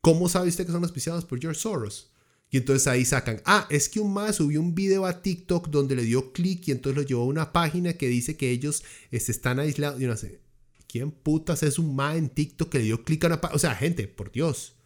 ¿Cómo 0.00 0.28
sabe 0.28 0.48
usted 0.48 0.66
que 0.66 0.72
son 0.72 0.82
auspiciados 0.82 1.24
por 1.24 1.40
George 1.40 1.60
Soros? 1.60 2.10
Y 2.50 2.58
entonces 2.58 2.86
ahí 2.86 3.04
sacan, 3.04 3.42
ah, 3.44 3.66
es 3.70 3.88
que 3.88 4.00
un 4.00 4.12
más 4.12 4.36
subió 4.36 4.60
un 4.60 4.74
video 4.74 5.06
a 5.06 5.22
TikTok 5.22 5.68
donde 5.68 5.96
le 5.96 6.02
dio 6.02 6.32
clic 6.32 6.68
y 6.68 6.72
entonces 6.72 6.96
lo 6.96 7.06
llevó 7.06 7.22
a 7.22 7.26
una 7.26 7.52
página 7.52 7.94
que 7.94 8.08
dice 8.08 8.36
que 8.36 8.50
ellos 8.50 8.84
este, 9.10 9.32
están 9.32 9.58
aislados. 9.58 10.00
Yo 10.00 10.08
no 10.08 10.16
sé, 10.16 10.40
¿quién 10.86 11.10
putas 11.10 11.62
es 11.62 11.78
un 11.78 11.94
más 11.94 12.16
en 12.16 12.28
TikTok 12.28 12.70
que 12.70 12.78
le 12.78 12.84
dio 12.84 13.02
clic 13.02 13.24
a 13.24 13.28
una 13.28 13.40
página? 13.40 13.56
O 13.56 13.58
sea, 13.58 13.74
gente, 13.74 14.06
por 14.06 14.30
Dios. 14.30 14.76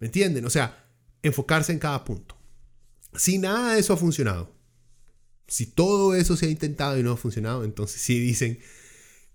¿Me 0.00 0.08
entienden? 0.08 0.44
O 0.44 0.50
sea, 0.50 0.83
enfocarse 1.24 1.72
en 1.72 1.80
cada 1.80 2.04
punto. 2.04 2.36
Si 3.16 3.38
nada 3.38 3.74
de 3.74 3.80
eso 3.80 3.92
ha 3.92 3.96
funcionado, 3.96 4.54
si 5.48 5.66
todo 5.66 6.14
eso 6.14 6.36
se 6.36 6.46
ha 6.46 6.50
intentado 6.50 6.98
y 6.98 7.02
no 7.02 7.12
ha 7.12 7.16
funcionado, 7.16 7.64
entonces 7.64 8.00
sí 8.00 8.20
dicen, 8.20 8.60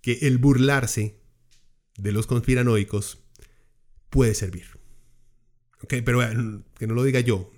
que 0.01 0.19
el 0.21 0.37
burlarse 0.37 1.19
de 1.97 2.11
los 2.11 2.27
conspiranoicos 2.27 3.19
puede 4.09 4.33
servir. 4.33 4.65
Ok, 5.83 5.95
pero 6.05 6.19
que 6.77 6.87
no 6.87 6.93
lo 6.93 7.03
diga 7.03 7.19
yo, 7.19 7.51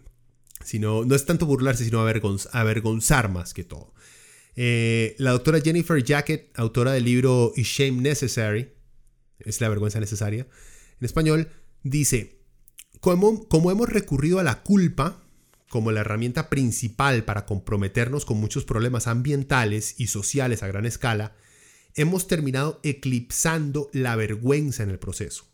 sino 0.64 1.06
no 1.06 1.16
es 1.16 1.26
tanto 1.26 1.46
burlarse, 1.46 1.86
sino 1.86 2.02
avergonzar 2.02 3.30
más 3.30 3.54
que 3.54 3.64
todo. 3.64 3.94
Eh, 4.56 5.16
la 5.18 5.32
doctora 5.32 5.62
Jennifer 5.62 6.04
Jacket, 6.04 6.52
autora 6.56 6.94
del 6.94 7.06
libro 7.06 7.52
Is 7.56 7.68
Shame 7.68 8.02
Necessary, 8.02 8.74
es 9.40 9.62
la 9.62 9.70
vergüenza 9.70 10.00
necesaria, 10.00 10.48
en 11.00 11.06
español, 11.06 11.50
dice, 11.84 12.41
como, 13.02 13.72
hemos 13.72 13.90
recurrido 13.90 14.40
a 14.40 14.44
la 14.44 14.62
culpa 14.62 15.22
como 15.70 15.92
la 15.92 16.02
herramienta 16.02 16.50
principal 16.50 17.24
para 17.24 17.46
comprometernos 17.46 18.26
con 18.26 18.38
muchos 18.38 18.64
problemas 18.64 19.08
ambientales 19.08 19.96
y 19.98 20.08
sociales 20.08 20.64
a 20.64 20.68
gran 20.68 20.86
escala, 20.86 21.34
hemos 21.96 22.28
terminado 22.28 22.80
eclipsando 22.84 23.90
la 23.92 24.16
vergüenza 24.16 24.84
en 24.84 24.92
el 24.92 25.00
proceso, 25.00 25.46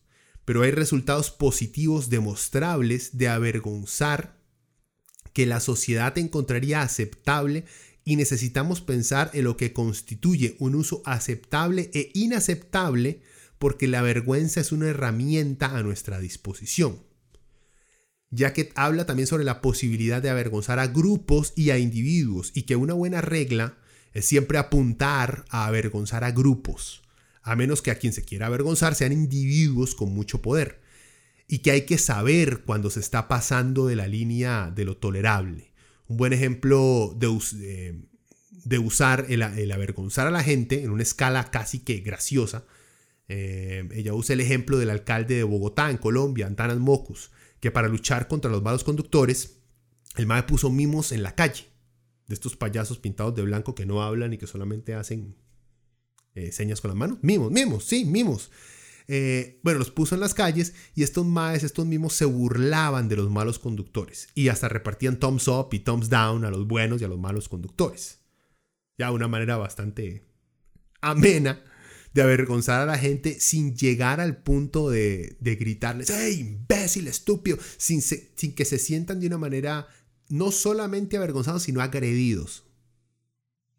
pero 0.43 0.63
hay 0.63 0.71
resultados 0.71 1.31
positivos 1.31 2.09
demostrables 2.09 3.17
de 3.17 3.29
avergonzar 3.29 4.37
que 5.33 5.45
la 5.45 5.59
sociedad 5.59 6.17
encontraría 6.17 6.81
aceptable 6.81 7.65
y 8.03 8.15
necesitamos 8.15 8.81
pensar 8.81 9.29
en 9.33 9.43
lo 9.43 9.55
que 9.55 9.71
constituye 9.71 10.55
un 10.59 10.75
uso 10.75 11.01
aceptable 11.05 11.91
e 11.93 12.11
inaceptable 12.13 13.21
porque 13.59 13.87
la 13.87 14.01
vergüenza 14.01 14.61
es 14.61 14.71
una 14.71 14.87
herramienta 14.87 15.77
a 15.77 15.83
nuestra 15.83 16.19
disposición. 16.19 17.06
Ya 18.37 18.53
que 18.53 18.71
habla 18.75 19.07
también 19.07 19.25
sobre 19.25 19.43
la 19.43 19.61
posibilidad 19.61 20.21
de 20.21 20.29
avergonzar 20.29 20.77
a 20.77 20.85
grupos 20.85 21.53
y 21.55 21.71
a 21.71 21.79
individuos 21.79 22.51
y 22.53 22.63
que 22.63 22.75
una 22.75 22.93
buena 22.93 23.19
regla 23.19 23.79
es 24.13 24.25
siempre 24.25 24.59
apuntar 24.59 25.43
a 25.49 25.65
avergonzar 25.65 26.23
a 26.23 26.29
grupos, 26.29 27.01
a 27.41 27.55
menos 27.55 27.81
que 27.81 27.89
a 27.89 27.95
quien 27.95 28.13
se 28.13 28.23
quiera 28.23 28.45
avergonzar 28.45 28.93
sean 28.93 29.11
individuos 29.11 29.95
con 29.95 30.13
mucho 30.13 30.39
poder, 30.39 30.79
y 31.47 31.59
que 31.59 31.71
hay 31.71 31.81
que 31.87 31.97
saber 31.97 32.59
cuando 32.59 32.91
se 32.91 32.99
está 32.99 33.27
pasando 33.27 33.87
de 33.87 33.95
la 33.95 34.07
línea 34.07 34.71
de 34.73 34.85
lo 34.85 34.97
tolerable. 34.97 35.71
Un 36.07 36.17
buen 36.17 36.31
ejemplo 36.31 37.15
de, 37.17 37.97
de 38.65 38.77
usar 38.77 39.25
el, 39.29 39.41
avergonzar 39.71 40.27
a 40.27 40.31
la 40.31 40.43
gente 40.43 40.83
en 40.83 40.91
una 40.91 41.01
escala 41.01 41.49
casi 41.49 41.79
que 41.79 42.01
graciosa. 42.01 42.65
Eh, 43.29 43.89
ella 43.93 44.13
usa 44.13 44.33
el 44.33 44.41
ejemplo 44.41 44.77
del 44.77 44.91
alcalde 44.91 45.37
de 45.37 45.43
Bogotá, 45.43 45.89
en 45.89 45.97
Colombia, 45.97 46.45
Antanas 46.45 46.77
Mocus, 46.77 47.31
que 47.59 47.71
para 47.71 47.87
luchar 47.87 48.27
contra 48.27 48.51
los 48.51 48.61
malos 48.61 48.83
conductores, 48.83 49.59
el 50.15 50.25
MAE 50.25 50.43
puso 50.43 50.69
mimos 50.69 51.11
en 51.11 51.23
la 51.23 51.35
calle 51.35 51.65
de 52.27 52.33
estos 52.33 52.55
payasos 52.55 52.99
pintados 52.99 53.35
de 53.35 53.41
blanco 53.43 53.75
que 53.75 53.85
no 53.85 54.03
hablan 54.03 54.33
y 54.33 54.37
que 54.37 54.47
solamente 54.47 54.93
hacen 54.93 55.35
eh, 56.35 56.51
señas 56.51 56.81
con 56.81 56.89
las 56.89 56.97
manos. 56.97 57.19
Mimos, 57.21 57.51
mimos, 57.51 57.85
sí, 57.85 58.05
mimos. 58.05 58.51
eh, 59.07 59.59
bueno, 59.63 59.79
los 59.79 59.91
puso 59.91 60.15
en 60.15 60.21
las 60.21 60.33
calles 60.33 60.73
y 60.93 61.03
estos 61.03 61.25
maes, 61.25 61.63
estos 61.63 61.85
mismos 61.85 62.13
se 62.13 62.25
burlaban 62.25 63.07
de 63.07 63.15
los 63.15 63.29
malos 63.29 63.57
conductores 63.57 64.27
y 64.35 64.49
hasta 64.49 64.67
repartían 64.67 65.17
thumbs 65.17 65.47
up 65.47 65.69
y 65.71 65.79
thumbs 65.79 66.09
down 66.09 66.43
a 66.43 66.51
los 66.51 66.67
buenos 66.67 67.01
y 67.01 67.05
a 67.05 67.07
los 67.07 67.19
malos 67.19 67.47
conductores. 67.47 68.19
Ya 68.97 69.11
una 69.11 69.27
manera 69.27 69.57
bastante 69.57 70.27
amena 71.01 71.63
de 72.17 72.23
avergonzar 72.23 72.81
a 72.81 72.85
la 72.87 72.97
gente 72.97 73.39
sin 73.39 73.75
llegar 73.75 74.19
al 74.19 74.37
punto 74.37 74.89
de, 74.89 75.37
gritarles, 75.39 76.09
¡hey, 76.09 76.39
imbécil, 76.39 77.07
estúpido! 77.07 77.59
Sin, 77.77 78.01
sin 78.01 78.55
que 78.55 78.65
se 78.65 78.79
sientan 78.79 79.19
de 79.19 79.27
una 79.27 79.37
manera 79.37 79.87
no 80.27 80.51
solamente 80.51 81.15
avergonzados, 81.15 81.61
sino 81.61 81.79
agredidos. 81.79 82.63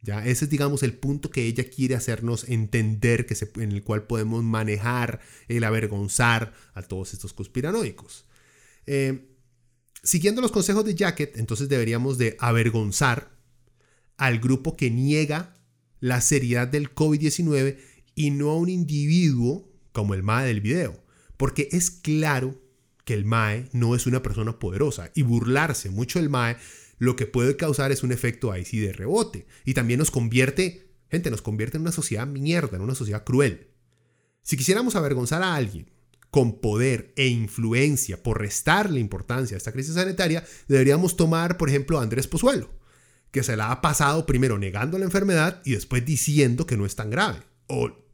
¿Ya? 0.02 0.24
Ese 0.24 0.44
es, 0.44 0.50
digamos, 0.52 0.84
el 0.84 0.94
punto 0.94 1.32
que 1.32 1.46
ella 1.46 1.68
quiere 1.68 1.96
hacernos 1.96 2.48
entender, 2.48 3.26
que 3.26 3.36
en 3.56 3.72
el 3.72 3.82
cual 3.82 4.06
podemos 4.06 4.44
manejar 4.44 5.20
el 5.48 5.64
avergonzar 5.64 6.54
a 6.74 6.82
todos 6.82 7.14
estos 7.14 7.32
conspiranoicos. 7.32 8.24
Eh, 8.86 9.34
siguiendo 10.04 10.40
los 10.42 10.52
consejos 10.52 10.84
de 10.84 10.94
Jacket, 10.94 11.36
entonces 11.36 11.68
deberíamos 11.68 12.18
de 12.18 12.36
avergonzar 12.38 13.36
al 14.16 14.38
grupo 14.38 14.76
que 14.76 14.92
niega 14.92 15.56
la 15.98 16.20
seriedad 16.20 16.68
del 16.68 16.94
COVID-19 16.94 17.97
y 18.18 18.32
no 18.32 18.50
a 18.50 18.56
un 18.56 18.68
individuo 18.68 19.70
como 19.92 20.12
el 20.12 20.24
MAE 20.24 20.48
del 20.48 20.60
video. 20.60 21.00
Porque 21.36 21.68
es 21.70 21.92
claro 21.92 22.60
que 23.04 23.14
el 23.14 23.24
MAE 23.24 23.68
no 23.72 23.94
es 23.94 24.08
una 24.08 24.24
persona 24.24 24.58
poderosa 24.58 25.12
y 25.14 25.22
burlarse 25.22 25.88
mucho 25.88 26.18
del 26.18 26.28
MAE 26.28 26.56
lo 26.98 27.14
que 27.14 27.26
puede 27.26 27.56
causar 27.56 27.92
es 27.92 28.02
un 28.02 28.10
efecto 28.10 28.50
ahí 28.50 28.64
sí 28.64 28.80
de 28.80 28.92
rebote. 28.92 29.46
Y 29.64 29.74
también 29.74 29.98
nos 29.98 30.10
convierte, 30.10 30.90
gente, 31.08 31.30
nos 31.30 31.42
convierte 31.42 31.76
en 31.76 31.82
una 31.82 31.92
sociedad 31.92 32.26
mierda, 32.26 32.76
en 32.76 32.82
una 32.82 32.96
sociedad 32.96 33.22
cruel. 33.22 33.68
Si 34.42 34.56
quisiéramos 34.56 34.96
avergonzar 34.96 35.44
a 35.44 35.54
alguien 35.54 35.88
con 36.32 36.60
poder 36.60 37.12
e 37.14 37.28
influencia 37.28 38.20
por 38.20 38.40
restarle 38.40 38.98
importancia 38.98 39.54
a 39.54 39.58
esta 39.58 39.70
crisis 39.70 39.94
sanitaria, 39.94 40.44
deberíamos 40.66 41.16
tomar, 41.16 41.56
por 41.56 41.68
ejemplo, 41.68 42.00
a 42.00 42.02
Andrés 42.02 42.26
Pozuelo, 42.26 42.68
que 43.30 43.44
se 43.44 43.56
la 43.56 43.70
ha 43.70 43.80
pasado 43.80 44.26
primero 44.26 44.58
negando 44.58 44.98
la 44.98 45.04
enfermedad 45.04 45.62
y 45.64 45.70
después 45.70 46.04
diciendo 46.04 46.66
que 46.66 46.76
no 46.76 46.84
es 46.84 46.96
tan 46.96 47.10
grave. 47.10 47.44
O 47.68 48.07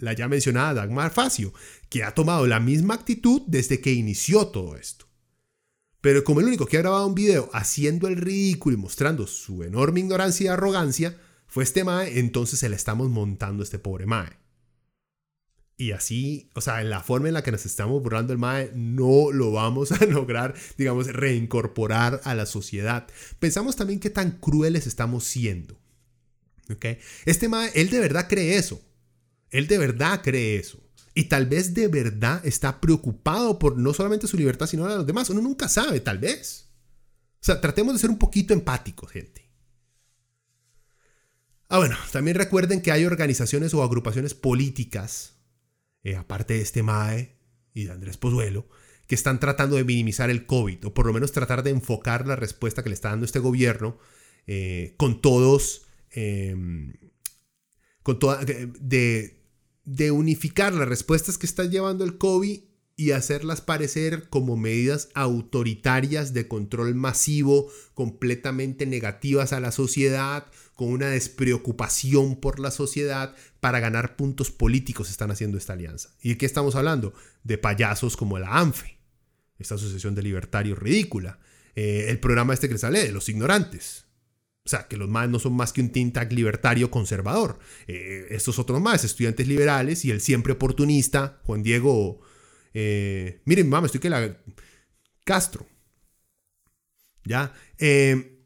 la 0.00 0.12
ya 0.12 0.28
mencionada 0.28 0.74
Dagmar 0.74 1.12
Facio, 1.12 1.52
que 1.88 2.02
ha 2.02 2.14
tomado 2.14 2.46
la 2.46 2.60
misma 2.60 2.94
actitud 2.94 3.42
desde 3.46 3.80
que 3.80 3.92
inició 3.92 4.48
todo 4.48 4.76
esto. 4.76 5.06
Pero 6.00 6.24
como 6.24 6.40
el 6.40 6.46
único 6.46 6.66
que 6.66 6.78
ha 6.78 6.80
grabado 6.80 7.06
un 7.06 7.14
video 7.14 7.50
haciendo 7.52 8.08
el 8.08 8.16
ridículo 8.16 8.76
y 8.76 8.80
mostrando 8.80 9.26
su 9.26 9.62
enorme 9.62 10.00
ignorancia 10.00 10.44
y 10.44 10.48
arrogancia 10.48 11.16
fue 11.46 11.64
este 11.64 11.84
Mae, 11.84 12.18
entonces 12.18 12.58
se 12.58 12.68
le 12.68 12.76
estamos 12.76 13.10
montando 13.10 13.62
a 13.62 13.64
este 13.64 13.78
pobre 13.78 14.06
Mae. 14.06 14.40
Y 15.80 15.92
así, 15.92 16.50
o 16.54 16.60
sea, 16.60 16.82
en 16.82 16.90
la 16.90 17.00
forma 17.00 17.28
en 17.28 17.34
la 17.34 17.42
que 17.42 17.52
nos 17.52 17.64
estamos 17.64 18.02
burlando 18.02 18.34
el 18.34 18.38
MAE, 18.38 18.70
no 18.74 19.32
lo 19.32 19.50
vamos 19.50 19.92
a 19.92 20.04
lograr, 20.06 20.54
digamos, 20.76 21.06
reincorporar 21.06 22.20
a 22.24 22.34
la 22.34 22.44
sociedad. 22.44 23.06
Pensamos 23.38 23.76
también 23.76 23.98
qué 23.98 24.10
tan 24.10 24.32
crueles 24.32 24.86
estamos 24.86 25.24
siendo. 25.24 25.78
¿Ok? 26.70 26.84
Este 27.24 27.48
MAE, 27.48 27.72
él 27.74 27.88
de 27.88 27.98
verdad 27.98 28.28
cree 28.28 28.58
eso. 28.58 28.82
Él 29.50 29.66
de 29.66 29.78
verdad 29.78 30.22
cree 30.22 30.56
eso. 30.56 30.80
Y 31.14 31.24
tal 31.24 31.46
vez 31.46 31.74
de 31.74 31.88
verdad 31.88 32.40
está 32.46 32.80
preocupado 32.80 33.58
por 33.58 33.76
no 33.76 33.92
solamente 33.92 34.26
su 34.26 34.36
libertad, 34.36 34.66
sino 34.66 34.84
la 34.84 34.92
de 34.92 34.98
los 34.98 35.06
demás. 35.06 35.30
Uno 35.30 35.40
nunca 35.40 35.68
sabe, 35.68 36.00
tal 36.00 36.18
vez. 36.18 36.68
O 37.40 37.44
sea, 37.44 37.60
tratemos 37.60 37.94
de 37.94 38.00
ser 38.00 38.10
un 38.10 38.18
poquito 38.18 38.54
empáticos, 38.54 39.10
gente. 39.10 39.50
Ah, 41.68 41.78
bueno, 41.78 41.96
también 42.12 42.36
recuerden 42.36 42.82
que 42.82 42.90
hay 42.90 43.04
organizaciones 43.04 43.74
o 43.74 43.82
agrupaciones 43.82 44.34
políticas, 44.34 45.36
eh, 46.02 46.16
aparte 46.16 46.54
de 46.54 46.62
este 46.62 46.82
MAE 46.82 47.36
y 47.74 47.84
de 47.84 47.92
Andrés 47.92 48.16
Pozuelo, 48.16 48.68
que 49.06 49.14
están 49.14 49.40
tratando 49.40 49.76
de 49.76 49.84
minimizar 49.84 50.30
el 50.30 50.46
COVID, 50.46 50.86
o 50.86 50.94
por 50.94 51.06
lo 51.06 51.12
menos 51.12 51.32
tratar 51.32 51.62
de 51.62 51.70
enfocar 51.70 52.26
la 52.26 52.36
respuesta 52.36 52.82
que 52.82 52.88
le 52.88 52.94
está 52.94 53.10
dando 53.10 53.24
este 53.24 53.38
gobierno 53.38 53.98
eh, 54.46 54.94
con 54.96 55.20
todos, 55.22 55.82
em, 56.10 56.92
con 58.02 58.18
toda, 58.18 58.44
de, 58.44 59.39
de 59.84 60.10
unificar 60.10 60.72
las 60.72 60.88
respuestas 60.88 61.38
que 61.38 61.46
está 61.46 61.64
llevando 61.64 62.04
el 62.04 62.18
COVID 62.18 62.60
y 63.00 63.12
hacerlas 63.12 63.62
parecer 63.62 64.28
como 64.28 64.58
medidas 64.58 65.08
autoritarias 65.14 66.34
de 66.34 66.48
control 66.48 66.94
masivo, 66.94 67.70
completamente 67.94 68.84
negativas 68.84 69.54
a 69.54 69.60
la 69.60 69.72
sociedad, 69.72 70.46
con 70.74 70.88
una 70.88 71.08
despreocupación 71.08 72.36
por 72.36 72.60
la 72.60 72.70
sociedad 72.70 73.34
para 73.60 73.80
ganar 73.80 74.16
puntos 74.16 74.50
políticos 74.50 75.08
están 75.08 75.30
haciendo 75.30 75.56
esta 75.56 75.72
alianza. 75.72 76.10
¿Y 76.20 76.30
de 76.30 76.36
qué 76.36 76.44
estamos 76.44 76.74
hablando? 76.74 77.14
De 77.42 77.56
payasos 77.56 78.18
como 78.18 78.38
la 78.38 78.58
ANFE, 78.58 78.98
esta 79.58 79.76
asociación 79.76 80.14
de 80.14 80.22
libertarios 80.22 80.78
ridícula, 80.78 81.38
eh, 81.74 82.06
el 82.08 82.20
programa 82.20 82.52
este 82.52 82.68
que 82.68 82.74
les 82.74 82.84
hablé, 82.84 83.04
de 83.04 83.12
los 83.12 83.30
ignorantes, 83.30 84.04
o 84.64 84.68
sea, 84.68 84.86
que 84.88 84.96
los 84.96 85.08
más 85.08 85.28
no 85.28 85.38
son 85.38 85.54
más 85.54 85.72
que 85.72 85.80
un 85.80 85.90
tintac 85.90 86.30
libertario 86.32 86.90
conservador. 86.90 87.58
Eh, 87.86 88.26
estos 88.30 88.58
otros 88.58 88.80
más, 88.80 89.04
estudiantes 89.04 89.48
liberales 89.48 90.04
y 90.04 90.10
el 90.10 90.20
siempre 90.20 90.52
oportunista, 90.52 91.40
Juan 91.44 91.62
Diego. 91.62 92.20
Eh, 92.74 93.40
miren, 93.46 93.68
mamá, 93.68 93.86
estoy 93.86 94.00
que 94.00 94.10
la. 94.10 94.38
Castro. 95.24 95.66
¿Ya? 97.24 97.54
Eh, 97.78 98.38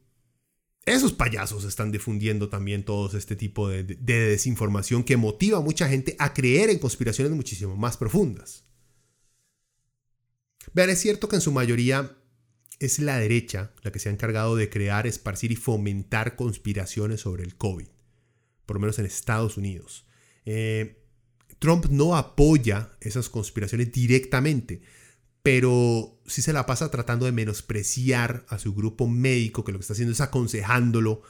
esos 0.85 1.13
payasos 1.13 1.63
están 1.65 1.91
difundiendo 1.91 2.47
también 2.47 2.83
todo 2.83 3.17
este 3.17 3.35
tipo 3.35 3.67
de, 3.67 3.83
de, 3.83 4.19
desinformación 4.29 5.03
que 5.03 5.17
motiva 5.17 5.57
a 5.57 5.61
mucha 5.61 5.89
gente 5.89 6.15
a 6.19 6.33
creer 6.33 6.69
en 6.69 6.79
conspiraciones 6.79 7.33
muchísimo 7.33 7.75
más 7.75 7.97
profundas. 7.97 8.65
Vean, 10.73 10.89
es 10.89 10.99
cierto 10.99 11.27
que 11.27 11.35
en 11.37 11.41
su 11.41 11.51
mayoría 11.51 12.15
es 12.79 12.99
la 12.99 13.17
derecha 13.17 13.71
la 13.83 13.91
que 13.91 13.99
se 13.99 14.09
ha 14.09 14.11
encargado 14.11 14.55
de 14.55 14.69
crear, 14.69 15.07
esparcir 15.07 15.51
y 15.51 15.55
fomentar 15.55 16.35
conspiraciones 16.35 17.21
sobre 17.21 17.43
el 17.43 17.55
COVID, 17.55 17.87
por 18.65 18.75
lo 18.75 18.81
menos 18.81 18.99
en 18.99 19.05
Estados 19.05 19.57
Unidos. 19.57 20.05
Eh, 20.45 21.01
Trump 21.59 21.85
no 21.89 22.15
apoya 22.15 22.91
esas 22.99 23.29
conspiraciones 23.29 23.91
directamente, 23.91 24.81
pero 25.41 26.19
sí 26.25 26.41
se 26.41 26.53
la 26.53 26.65
pasa 26.65 26.91
tratando 26.91 27.25
de 27.25 27.31
menospreciar 27.31 28.45
a 28.49 28.59
su 28.59 28.73
grupo 28.73 29.07
médico, 29.07 29.63
que 29.63 29.71
lo 29.71 29.77
que 29.79 29.83
está 29.83 29.93
haciendo 29.93 30.13
es 30.13 30.21
aconsejándolo 30.21 31.21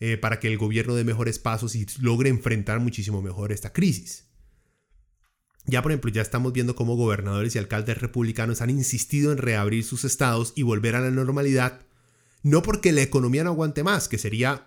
eh, 0.00 0.16
para 0.16 0.40
que 0.40 0.48
el 0.48 0.58
gobierno 0.58 0.94
dé 0.94 1.04
mejores 1.04 1.38
pasos 1.38 1.76
y 1.76 1.86
logre 2.00 2.30
enfrentar 2.30 2.80
muchísimo 2.80 3.22
mejor 3.22 3.52
esta 3.52 3.72
crisis. 3.72 4.29
Ya, 5.66 5.82
por 5.82 5.92
ejemplo, 5.92 6.10
ya 6.10 6.22
estamos 6.22 6.52
viendo 6.52 6.74
cómo 6.74 6.96
gobernadores 6.96 7.54
y 7.54 7.58
alcaldes 7.58 7.98
republicanos 7.98 8.60
han 8.60 8.70
insistido 8.70 9.30
en 9.32 9.38
reabrir 9.38 9.84
sus 9.84 10.04
estados 10.04 10.52
y 10.56 10.62
volver 10.62 10.96
a 10.96 11.00
la 11.00 11.10
normalidad, 11.10 11.86
no 12.42 12.62
porque 12.62 12.92
la 12.92 13.02
economía 13.02 13.44
no 13.44 13.50
aguante 13.50 13.82
más, 13.82 14.08
que 14.08 14.18
sería 14.18 14.66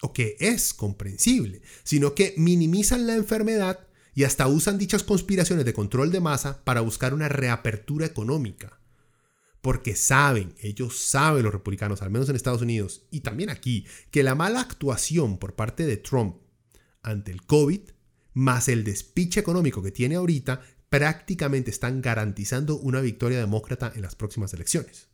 o 0.00 0.12
que 0.12 0.36
es 0.40 0.74
comprensible, 0.74 1.62
sino 1.84 2.14
que 2.14 2.34
minimizan 2.36 3.06
la 3.06 3.14
enfermedad 3.14 3.86
y 4.14 4.24
hasta 4.24 4.46
usan 4.46 4.78
dichas 4.78 5.02
conspiraciones 5.02 5.64
de 5.64 5.72
control 5.72 6.10
de 6.12 6.20
masa 6.20 6.62
para 6.64 6.80
buscar 6.80 7.14
una 7.14 7.28
reapertura 7.28 8.06
económica. 8.06 8.78
Porque 9.60 9.94
saben, 9.94 10.54
ellos 10.60 10.98
saben 10.98 11.44
los 11.44 11.52
republicanos, 11.52 12.02
al 12.02 12.10
menos 12.10 12.28
en 12.28 12.36
Estados 12.36 12.62
Unidos 12.62 13.06
y 13.10 13.20
también 13.20 13.48
aquí, 13.48 13.86
que 14.10 14.24
la 14.24 14.34
mala 14.34 14.60
actuación 14.60 15.38
por 15.38 15.54
parte 15.54 15.86
de 15.86 15.96
Trump 15.96 16.36
ante 17.02 17.30
el 17.30 17.44
COVID 17.46 17.80
más 18.34 18.68
el 18.68 18.84
despiche 18.84 19.40
económico 19.40 19.82
que 19.82 19.90
tiene 19.90 20.16
ahorita, 20.16 20.60
prácticamente 20.88 21.70
están 21.70 22.02
garantizando 22.02 22.76
una 22.76 23.00
victoria 23.00 23.38
demócrata 23.38 23.92
en 23.94 24.02
las 24.02 24.14
próximas 24.14 24.52
elecciones. 24.54 25.08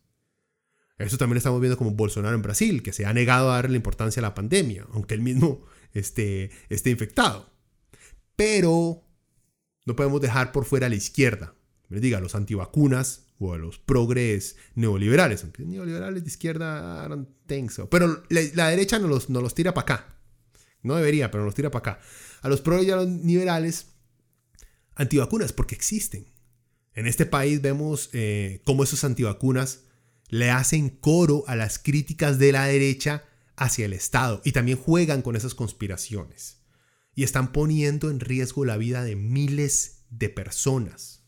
Eso 0.98 1.16
también 1.16 1.36
estamos 1.36 1.60
viendo 1.60 1.76
como 1.76 1.92
Bolsonaro 1.92 2.34
en 2.34 2.42
Brasil, 2.42 2.82
que 2.82 2.92
se 2.92 3.06
ha 3.06 3.12
negado 3.12 3.52
a 3.52 3.56
darle 3.56 3.76
importancia 3.76 4.20
a 4.20 4.22
la 4.22 4.34
pandemia, 4.34 4.86
aunque 4.92 5.14
él 5.14 5.22
mismo 5.22 5.64
esté, 5.92 6.50
esté 6.68 6.90
infectado. 6.90 7.50
Pero 8.34 9.04
no 9.86 9.94
podemos 9.94 10.20
dejar 10.20 10.50
por 10.50 10.64
fuera 10.64 10.86
a 10.86 10.90
la 10.90 10.96
izquierda, 10.96 11.54
me 11.88 12.00
diga, 12.00 12.18
a 12.18 12.20
los 12.20 12.34
antivacunas 12.34 13.26
o 13.38 13.54
a 13.54 13.58
los 13.58 13.78
progres 13.78 14.56
neoliberales, 14.74 15.44
aunque 15.44 15.64
neoliberales 15.64 16.24
de 16.24 16.28
izquierda, 16.28 17.04
I 17.06 17.08
don't. 17.08 17.28
Pero 17.90 18.22
la, 18.28 18.68
derecha 18.68 18.98
nos 18.98 19.08
los, 19.08 19.30
nos 19.30 19.42
los 19.42 19.54
tira 19.54 19.72
para 19.72 19.94
acá. 19.94 20.17
No 20.82 20.96
debería, 20.96 21.30
pero 21.30 21.44
nos 21.44 21.54
tira 21.54 21.70
para 21.70 21.92
acá 21.92 22.00
a 22.42 22.48
los 22.48 22.60
pro 22.60 22.82
y 22.82 22.90
a 22.90 22.96
los 22.96 23.08
liberales 23.08 23.86
antivacunas, 24.94 25.52
porque 25.52 25.74
existen. 25.74 26.32
En 26.94 27.06
este 27.06 27.26
país 27.26 27.62
vemos 27.62 28.10
eh, 28.12 28.62
cómo 28.64 28.84
esos 28.84 29.04
antivacunas 29.04 29.84
le 30.28 30.50
hacen 30.50 30.90
coro 30.90 31.44
a 31.46 31.56
las 31.56 31.78
críticas 31.78 32.38
de 32.38 32.52
la 32.52 32.66
derecha 32.66 33.24
hacia 33.56 33.86
el 33.86 33.92
Estado 33.92 34.40
y 34.44 34.52
también 34.52 34.78
juegan 34.78 35.22
con 35.22 35.36
esas 35.36 35.54
conspiraciones 35.54 36.58
y 37.14 37.24
están 37.24 37.52
poniendo 37.52 38.10
en 38.10 38.20
riesgo 38.20 38.64
la 38.64 38.76
vida 38.76 39.04
de 39.04 39.16
miles 39.16 40.04
de 40.10 40.28
personas. 40.28 41.24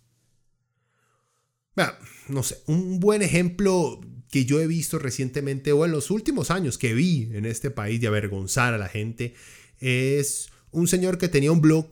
no 2.28 2.42
sé, 2.42 2.62
un 2.66 3.00
buen 3.00 3.22
ejemplo 3.22 4.00
que 4.30 4.44
yo 4.44 4.60
he 4.60 4.66
visto 4.66 4.98
recientemente 4.98 5.72
o 5.72 5.84
en 5.84 5.92
los 5.92 6.10
últimos 6.10 6.50
años 6.50 6.78
que 6.78 6.94
vi 6.94 7.28
en 7.32 7.44
este 7.44 7.70
país 7.70 8.00
de 8.00 8.06
avergonzar 8.06 8.74
a 8.74 8.78
la 8.78 8.88
gente 8.88 9.34
es 9.80 10.50
un 10.70 10.86
señor 10.88 11.18
que 11.18 11.28
tenía 11.28 11.52
un 11.52 11.60
blog 11.60 11.88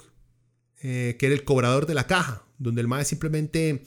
eh, 0.80 1.16
que 1.18 1.26
era 1.26 1.34
el 1.34 1.42
cobrador 1.42 1.86
de 1.86 1.94
la 1.94 2.06
caja, 2.06 2.44
donde 2.58 2.80
el 2.80 2.86
MAE 2.86 3.04
simplemente 3.04 3.82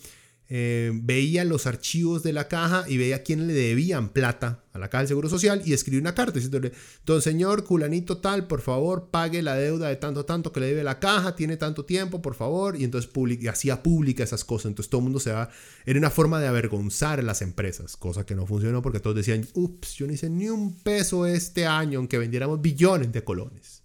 eh, 0.54 0.92
veía 0.94 1.46
los 1.46 1.66
archivos 1.66 2.24
de 2.24 2.34
la 2.34 2.50
caja 2.50 2.84
y 2.86 2.98
veía 2.98 3.24
quién 3.24 3.48
le 3.48 3.54
debían 3.54 4.10
plata 4.10 4.66
a 4.74 4.80
la 4.80 4.90
caja 4.90 5.04
del 5.04 5.08
Seguro 5.08 5.30
Social 5.30 5.62
y 5.64 5.72
escribió 5.72 6.02
una 6.02 6.14
carta 6.14 6.34
diciéndole, 6.34 6.74
don 7.06 7.22
señor 7.22 7.64
culanito 7.64 8.18
tal, 8.18 8.48
por 8.48 8.60
favor, 8.60 9.08
pague 9.12 9.42
la 9.44 9.56
deuda 9.56 9.88
de 9.88 9.96
tanto, 9.96 10.26
tanto 10.26 10.52
que 10.52 10.60
le 10.60 10.66
debe 10.66 10.84
la 10.84 11.00
caja, 11.00 11.38
tiene 11.38 11.56
tanto 11.56 11.86
tiempo, 11.86 12.22
por 12.22 12.36
favor, 12.36 12.76
y 12.76 12.84
entonces 12.84 13.10
y 13.40 13.48
hacía 13.48 13.82
pública 13.82 14.26
esas 14.26 14.44
cosas, 14.44 14.66
entonces 14.66 14.90
todo 14.90 15.00
el 15.00 15.04
mundo 15.04 15.22
se 15.22 15.32
va, 15.32 15.50
era 15.86 15.98
una 15.98 16.10
forma 16.10 16.42
de 16.42 16.48
avergonzar 16.48 17.20
a 17.20 17.24
las 17.24 17.42
empresas, 17.42 17.96
cosa 17.96 18.26
que 18.26 18.36
no 18.36 18.46
funcionó 18.46 18.82
porque 18.82 19.00
todos 19.00 19.16
decían, 19.16 19.48
ups, 19.54 19.96
yo 19.96 20.06
no 20.06 20.12
hice 20.12 20.30
ni 20.30 20.50
un 20.50 20.76
peso 20.76 21.26
este 21.26 21.66
año, 21.66 22.00
aunque 22.00 22.18
vendiéramos 22.18 22.62
billones 22.62 23.10
de 23.14 23.24
colones. 23.24 23.81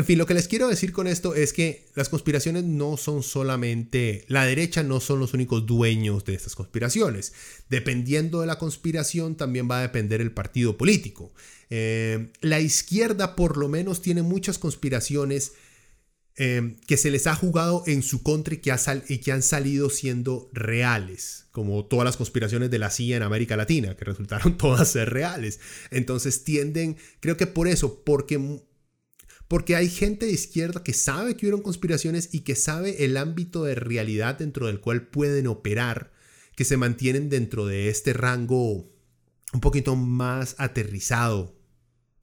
En 0.00 0.06
fin, 0.06 0.16
lo 0.16 0.24
que 0.24 0.32
les 0.32 0.48
quiero 0.48 0.66
decir 0.66 0.92
con 0.92 1.06
esto 1.06 1.34
es 1.34 1.52
que 1.52 1.84
las 1.94 2.08
conspiraciones 2.08 2.64
no 2.64 2.96
son 2.96 3.22
solamente, 3.22 4.24
la 4.28 4.46
derecha 4.46 4.82
no 4.82 4.98
son 4.98 5.18
los 5.18 5.34
únicos 5.34 5.66
dueños 5.66 6.24
de 6.24 6.32
estas 6.32 6.54
conspiraciones. 6.54 7.34
Dependiendo 7.68 8.40
de 8.40 8.46
la 8.46 8.56
conspiración 8.56 9.36
también 9.36 9.70
va 9.70 9.80
a 9.80 9.82
depender 9.82 10.22
el 10.22 10.32
partido 10.32 10.78
político. 10.78 11.34
Eh, 11.68 12.32
la 12.40 12.60
izquierda 12.60 13.36
por 13.36 13.58
lo 13.58 13.68
menos 13.68 14.00
tiene 14.00 14.22
muchas 14.22 14.56
conspiraciones 14.56 15.52
eh, 16.36 16.76
que 16.86 16.96
se 16.96 17.10
les 17.10 17.26
ha 17.26 17.34
jugado 17.34 17.82
en 17.86 18.02
su 18.02 18.22
contra 18.22 18.56
que, 18.56 18.74
y 19.10 19.18
que 19.18 19.32
han 19.32 19.42
salido 19.42 19.90
siendo 19.90 20.48
reales, 20.54 21.44
como 21.50 21.84
todas 21.84 22.06
las 22.06 22.16
conspiraciones 22.16 22.70
de 22.70 22.78
la 22.78 22.88
CIA 22.88 23.18
en 23.18 23.22
América 23.22 23.54
Latina, 23.54 23.94
que 23.98 24.06
resultaron 24.06 24.56
todas 24.56 24.88
ser 24.88 25.10
reales. 25.10 25.60
Entonces 25.90 26.42
tienden, 26.42 26.96
creo 27.20 27.36
que 27.36 27.46
por 27.46 27.68
eso, 27.68 28.02
porque 28.02 28.62
porque 29.50 29.74
hay 29.74 29.88
gente 29.88 30.26
de 30.26 30.32
izquierda 30.32 30.84
que 30.84 30.92
sabe 30.92 31.36
que 31.36 31.44
hubieron 31.44 31.62
conspiraciones 31.62 32.28
y 32.32 32.42
que 32.42 32.54
sabe 32.54 33.04
el 33.04 33.16
ámbito 33.16 33.64
de 33.64 33.74
realidad 33.74 34.38
dentro 34.38 34.68
del 34.68 34.78
cual 34.78 35.08
pueden 35.08 35.48
operar, 35.48 36.12
que 36.54 36.64
se 36.64 36.76
mantienen 36.76 37.28
dentro 37.28 37.66
de 37.66 37.88
este 37.88 38.12
rango 38.12 38.88
un 39.52 39.60
poquito 39.60 39.96
más 39.96 40.54
aterrizado 40.58 41.58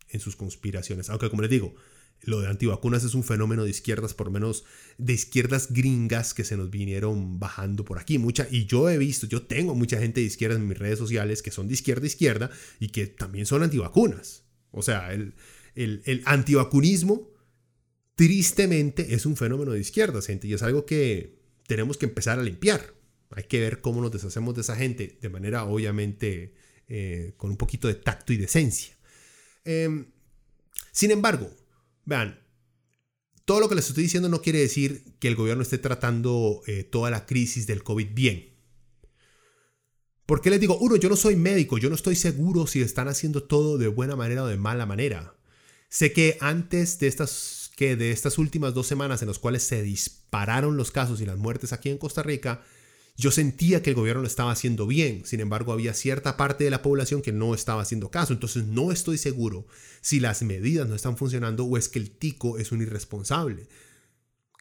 en 0.07 0.21
sus 0.21 0.38
conspiraciones. 0.38 1.09
Aunque 1.09 1.30
como 1.30 1.41
les 1.41 1.51
digo, 1.51 1.75
lo 2.21 2.39
de 2.39 2.47
antivacunas 2.47 3.03
es 3.03 3.13
un 3.13 3.25
fenómeno 3.25 3.65
de 3.65 3.71
izquierdas, 3.71 4.13
por 4.13 4.32
menos 4.32 4.63
de 4.97 5.11
izquierdas 5.11 5.73
gringas 5.73 6.34
que 6.34 6.45
se 6.45 6.55
nos 6.55 6.69
vinieron 6.69 7.41
bajando 7.41 7.84
por 7.84 7.99
aquí. 7.99 8.19
Mucha, 8.19 8.47
y 8.49 8.67
yo 8.67 8.89
he 8.89 8.97
visto, 8.97 9.28
yo 9.28 9.41
tengo 9.41 9.75
mucha 9.75 9.99
gente 9.99 10.21
de 10.21 10.28
izquierdas 10.28 10.61
en 10.61 10.67
mis 10.69 10.80
redes 10.80 10.97
sociales 10.97 11.41
que 11.41 11.51
son 11.51 11.67
de 11.67 11.73
izquierda 11.73 12.05
a 12.05 12.07
izquierda 12.07 12.51
y 12.80 12.88
que 12.88 13.05
también 13.05 13.45
son 13.45 13.63
antivacunas. 13.63 14.45
O 14.71 14.82
sea, 14.82 15.11
el, 15.11 15.34
el, 15.78 16.23
antivacunismo, 16.25 17.30
tristemente, 18.15 19.13
es 19.13 19.25
un 19.25 19.38
fenómeno 19.38 19.71
de 19.71 19.80
izquierda, 19.80 20.21
gente, 20.21 20.47
y 20.47 20.53
es 20.53 20.63
algo 20.63 20.86
que 20.86 21.38
tenemos 21.67 21.97
que 21.97 22.07
empezar 22.07 22.39
a 22.39 22.43
limpiar. 22.43 22.95
Hay 23.32 23.43
que 23.43 23.59
ver 23.59 23.82
cómo 23.82 24.01
nos 24.01 24.11
deshacemos 24.11 24.55
de 24.55 24.61
esa 24.61 24.75
gente 24.75 25.19
de 25.21 25.30
manera, 25.30 25.65
obviamente, 25.65 26.53
eh, 26.88 27.34
con 27.38 27.51
un 27.51 27.57
poquito 27.57 27.88
de 27.88 27.95
tacto 27.95 28.34
y 28.34 28.38
decencia. 28.38 28.97
Em, 29.65 30.07
sin 30.91 31.11
embargo, 31.11 31.49
vean, 32.05 32.39
todo 33.45 33.59
lo 33.59 33.69
que 33.69 33.75
les 33.75 33.88
estoy 33.88 34.03
diciendo 34.03 34.30
no 34.30 34.41
quiere 34.41 34.59
decir 34.59 35.03
que 35.19 35.28
el 35.28 35.36
gobierno 35.36 35.61
esté 35.61 35.78
tratando 35.78 36.63
eh, 36.65 36.84
toda 36.84 37.11
la 37.11 37.25
crisis 37.25 37.67
del 37.67 37.84
COVID 37.84 38.07
bien. 38.13 38.57
¿Por 40.25 40.41
qué 40.41 40.49
les 40.49 40.59
digo? 40.59 40.78
Uno, 40.78 40.95
yo 40.95 41.07
no 41.07 41.15
soy 41.15 41.36
médico, 41.36 41.78
yo 41.78 41.89
no 41.89 41.95
estoy 41.95 42.15
seguro 42.15 42.67
si 42.67 42.82
están 42.82 43.07
haciendo 43.07 43.43
todo 43.43 43.78
de 43.78 43.88
buena 43.88 44.15
manera 44.15 44.43
o 44.43 44.47
de 44.47 44.57
mala 44.57 44.86
manera. 44.86 45.36
Sé 45.89 46.11
que 46.11 46.38
antes 46.41 46.99
de 46.99 47.07
estas, 47.07 47.71
que 47.75 47.95
de 47.95 48.11
estas 48.11 48.38
últimas 48.38 48.73
dos 48.73 48.88
semanas 48.88 49.21
en 49.21 49.29
las 49.29 49.39
cuales 49.39 49.63
se 49.63 49.81
dispararon 49.83 50.77
los 50.77 50.91
casos 50.91 51.21
y 51.21 51.25
las 51.25 51.38
muertes 51.38 51.73
aquí 51.73 51.89
en 51.89 51.97
Costa 51.97 52.23
Rica, 52.23 52.61
yo 53.15 53.31
sentía 53.31 53.81
que 53.81 53.91
el 53.91 53.95
gobierno 53.95 54.21
lo 54.21 54.27
estaba 54.27 54.51
haciendo 54.51 54.85
bien, 54.85 55.25
sin 55.25 55.39
embargo 55.39 55.73
había 55.73 55.93
cierta 55.93 56.38
parte 56.38 56.65
de 56.65 56.69
la 56.69 56.83
población 56.83 57.23
que 57.23 57.31
no 57.31 57.55
estaba 57.55 57.81
haciendo 57.81 58.11
caso, 58.11 58.33
entonces 58.33 58.65
no 58.65 58.91
estoy 58.91 59.17
seguro 59.17 59.65
si 60.01 60.19
las 60.19 60.43
medidas 60.43 60.88
no 60.88 60.93
están 60.93 61.17
funcionando 61.17 61.65
o 61.65 61.77
es 61.77 61.89
que 61.89 61.97
el 61.97 62.11
tico 62.11 62.59
es 62.59 62.71
un 62.71 62.81
irresponsable 62.81 63.67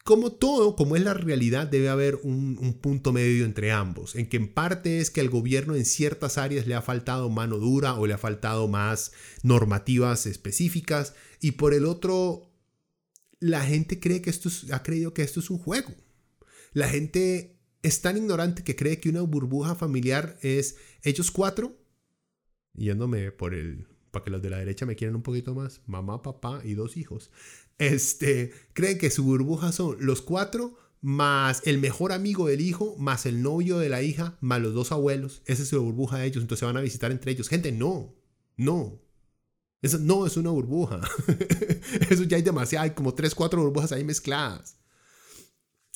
como 0.06 0.30
todo, 0.30 0.76
como 0.76 0.94
es 0.94 1.02
la 1.02 1.14
realidad, 1.14 1.66
debe 1.66 1.88
haber 1.88 2.20
un, 2.22 2.78
punto 2.80 3.12
medio 3.12 3.44
entre 3.44 3.72
ambos, 3.72 4.14
en 4.14 4.28
que 4.28 4.36
en 4.36 4.46
parte 4.46 5.00
es 5.00 5.10
que 5.10 5.20
el 5.20 5.28
gobierno 5.28 5.74
en 5.74 5.84
ciertas 5.84 6.38
áreas 6.38 6.68
le 6.68 6.76
ha 6.76 6.80
faltado 6.80 7.28
mano 7.28 7.58
dura 7.58 7.94
o 7.94 8.06
le 8.06 8.14
ha 8.14 8.18
faltado 8.18 8.68
más 8.68 9.10
normativas 9.42 10.26
específicas, 10.26 11.16
y 11.40 11.52
por 11.52 11.74
el 11.74 11.84
otro, 11.84 12.52
la 13.40 13.64
gente 13.64 13.98
cree 13.98 14.22
que 14.22 14.30
esto 14.30 14.48
ha 14.72 14.84
creído 14.84 15.12
que 15.12 15.22
esto 15.22 15.40
es 15.40 15.50
un 15.50 15.58
juego. 15.58 15.92
La 16.72 16.88
gente 16.88 17.58
es 17.82 18.00
tan 18.00 18.16
ignorante 18.16 18.62
que 18.62 18.76
cree 18.76 19.00
que 19.00 19.08
una 19.08 19.22
burbuja 19.22 19.74
familiar 19.74 20.38
es 20.40 20.76
ellos 21.02 21.32
cuatro, 21.32 21.80
yéndome 22.74 23.32
por 23.32 23.54
el, 23.54 23.88
para 24.12 24.24
que 24.24 24.30
los 24.30 24.40
de 24.40 24.50
la 24.50 24.58
derecha 24.58 24.86
me 24.86 24.94
quieran 24.94 25.16
un 25.16 25.22
poquito 25.22 25.52
más, 25.52 25.80
mamá, 25.84 26.22
papá 26.22 26.60
y 26.62 26.74
dos 26.74 26.96
hijos 26.96 27.32
este, 27.78 28.52
creen 28.72 28.98
que 28.98 29.10
su 29.10 29.24
burbuja 29.24 29.72
son 29.72 29.96
los 30.00 30.22
cuatro 30.22 30.78
más 31.00 31.62
el 31.64 31.78
mejor 31.78 32.12
amigo 32.12 32.48
del 32.48 32.60
hijo, 32.60 32.96
más 32.98 33.26
el 33.26 33.42
novio 33.42 33.78
de 33.78 33.88
la 33.88 34.02
hija, 34.02 34.36
más 34.40 34.60
los 34.60 34.74
dos 34.74 34.92
abuelos. 34.92 35.42
Esa 35.46 35.62
es 35.62 35.68
su 35.68 35.80
burbuja 35.82 36.18
de 36.18 36.26
ellos. 36.26 36.42
Entonces 36.42 36.60
se 36.60 36.66
van 36.66 36.76
a 36.76 36.80
visitar 36.80 37.12
entre 37.12 37.32
ellos. 37.32 37.48
Gente, 37.48 37.70
no, 37.70 38.14
no. 38.56 39.00
Eso 39.82 39.98
no 39.98 40.26
es 40.26 40.36
una 40.36 40.50
burbuja. 40.50 41.00
Eso 42.10 42.24
ya 42.24 42.36
hay 42.36 42.42
demasiado. 42.42 42.84
Hay 42.84 42.90
como 42.90 43.14
tres, 43.14 43.34
cuatro 43.34 43.62
burbujas 43.62 43.92
ahí 43.92 44.04
mezcladas. 44.04 44.78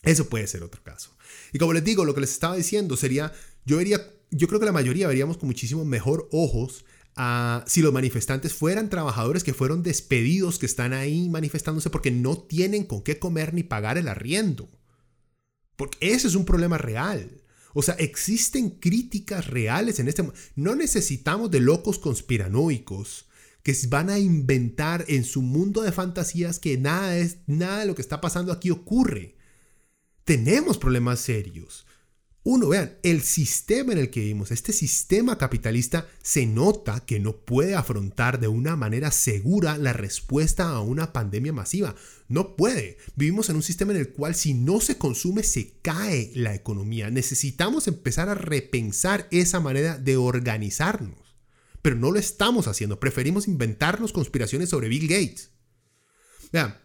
Eso 0.03 0.29
puede 0.29 0.47
ser 0.47 0.63
otro 0.63 0.83
caso. 0.83 1.17
Y 1.53 1.59
como 1.59 1.73
les 1.73 1.85
digo, 1.85 2.05
lo 2.05 2.15
que 2.15 2.21
les 2.21 2.31
estaba 2.31 2.57
diciendo 2.57 2.97
sería, 2.97 3.33
yo 3.65 3.79
vería, 3.79 4.01
yo 4.31 4.49
creo 4.49 4.61
que 4.61 4.67
la 4.67 4.73
mayoría 4.73 5.09
veríamos 5.09 5.39
con 5.39 5.49
muchísimo 5.49 5.85
mejor 5.85 6.29
ojos 6.31 6.85
si 7.67 7.83
los 7.83 7.93
manifestantes 7.93 8.55
fueran 8.55 8.89
trabajadores 8.89 9.45
que 9.45 9.55
fueron 9.55 9.83
despedidos, 9.83 10.59
que 10.59 10.67
están 10.67 10.93
ahí 10.93 11.29
manifestándose 11.29 11.91
porque 11.91 12.11
no 12.11 12.39
tienen 12.39 12.85
con 12.85 13.03
qué 13.03 13.19
comer 13.19 13.53
ni 13.53 13.63
pagar 13.63 13.99
el 13.99 14.09
arriendo. 14.09 14.71
Porque 15.77 15.99
ese 16.13 16.29
es 16.29 16.35
un 16.35 16.45
problema 16.45 16.79
real. 16.79 17.43
O 17.73 17.83
sea, 17.83 17.95
existen 17.95 18.71
críticas 18.71 19.47
reales 19.47 19.99
en 19.99 20.09
este 20.09 20.25
No 20.57 20.75
necesitamos 20.75 21.51
de 21.51 21.61
locos 21.61 21.99
conspiranoicos 21.99 23.27
que 23.63 23.77
van 23.89 24.11
a 24.11 24.19
inventar 24.19 25.05
en 25.09 25.25
su 25.25 25.43
mundo 25.43 25.83
de 25.83 25.93
fantasías 25.93 26.59
que 26.59 26.79
nada, 26.79 27.17
es, 27.17 27.39
nada 27.47 27.81
de 27.81 27.87
lo 27.87 27.95
que 27.95 28.03
está 28.03 28.21
pasando 28.21 28.53
aquí 28.53 28.71
ocurre. 28.71 29.37
Tenemos 30.25 30.79
problemas 30.79 31.21
serios. 31.21 31.87
Uno, 32.43 32.69
vean, 32.69 32.99
el 33.03 33.21
sistema 33.21 33.93
en 33.93 33.99
el 33.99 34.09
que 34.09 34.21
vivimos, 34.21 34.51
este 34.51 34.73
sistema 34.73 35.37
capitalista, 35.37 36.09
se 36.23 36.47
nota 36.47 37.05
que 37.05 37.21
no 37.21 37.37
puede 37.37 37.75
afrontar 37.75 38.41
de 38.41 38.49
una 38.49 38.77
manera 38.77 39.11
segura 39.11 39.77
la 39.77 39.93
respuesta 39.93 40.71
a 40.71 40.81
una 40.81 41.13
pandemia 41.13 41.53
masiva. 41.53 41.95
No 42.29 42.57
puede. 42.57 42.97
Vivimos 43.15 43.51
en 43.51 43.57
un 43.57 43.63
sistema 43.63 43.93
en 43.93 43.99
el 43.99 44.13
cual 44.13 44.35
si 44.35 44.55
no 44.55 44.81
se 44.81 44.97
consume, 44.97 45.43
se 45.43 45.81
cae 45.83 46.33
la 46.35 46.55
economía. 46.55 47.11
Necesitamos 47.11 47.89
empezar 47.89 48.31
a 48.31 48.35
repensar 48.35 49.29
esa 49.31 49.61
manera 49.61 49.99
de 49.99 50.17
organizarnos. 50.17 51.37
Pero 51.83 51.97
no 51.97 52.11
lo 52.11 52.19
estamos 52.19 52.69
haciendo. 52.69 53.01
Preferimos 53.01 53.49
inventarnos 53.49 54.13
conspiraciones 54.13 54.71
sobre 54.71 54.89
Bill 54.89 55.09
Gates. 55.09 55.51
Vean, 56.53 56.79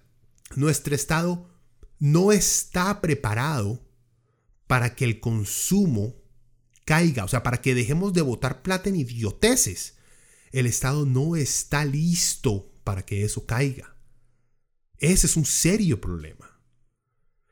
nuestro 0.57 0.95
Estado 0.95 1.49
no 1.97 2.33
está 2.33 2.99
preparado 2.99 3.84
para 4.67 4.95
que 4.95 5.05
el 5.05 5.19
consumo 5.19 6.15
caiga, 6.85 7.25
o 7.25 7.27
sea, 7.27 7.43
para 7.43 7.61
que 7.61 7.75
dejemos 7.75 8.13
de 8.13 8.21
botar 8.21 8.61
plata 8.61 8.89
en 8.89 8.95
idioteces. 8.95 9.95
El 10.51 10.67
Estado 10.67 11.05
no 11.05 11.35
está 11.35 11.83
listo 11.83 12.71
para 12.83 13.05
que 13.05 13.25
eso 13.25 13.45
caiga. 13.45 13.95
Ese 14.99 15.27
es 15.27 15.35
un 15.35 15.45
serio 15.45 15.99
problema. 15.99 16.61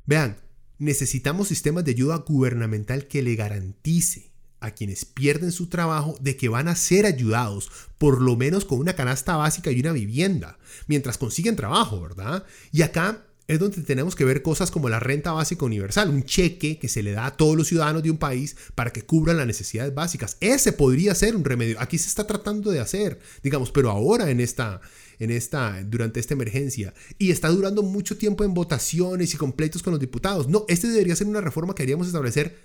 Vean, 0.06 0.38
necesitamos 0.78 1.48
sistemas 1.48 1.84
de 1.84 1.92
ayuda 1.92 2.18
gubernamental 2.18 3.08
que 3.08 3.22
le 3.22 3.36
garantice 3.36 4.32
a 4.60 4.72
quienes 4.72 5.04
pierden 5.04 5.52
su 5.52 5.68
trabajo 5.68 6.18
de 6.22 6.38
que 6.38 6.48
van 6.48 6.70
a 6.70 6.76
ser 6.76 7.06
ayudados, 7.06 7.70
por 7.98 8.22
lo 8.22 8.38
menos 8.38 8.64
con 8.64 8.80
una 8.80 8.96
canasta 8.96 9.36
básica 9.36 9.72
y 9.72 9.82
una 9.82 9.92
vivienda, 9.92 10.58
mientras 10.88 11.18
consiguen 11.18 11.58
trabajo, 11.58 12.00
¿verdad? 12.00 12.46
Y 12.72 12.82
acá 12.82 13.26
es 13.48 13.60
donde 13.60 13.82
tenemos 13.82 14.16
que 14.16 14.26
ver 14.26 14.42
cosas 14.42 14.72
como 14.72 14.90
la 14.90 15.00
renta 15.00 15.34
básica 15.34 15.66
universal, 15.66 16.10
un 16.10 16.24
cheque 16.24 16.80
que 16.80 16.88
se 16.88 17.04
le 17.04 17.12
da 17.12 17.26
a 17.26 17.38
todos 17.38 17.58
los 17.58 17.68
ciudadanos 17.68 18.02
de 18.02 18.12
un 18.12 18.18
país 18.18 18.56
para 18.74 18.94
que 18.94 19.04
cubran 19.04 19.38
las 19.38 19.48
necesidades 19.48 19.94
básicas. 19.94 20.38
Ese 20.40 20.72
podría 20.72 21.14
ser 21.14 21.36
un 21.36 21.44
remedio. 21.44 21.80
Aquí 21.80 21.98
se 21.98 22.08
está 22.08 22.26
tratando 22.26 22.72
de 22.72 22.80
hacer, 22.80 23.20
digamos, 23.42 23.72
pero 23.72 23.90
ahora 23.90 24.30
en 24.30 24.40
esta, 24.40 24.80
en 25.20 25.30
esta, 25.30 25.84
durante 25.84 26.20
esta 26.20 26.34
emergencia 26.34 26.94
y 27.18 27.32
está 27.32 27.50
durando 27.50 27.84
mucho 27.84 28.18
tiempo 28.18 28.44
en 28.44 28.54
votaciones 28.54 29.34
y 29.34 29.38
completos 29.38 29.84
con 29.84 29.92
los 29.92 30.00
diputados. 30.00 30.48
No, 30.48 30.66
este 30.70 30.88
debería 30.88 31.16
ser 31.16 31.28
una 31.28 31.42
reforma 31.42 31.76
que 31.76 31.84
deberíamos 31.84 32.08
establecer 32.08 32.58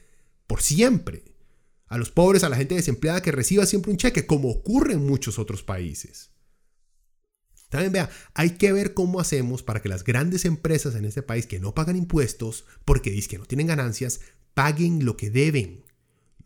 por 0.47 0.63
siempre. 0.63 1.25
A 1.89 1.97
los 1.97 2.11
pobres, 2.11 2.45
a 2.45 2.51
la 2.51 2.57
gente 2.57 2.75
desempleada 2.75 3.23
que 3.23 3.33
reciba 3.33 3.65
siempre 3.65 3.91
un 3.91 3.97
cheque, 3.97 4.27
como 4.27 4.51
ocurre 4.51 4.93
en 4.93 5.07
muchos 5.07 5.39
otros 5.39 5.63
países. 5.63 6.31
También 7.69 7.93
vea, 7.93 8.11
hay 8.35 8.51
que 8.51 8.73
ver 8.73 8.95
cómo 8.95 9.21
hacemos 9.21 9.63
para 9.63 9.81
que 9.83 9.89
las 9.89 10.05
grandes 10.05 10.45
empresas 10.45 10.95
en 10.95 11.05
este 11.05 11.23
país 11.23 11.47
que 11.47 11.61
no 11.61 11.75
pagan 11.75 11.97
impuestos, 11.97 12.65
porque 12.85 13.11
dicen 13.11 13.31
que 13.31 13.39
no 13.39 13.45
tienen 13.45 13.67
ganancias, 13.67 14.21
paguen 14.55 15.05
lo 15.05 15.17
que 15.17 15.31
deben. 15.31 15.85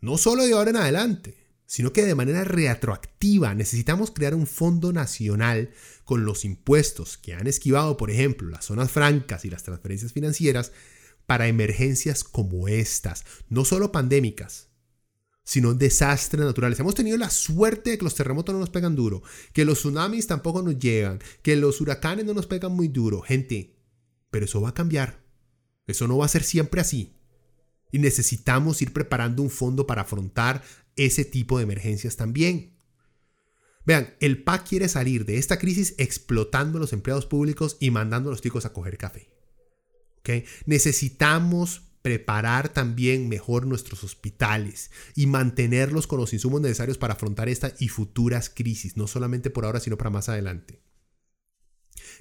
No 0.01 0.17
solo 0.17 0.43
de 0.45 0.53
ahora 0.53 0.71
en 0.71 0.77
adelante, 0.77 1.37
sino 1.65 1.93
que 1.93 2.03
de 2.03 2.13
manera 2.13 2.43
retroactiva 2.43 3.55
necesitamos 3.55 4.11
crear 4.11 4.35
un 4.35 4.47
fondo 4.47 4.91
nacional 4.91 5.71
con 6.03 6.25
los 6.25 6.45
impuestos 6.45 7.17
que 7.17 7.33
han 7.33 7.47
esquivado, 7.47 7.95
por 7.97 8.11
ejemplo, 8.11 8.49
las 8.49 8.65
zonas 8.65 8.91
francas 8.91 9.45
y 9.45 9.49
las 9.49 9.63
transferencias 9.63 10.11
financieras 10.11 10.71
para 11.25 11.47
emergencias 11.47 12.23
como 12.23 12.67
estas, 12.67 13.23
no 13.49 13.63
solo 13.63 13.91
pandémicas, 13.91 14.72
sino 15.43 15.73
desastres 15.73 16.45
naturales. 16.45 16.79
Hemos 16.79 16.95
tenido 16.95 17.17
la 17.17 17.29
suerte 17.29 17.91
de 17.91 17.97
que 17.97 18.03
los 18.03 18.15
terremotos 18.15 18.53
no 18.53 18.59
nos 18.59 18.69
pegan 18.69 18.95
duro, 18.95 19.23
que 19.51 19.65
los 19.65 19.79
tsunamis 19.79 20.27
tampoco 20.27 20.61
nos 20.61 20.79
llegan, 20.79 21.19
que 21.41 21.55
los 21.55 21.81
huracanes 21.81 22.25
no 22.25 22.33
nos 22.33 22.47
pegan 22.47 22.71
muy 22.71 22.87
duro. 22.87 23.21
Gente, 23.21 23.75
pero 24.31 24.45
eso 24.45 24.61
va 24.61 24.69
a 24.69 24.73
cambiar. 24.73 25.23
Eso 25.85 26.07
no 26.07 26.17
va 26.17 26.25
a 26.25 26.29
ser 26.29 26.43
siempre 26.43 26.81
así. 26.81 27.17
Y 27.91 27.99
necesitamos 27.99 28.81
ir 28.81 28.93
preparando 28.93 29.41
un 29.43 29.49
fondo 29.49 29.85
para 29.85 30.03
afrontar 30.03 30.63
ese 30.95 31.25
tipo 31.25 31.57
de 31.57 31.63
emergencias 31.63 32.15
también. 32.15 32.73
Vean, 33.85 34.15
el 34.21 34.43
PAC 34.43 34.69
quiere 34.69 34.87
salir 34.87 35.25
de 35.25 35.37
esta 35.37 35.59
crisis 35.59 35.93
explotando 35.97 36.79
los 36.79 36.93
empleados 36.93 37.25
públicos 37.25 37.75
y 37.79 37.91
mandando 37.91 38.29
a 38.29 38.31
los 38.31 38.41
chicos 38.41 38.65
a 38.65 38.71
coger 38.71 38.97
café. 38.97 39.29
¿Okay? 40.19 40.45
Necesitamos 40.65 41.92
preparar 42.03 42.69
también 42.69 43.29
mejor 43.29 43.65
nuestros 43.65 44.03
hospitales 44.03 44.91
y 45.15 45.25
mantenerlos 45.25 46.05
con 46.05 46.19
los 46.19 46.33
insumos 46.33 46.61
necesarios 46.61 46.97
para 46.99 47.13
afrontar 47.13 47.49
esta 47.49 47.73
y 47.79 47.87
futuras 47.87 48.51
crisis, 48.53 48.97
no 48.97 49.07
solamente 49.07 49.49
por 49.49 49.65
ahora, 49.65 49.79
sino 49.79 49.97
para 49.97 50.09
más 50.11 50.29
adelante. 50.29 50.83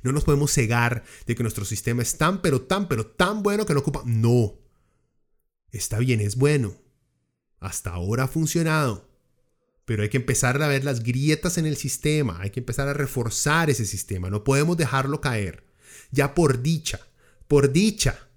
No 0.02 0.12
nos 0.12 0.24
podemos 0.24 0.52
cegar 0.52 1.02
de 1.26 1.34
que 1.34 1.42
nuestro 1.42 1.64
sistema 1.64 2.02
es 2.02 2.16
tan, 2.16 2.40
pero 2.42 2.62
tan, 2.62 2.88
pero 2.88 3.06
tan 3.06 3.42
bueno 3.42 3.66
que 3.66 3.74
no 3.74 3.80
ocupa. 3.80 4.02
No. 4.06 4.54
Está 5.72 5.98
bien, 5.98 6.20
es 6.20 6.36
bueno. 6.36 6.76
Hasta 7.58 7.90
ahora 7.90 8.24
ha 8.24 8.28
funcionado. 8.28 9.10
Pero 9.84 10.04
hay 10.04 10.08
que 10.08 10.16
empezar 10.16 10.62
a 10.62 10.68
ver 10.68 10.84
las 10.84 11.02
grietas 11.02 11.58
en 11.58 11.66
el 11.66 11.76
sistema, 11.76 12.40
hay 12.40 12.50
que 12.50 12.60
empezar 12.60 12.86
a 12.86 12.94
reforzar 12.94 13.68
ese 13.68 13.84
sistema, 13.84 14.30
no 14.30 14.44
podemos 14.44 14.76
dejarlo 14.76 15.20
caer. 15.20 15.64
Ya 16.12 16.36
por 16.36 16.62
dicha, 16.62 17.00
por 17.48 17.72
dicha, 17.72 18.28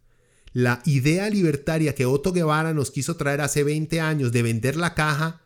la 0.56 0.82
idea 0.86 1.30
libertaria 1.30 1.96
que 1.96 2.06
Otto 2.06 2.32
Guevara 2.32 2.74
nos 2.74 2.90
quiso 2.90 3.18
traer 3.18 3.42
hace 3.42 3.66
20 3.66 4.00
años 4.00 4.32
de 4.32 4.42
vender 4.42 4.78
la 4.78 4.94
caja 4.94 5.42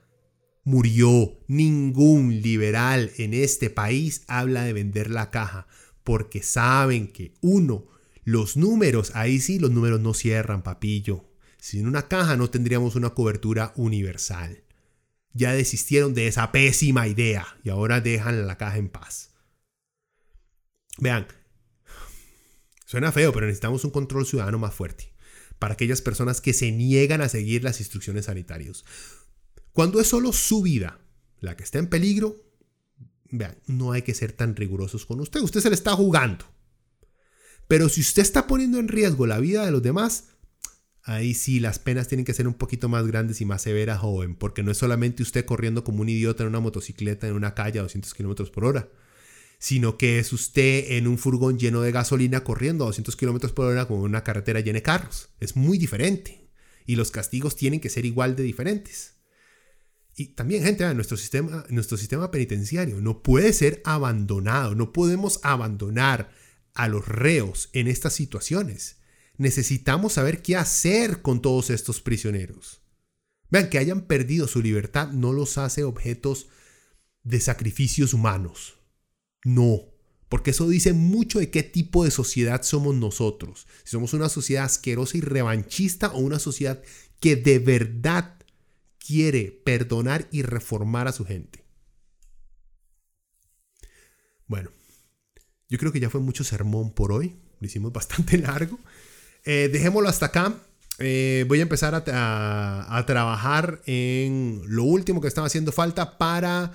murió. 0.64 1.40
Ningún 1.48 2.44
liberal 2.44 3.12
en 3.18 3.34
este 3.34 3.72
país 3.72 4.24
habla 4.28 4.62
de 4.66 4.74
vender 4.74 5.10
la 5.10 5.32
caja 5.32 5.66
porque 6.04 6.44
saben 6.44 7.08
que 7.08 7.34
uno, 7.42 7.88
los 8.24 8.56
números, 8.56 9.12
ahí 9.16 9.40
sí 9.40 9.58
los 9.58 9.72
números 9.72 10.00
no 10.00 10.14
cierran, 10.14 10.62
papillo. 10.62 11.26
Sin 11.58 11.88
una 11.88 12.08
caja 12.08 12.38
no 12.38 12.52
tendríamos 12.52 12.96
una 12.96 13.10
cobertura 13.10 13.74
universal. 13.78 14.64
Ya 15.34 15.54
desistieron 15.54 16.14
de 16.14 16.28
esa 16.28 16.52
pésima 16.52 17.08
idea 17.08 17.48
y 17.64 17.72
ahora 17.72 18.00
dejan 18.00 18.46
la 18.46 18.60
caja 18.60 18.78
en 18.78 18.90
paz. 18.90 19.32
Vean, 21.00 21.26
Suena 22.90 23.12
feo, 23.12 23.32
pero 23.32 23.46
necesitamos 23.46 23.86
un 23.86 23.92
control 23.92 24.26
ciudadano 24.26 24.58
más 24.58 24.74
fuerte 24.74 25.14
para 25.60 25.76
aquellas 25.76 26.02
personas 26.02 26.42
que 26.42 26.54
se 26.54 26.72
niegan 26.72 27.22
a 27.22 27.30
seguir 27.30 27.64
las 27.64 27.80
instrucciones 27.82 28.26
sanitarias. 28.26 28.84
Cuando 29.74 30.02
es 30.02 30.08
solo 30.08 30.34
su 30.34 30.64
vida 30.64 31.00
la 31.40 31.56
que 31.56 31.62
está 31.62 31.78
en 31.78 31.86
peligro, 31.86 32.36
vean, 33.30 33.60
no 33.68 33.92
hay 33.92 34.02
que 34.02 34.16
ser 34.16 34.32
tan 34.32 34.56
rigurosos 34.56 35.06
con 35.06 35.20
usted. 35.20 35.40
Usted 35.40 35.60
se 35.60 35.70
le 35.70 35.76
está 35.76 35.92
jugando. 35.92 36.46
Pero 37.68 37.90
si 37.90 38.02
usted 38.02 38.24
está 38.24 38.48
poniendo 38.48 38.80
en 38.80 38.88
riesgo 38.88 39.28
la 39.28 39.38
vida 39.38 39.68
de 39.68 39.72
los 39.72 39.84
demás, 39.84 40.30
ahí 41.04 41.36
sí 41.36 41.60
las 41.60 41.78
penas 41.78 42.08
tienen 42.08 42.26
que 42.26 42.34
ser 42.34 42.48
un 42.48 42.56
poquito 42.56 42.90
más 42.90 43.06
grandes 43.06 43.40
y 43.40 43.46
más 43.46 43.62
severas, 43.62 44.00
joven, 44.00 44.34
porque 44.34 44.64
no 44.64 44.72
es 44.72 44.80
solamente 44.80 45.22
usted 45.22 45.46
corriendo 45.46 45.84
como 45.84 46.02
un 46.02 46.10
idiota 46.10 46.42
en 46.42 46.50
una 46.50 46.60
motocicleta 46.60 47.28
en 47.28 47.36
una 47.36 47.54
calle 47.54 47.78
a 47.78 47.84
200 47.84 48.16
kilómetros 48.16 48.50
por 48.50 48.66
hora 48.66 48.90
sino 49.60 49.98
que 49.98 50.20
es 50.20 50.32
usted 50.32 50.94
en 50.94 51.06
un 51.06 51.18
furgón 51.18 51.60
lleno 51.60 51.82
de 51.82 51.92
gasolina 51.92 52.44
corriendo 52.46 52.86
a 52.86 52.88
200 52.88 53.16
kilómetros 53.18 53.52
por 53.52 53.66
hora 53.66 53.88
con 53.88 54.00
una 54.00 54.24
carretera 54.24 54.62
llena 54.62 54.78
de 54.78 54.84
carros. 54.84 55.30
Es 55.42 55.58
muy 55.58 55.78
diferente. 55.78 56.50
Y 56.86 56.96
los 56.96 57.12
castigos 57.12 57.56
tienen 57.56 57.82
que 57.82 57.90
ser 57.90 58.06
igual 58.06 58.36
de 58.36 58.44
diferentes. 58.44 59.16
Y 60.16 60.28
también, 60.30 60.64
gente, 60.64 60.92
nuestro 60.96 61.18
sistema, 61.18 61.66
nuestro 61.70 61.98
sistema 61.98 62.32
penitenciario 62.32 63.02
no 63.02 63.22
puede 63.22 63.54
ser 63.54 63.82
abandonado. 63.84 64.76
No 64.76 64.94
podemos 64.94 65.42
abandonar 65.44 66.32
a 66.74 66.88
los 66.88 67.08
reos 67.08 67.70
en 67.74 67.88
estas 67.88 68.14
situaciones. 68.14 68.98
Necesitamos 69.38 70.14
saber 70.14 70.42
qué 70.42 70.56
hacer 70.56 71.22
con 71.22 71.42
todos 71.42 71.70
estos 71.70 72.02
prisioneros. 72.02 72.82
Vean, 73.50 73.70
que 73.70 73.78
hayan 73.78 74.02
perdido 74.02 74.48
su 74.48 74.62
libertad 74.62 75.12
no 75.12 75.34
los 75.34 75.58
hace 75.58 75.84
objetos 75.84 76.48
de 77.24 77.40
sacrificios 77.40 78.14
humanos. 78.14 78.79
No, 79.44 79.86
porque 80.30 80.52
eso 80.52 80.68
dice 80.68 80.94
mucho 80.94 81.40
de 81.40 81.50
qué 81.50 81.64
tipo 81.64 82.04
de 82.04 82.12
sociedad 82.12 82.62
somos 82.62 82.96
nosotros. 82.96 83.68
Si 83.84 83.92
somos 83.92 84.14
una 84.14 84.30
sociedad 84.30 84.66
asquerosa 84.66 85.18
y 85.18 85.22
revanchista 85.22 86.10
o 86.10 86.20
una 86.20 86.40
sociedad 86.40 86.82
que 87.20 87.36
de 87.36 87.58
verdad 87.60 88.36
quiere 89.00 89.52
perdonar 89.66 90.28
y 90.32 90.44
reformar 90.44 91.08
a 91.08 91.12
su 91.12 91.26
gente. 91.26 91.66
Bueno, 94.46 94.70
yo 95.68 95.78
creo 95.80 95.92
que 95.92 96.00
ya 96.00 96.12
fue 96.12 96.22
mucho 96.22 96.44
sermón 96.44 96.92
por 96.92 97.12
hoy. 97.12 97.36
Lo 97.60 97.66
hicimos 97.66 97.92
bastante 97.94 98.38
largo. 98.38 98.80
Eh, 99.46 99.70
dejémoslo 99.72 100.10
hasta 100.10 100.28
acá. 100.28 100.56
Eh, 101.00 101.46
voy 101.48 101.60
a 101.60 101.64
empezar 101.64 101.96
a, 101.96 102.98
a 102.98 103.06
trabajar 103.06 103.82
en 103.86 104.62
lo 104.66 104.84
último 104.84 105.22
que 105.22 105.28
estaba 105.28 105.48
haciendo 105.48 105.72
falta 105.72 106.18
para 106.18 106.74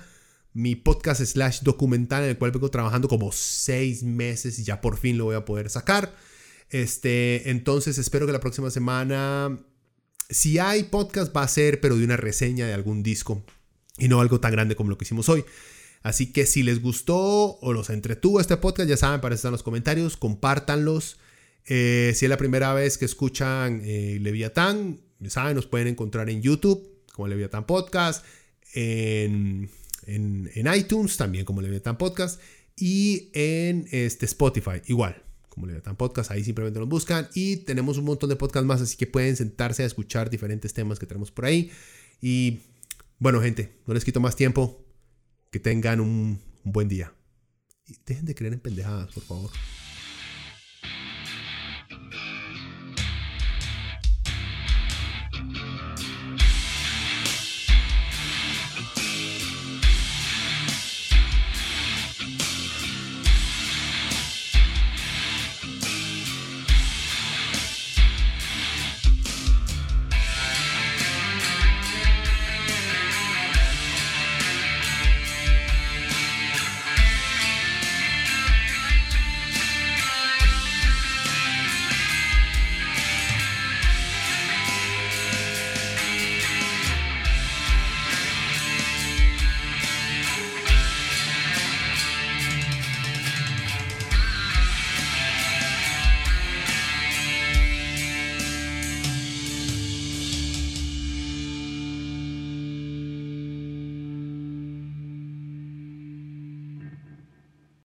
mi 0.55 0.77
podcast 0.77 1.21
slash 1.21 1.63
documental 1.63 2.23
en 2.23 2.29
el 2.29 2.37
cual 2.37 2.51
vengo 2.51 2.71
trabajando 2.71 3.09
como 3.09 3.33
seis 3.33 4.03
meses 4.03 4.57
y 4.57 4.63
ya 4.63 4.79
por 4.79 4.97
fin 4.97 5.17
lo 5.17 5.25
voy 5.25 5.35
a 5.35 5.43
poder 5.43 5.69
sacar. 5.69 6.15
Este, 6.69 7.49
entonces 7.49 7.97
espero 7.97 8.25
que 8.25 8.31
la 8.31 8.39
próxima 8.39 8.71
semana, 8.71 9.59
si 10.29 10.57
hay 10.57 10.83
podcast, 10.83 11.35
va 11.35 11.43
a 11.43 11.47
ser, 11.49 11.81
pero 11.81 11.97
de 11.97 12.05
una 12.05 12.15
reseña 12.15 12.65
de 12.65 12.73
algún 12.73 13.03
disco 13.03 13.43
y 13.97 14.07
no 14.07 14.21
algo 14.21 14.39
tan 14.39 14.53
grande 14.53 14.77
como 14.77 14.89
lo 14.89 14.97
que 14.97 15.03
hicimos 15.03 15.27
hoy. 15.27 15.43
Así 16.03 16.31
que 16.31 16.45
si 16.45 16.63
les 16.63 16.81
gustó 16.81 17.57
o 17.59 17.73
los 17.73 17.89
entretuvo 17.89 18.39
este 18.39 18.55
podcast, 18.55 18.87
ya 18.87 18.95
saben, 18.95 19.19
para 19.19 19.35
estar 19.35 19.49
en 19.49 19.53
los 19.53 19.63
comentarios, 19.63 20.15
compártanlos. 20.15 21.17
Eh, 21.65 22.13
si 22.15 22.25
es 22.25 22.29
la 22.29 22.37
primera 22.37 22.73
vez 22.73 22.97
que 22.97 23.03
escuchan 23.03 23.81
eh, 23.83 24.19
Leviatán, 24.21 25.01
saben, 25.27 25.55
nos 25.55 25.65
pueden 25.65 25.87
encontrar 25.87 26.29
en 26.29 26.41
YouTube 26.41 27.03
como 27.11 27.27
Leviatán 27.27 27.65
Podcast, 27.65 28.23
en 28.73 29.69
en, 30.07 30.49
iTunes, 30.75 31.17
también 31.17 31.45
como 31.45 31.61
Leviathan 31.61 31.97
Podcast, 31.97 32.39
y 32.75 33.29
en 33.33 33.87
este, 33.91 34.25
Spotify, 34.25 34.81
igual, 34.87 35.23
como 35.49 35.67
Leviathan 35.67 35.95
Podcast, 35.95 36.31
ahí 36.31 36.43
simplemente 36.43 36.79
nos 36.79 36.89
buscan, 36.89 37.27
y 37.33 37.57
tenemos 37.57 37.97
un 37.97 38.05
montón 38.05 38.29
de 38.29 38.35
podcasts 38.35 38.67
más, 38.67 38.81
así 38.81 38.97
que 38.97 39.07
pueden 39.07 39.35
sentarse 39.35 39.83
a 39.83 39.85
escuchar 39.85 40.29
diferentes 40.29 40.73
temas 40.73 40.99
que 40.99 41.05
tenemos 41.05 41.31
por 41.31 41.45
ahí. 41.45 41.71
Y 42.21 42.59
bueno, 43.19 43.41
gente, 43.41 43.77
no 43.85 43.93
les 43.93 44.03
quito 44.03 44.19
más 44.19 44.35
tiempo, 44.35 44.85
que 45.51 45.59
tengan 45.59 46.01
un, 46.01 46.41
un 46.63 46.71
buen 46.71 46.87
día. 46.89 47.13
Y 47.87 47.95
dejen 48.05 48.25
de 48.25 48.35
creer 48.35 48.53
en 48.53 48.59
pendejadas, 48.59 49.13
por 49.13 49.23
favor. 49.23 49.51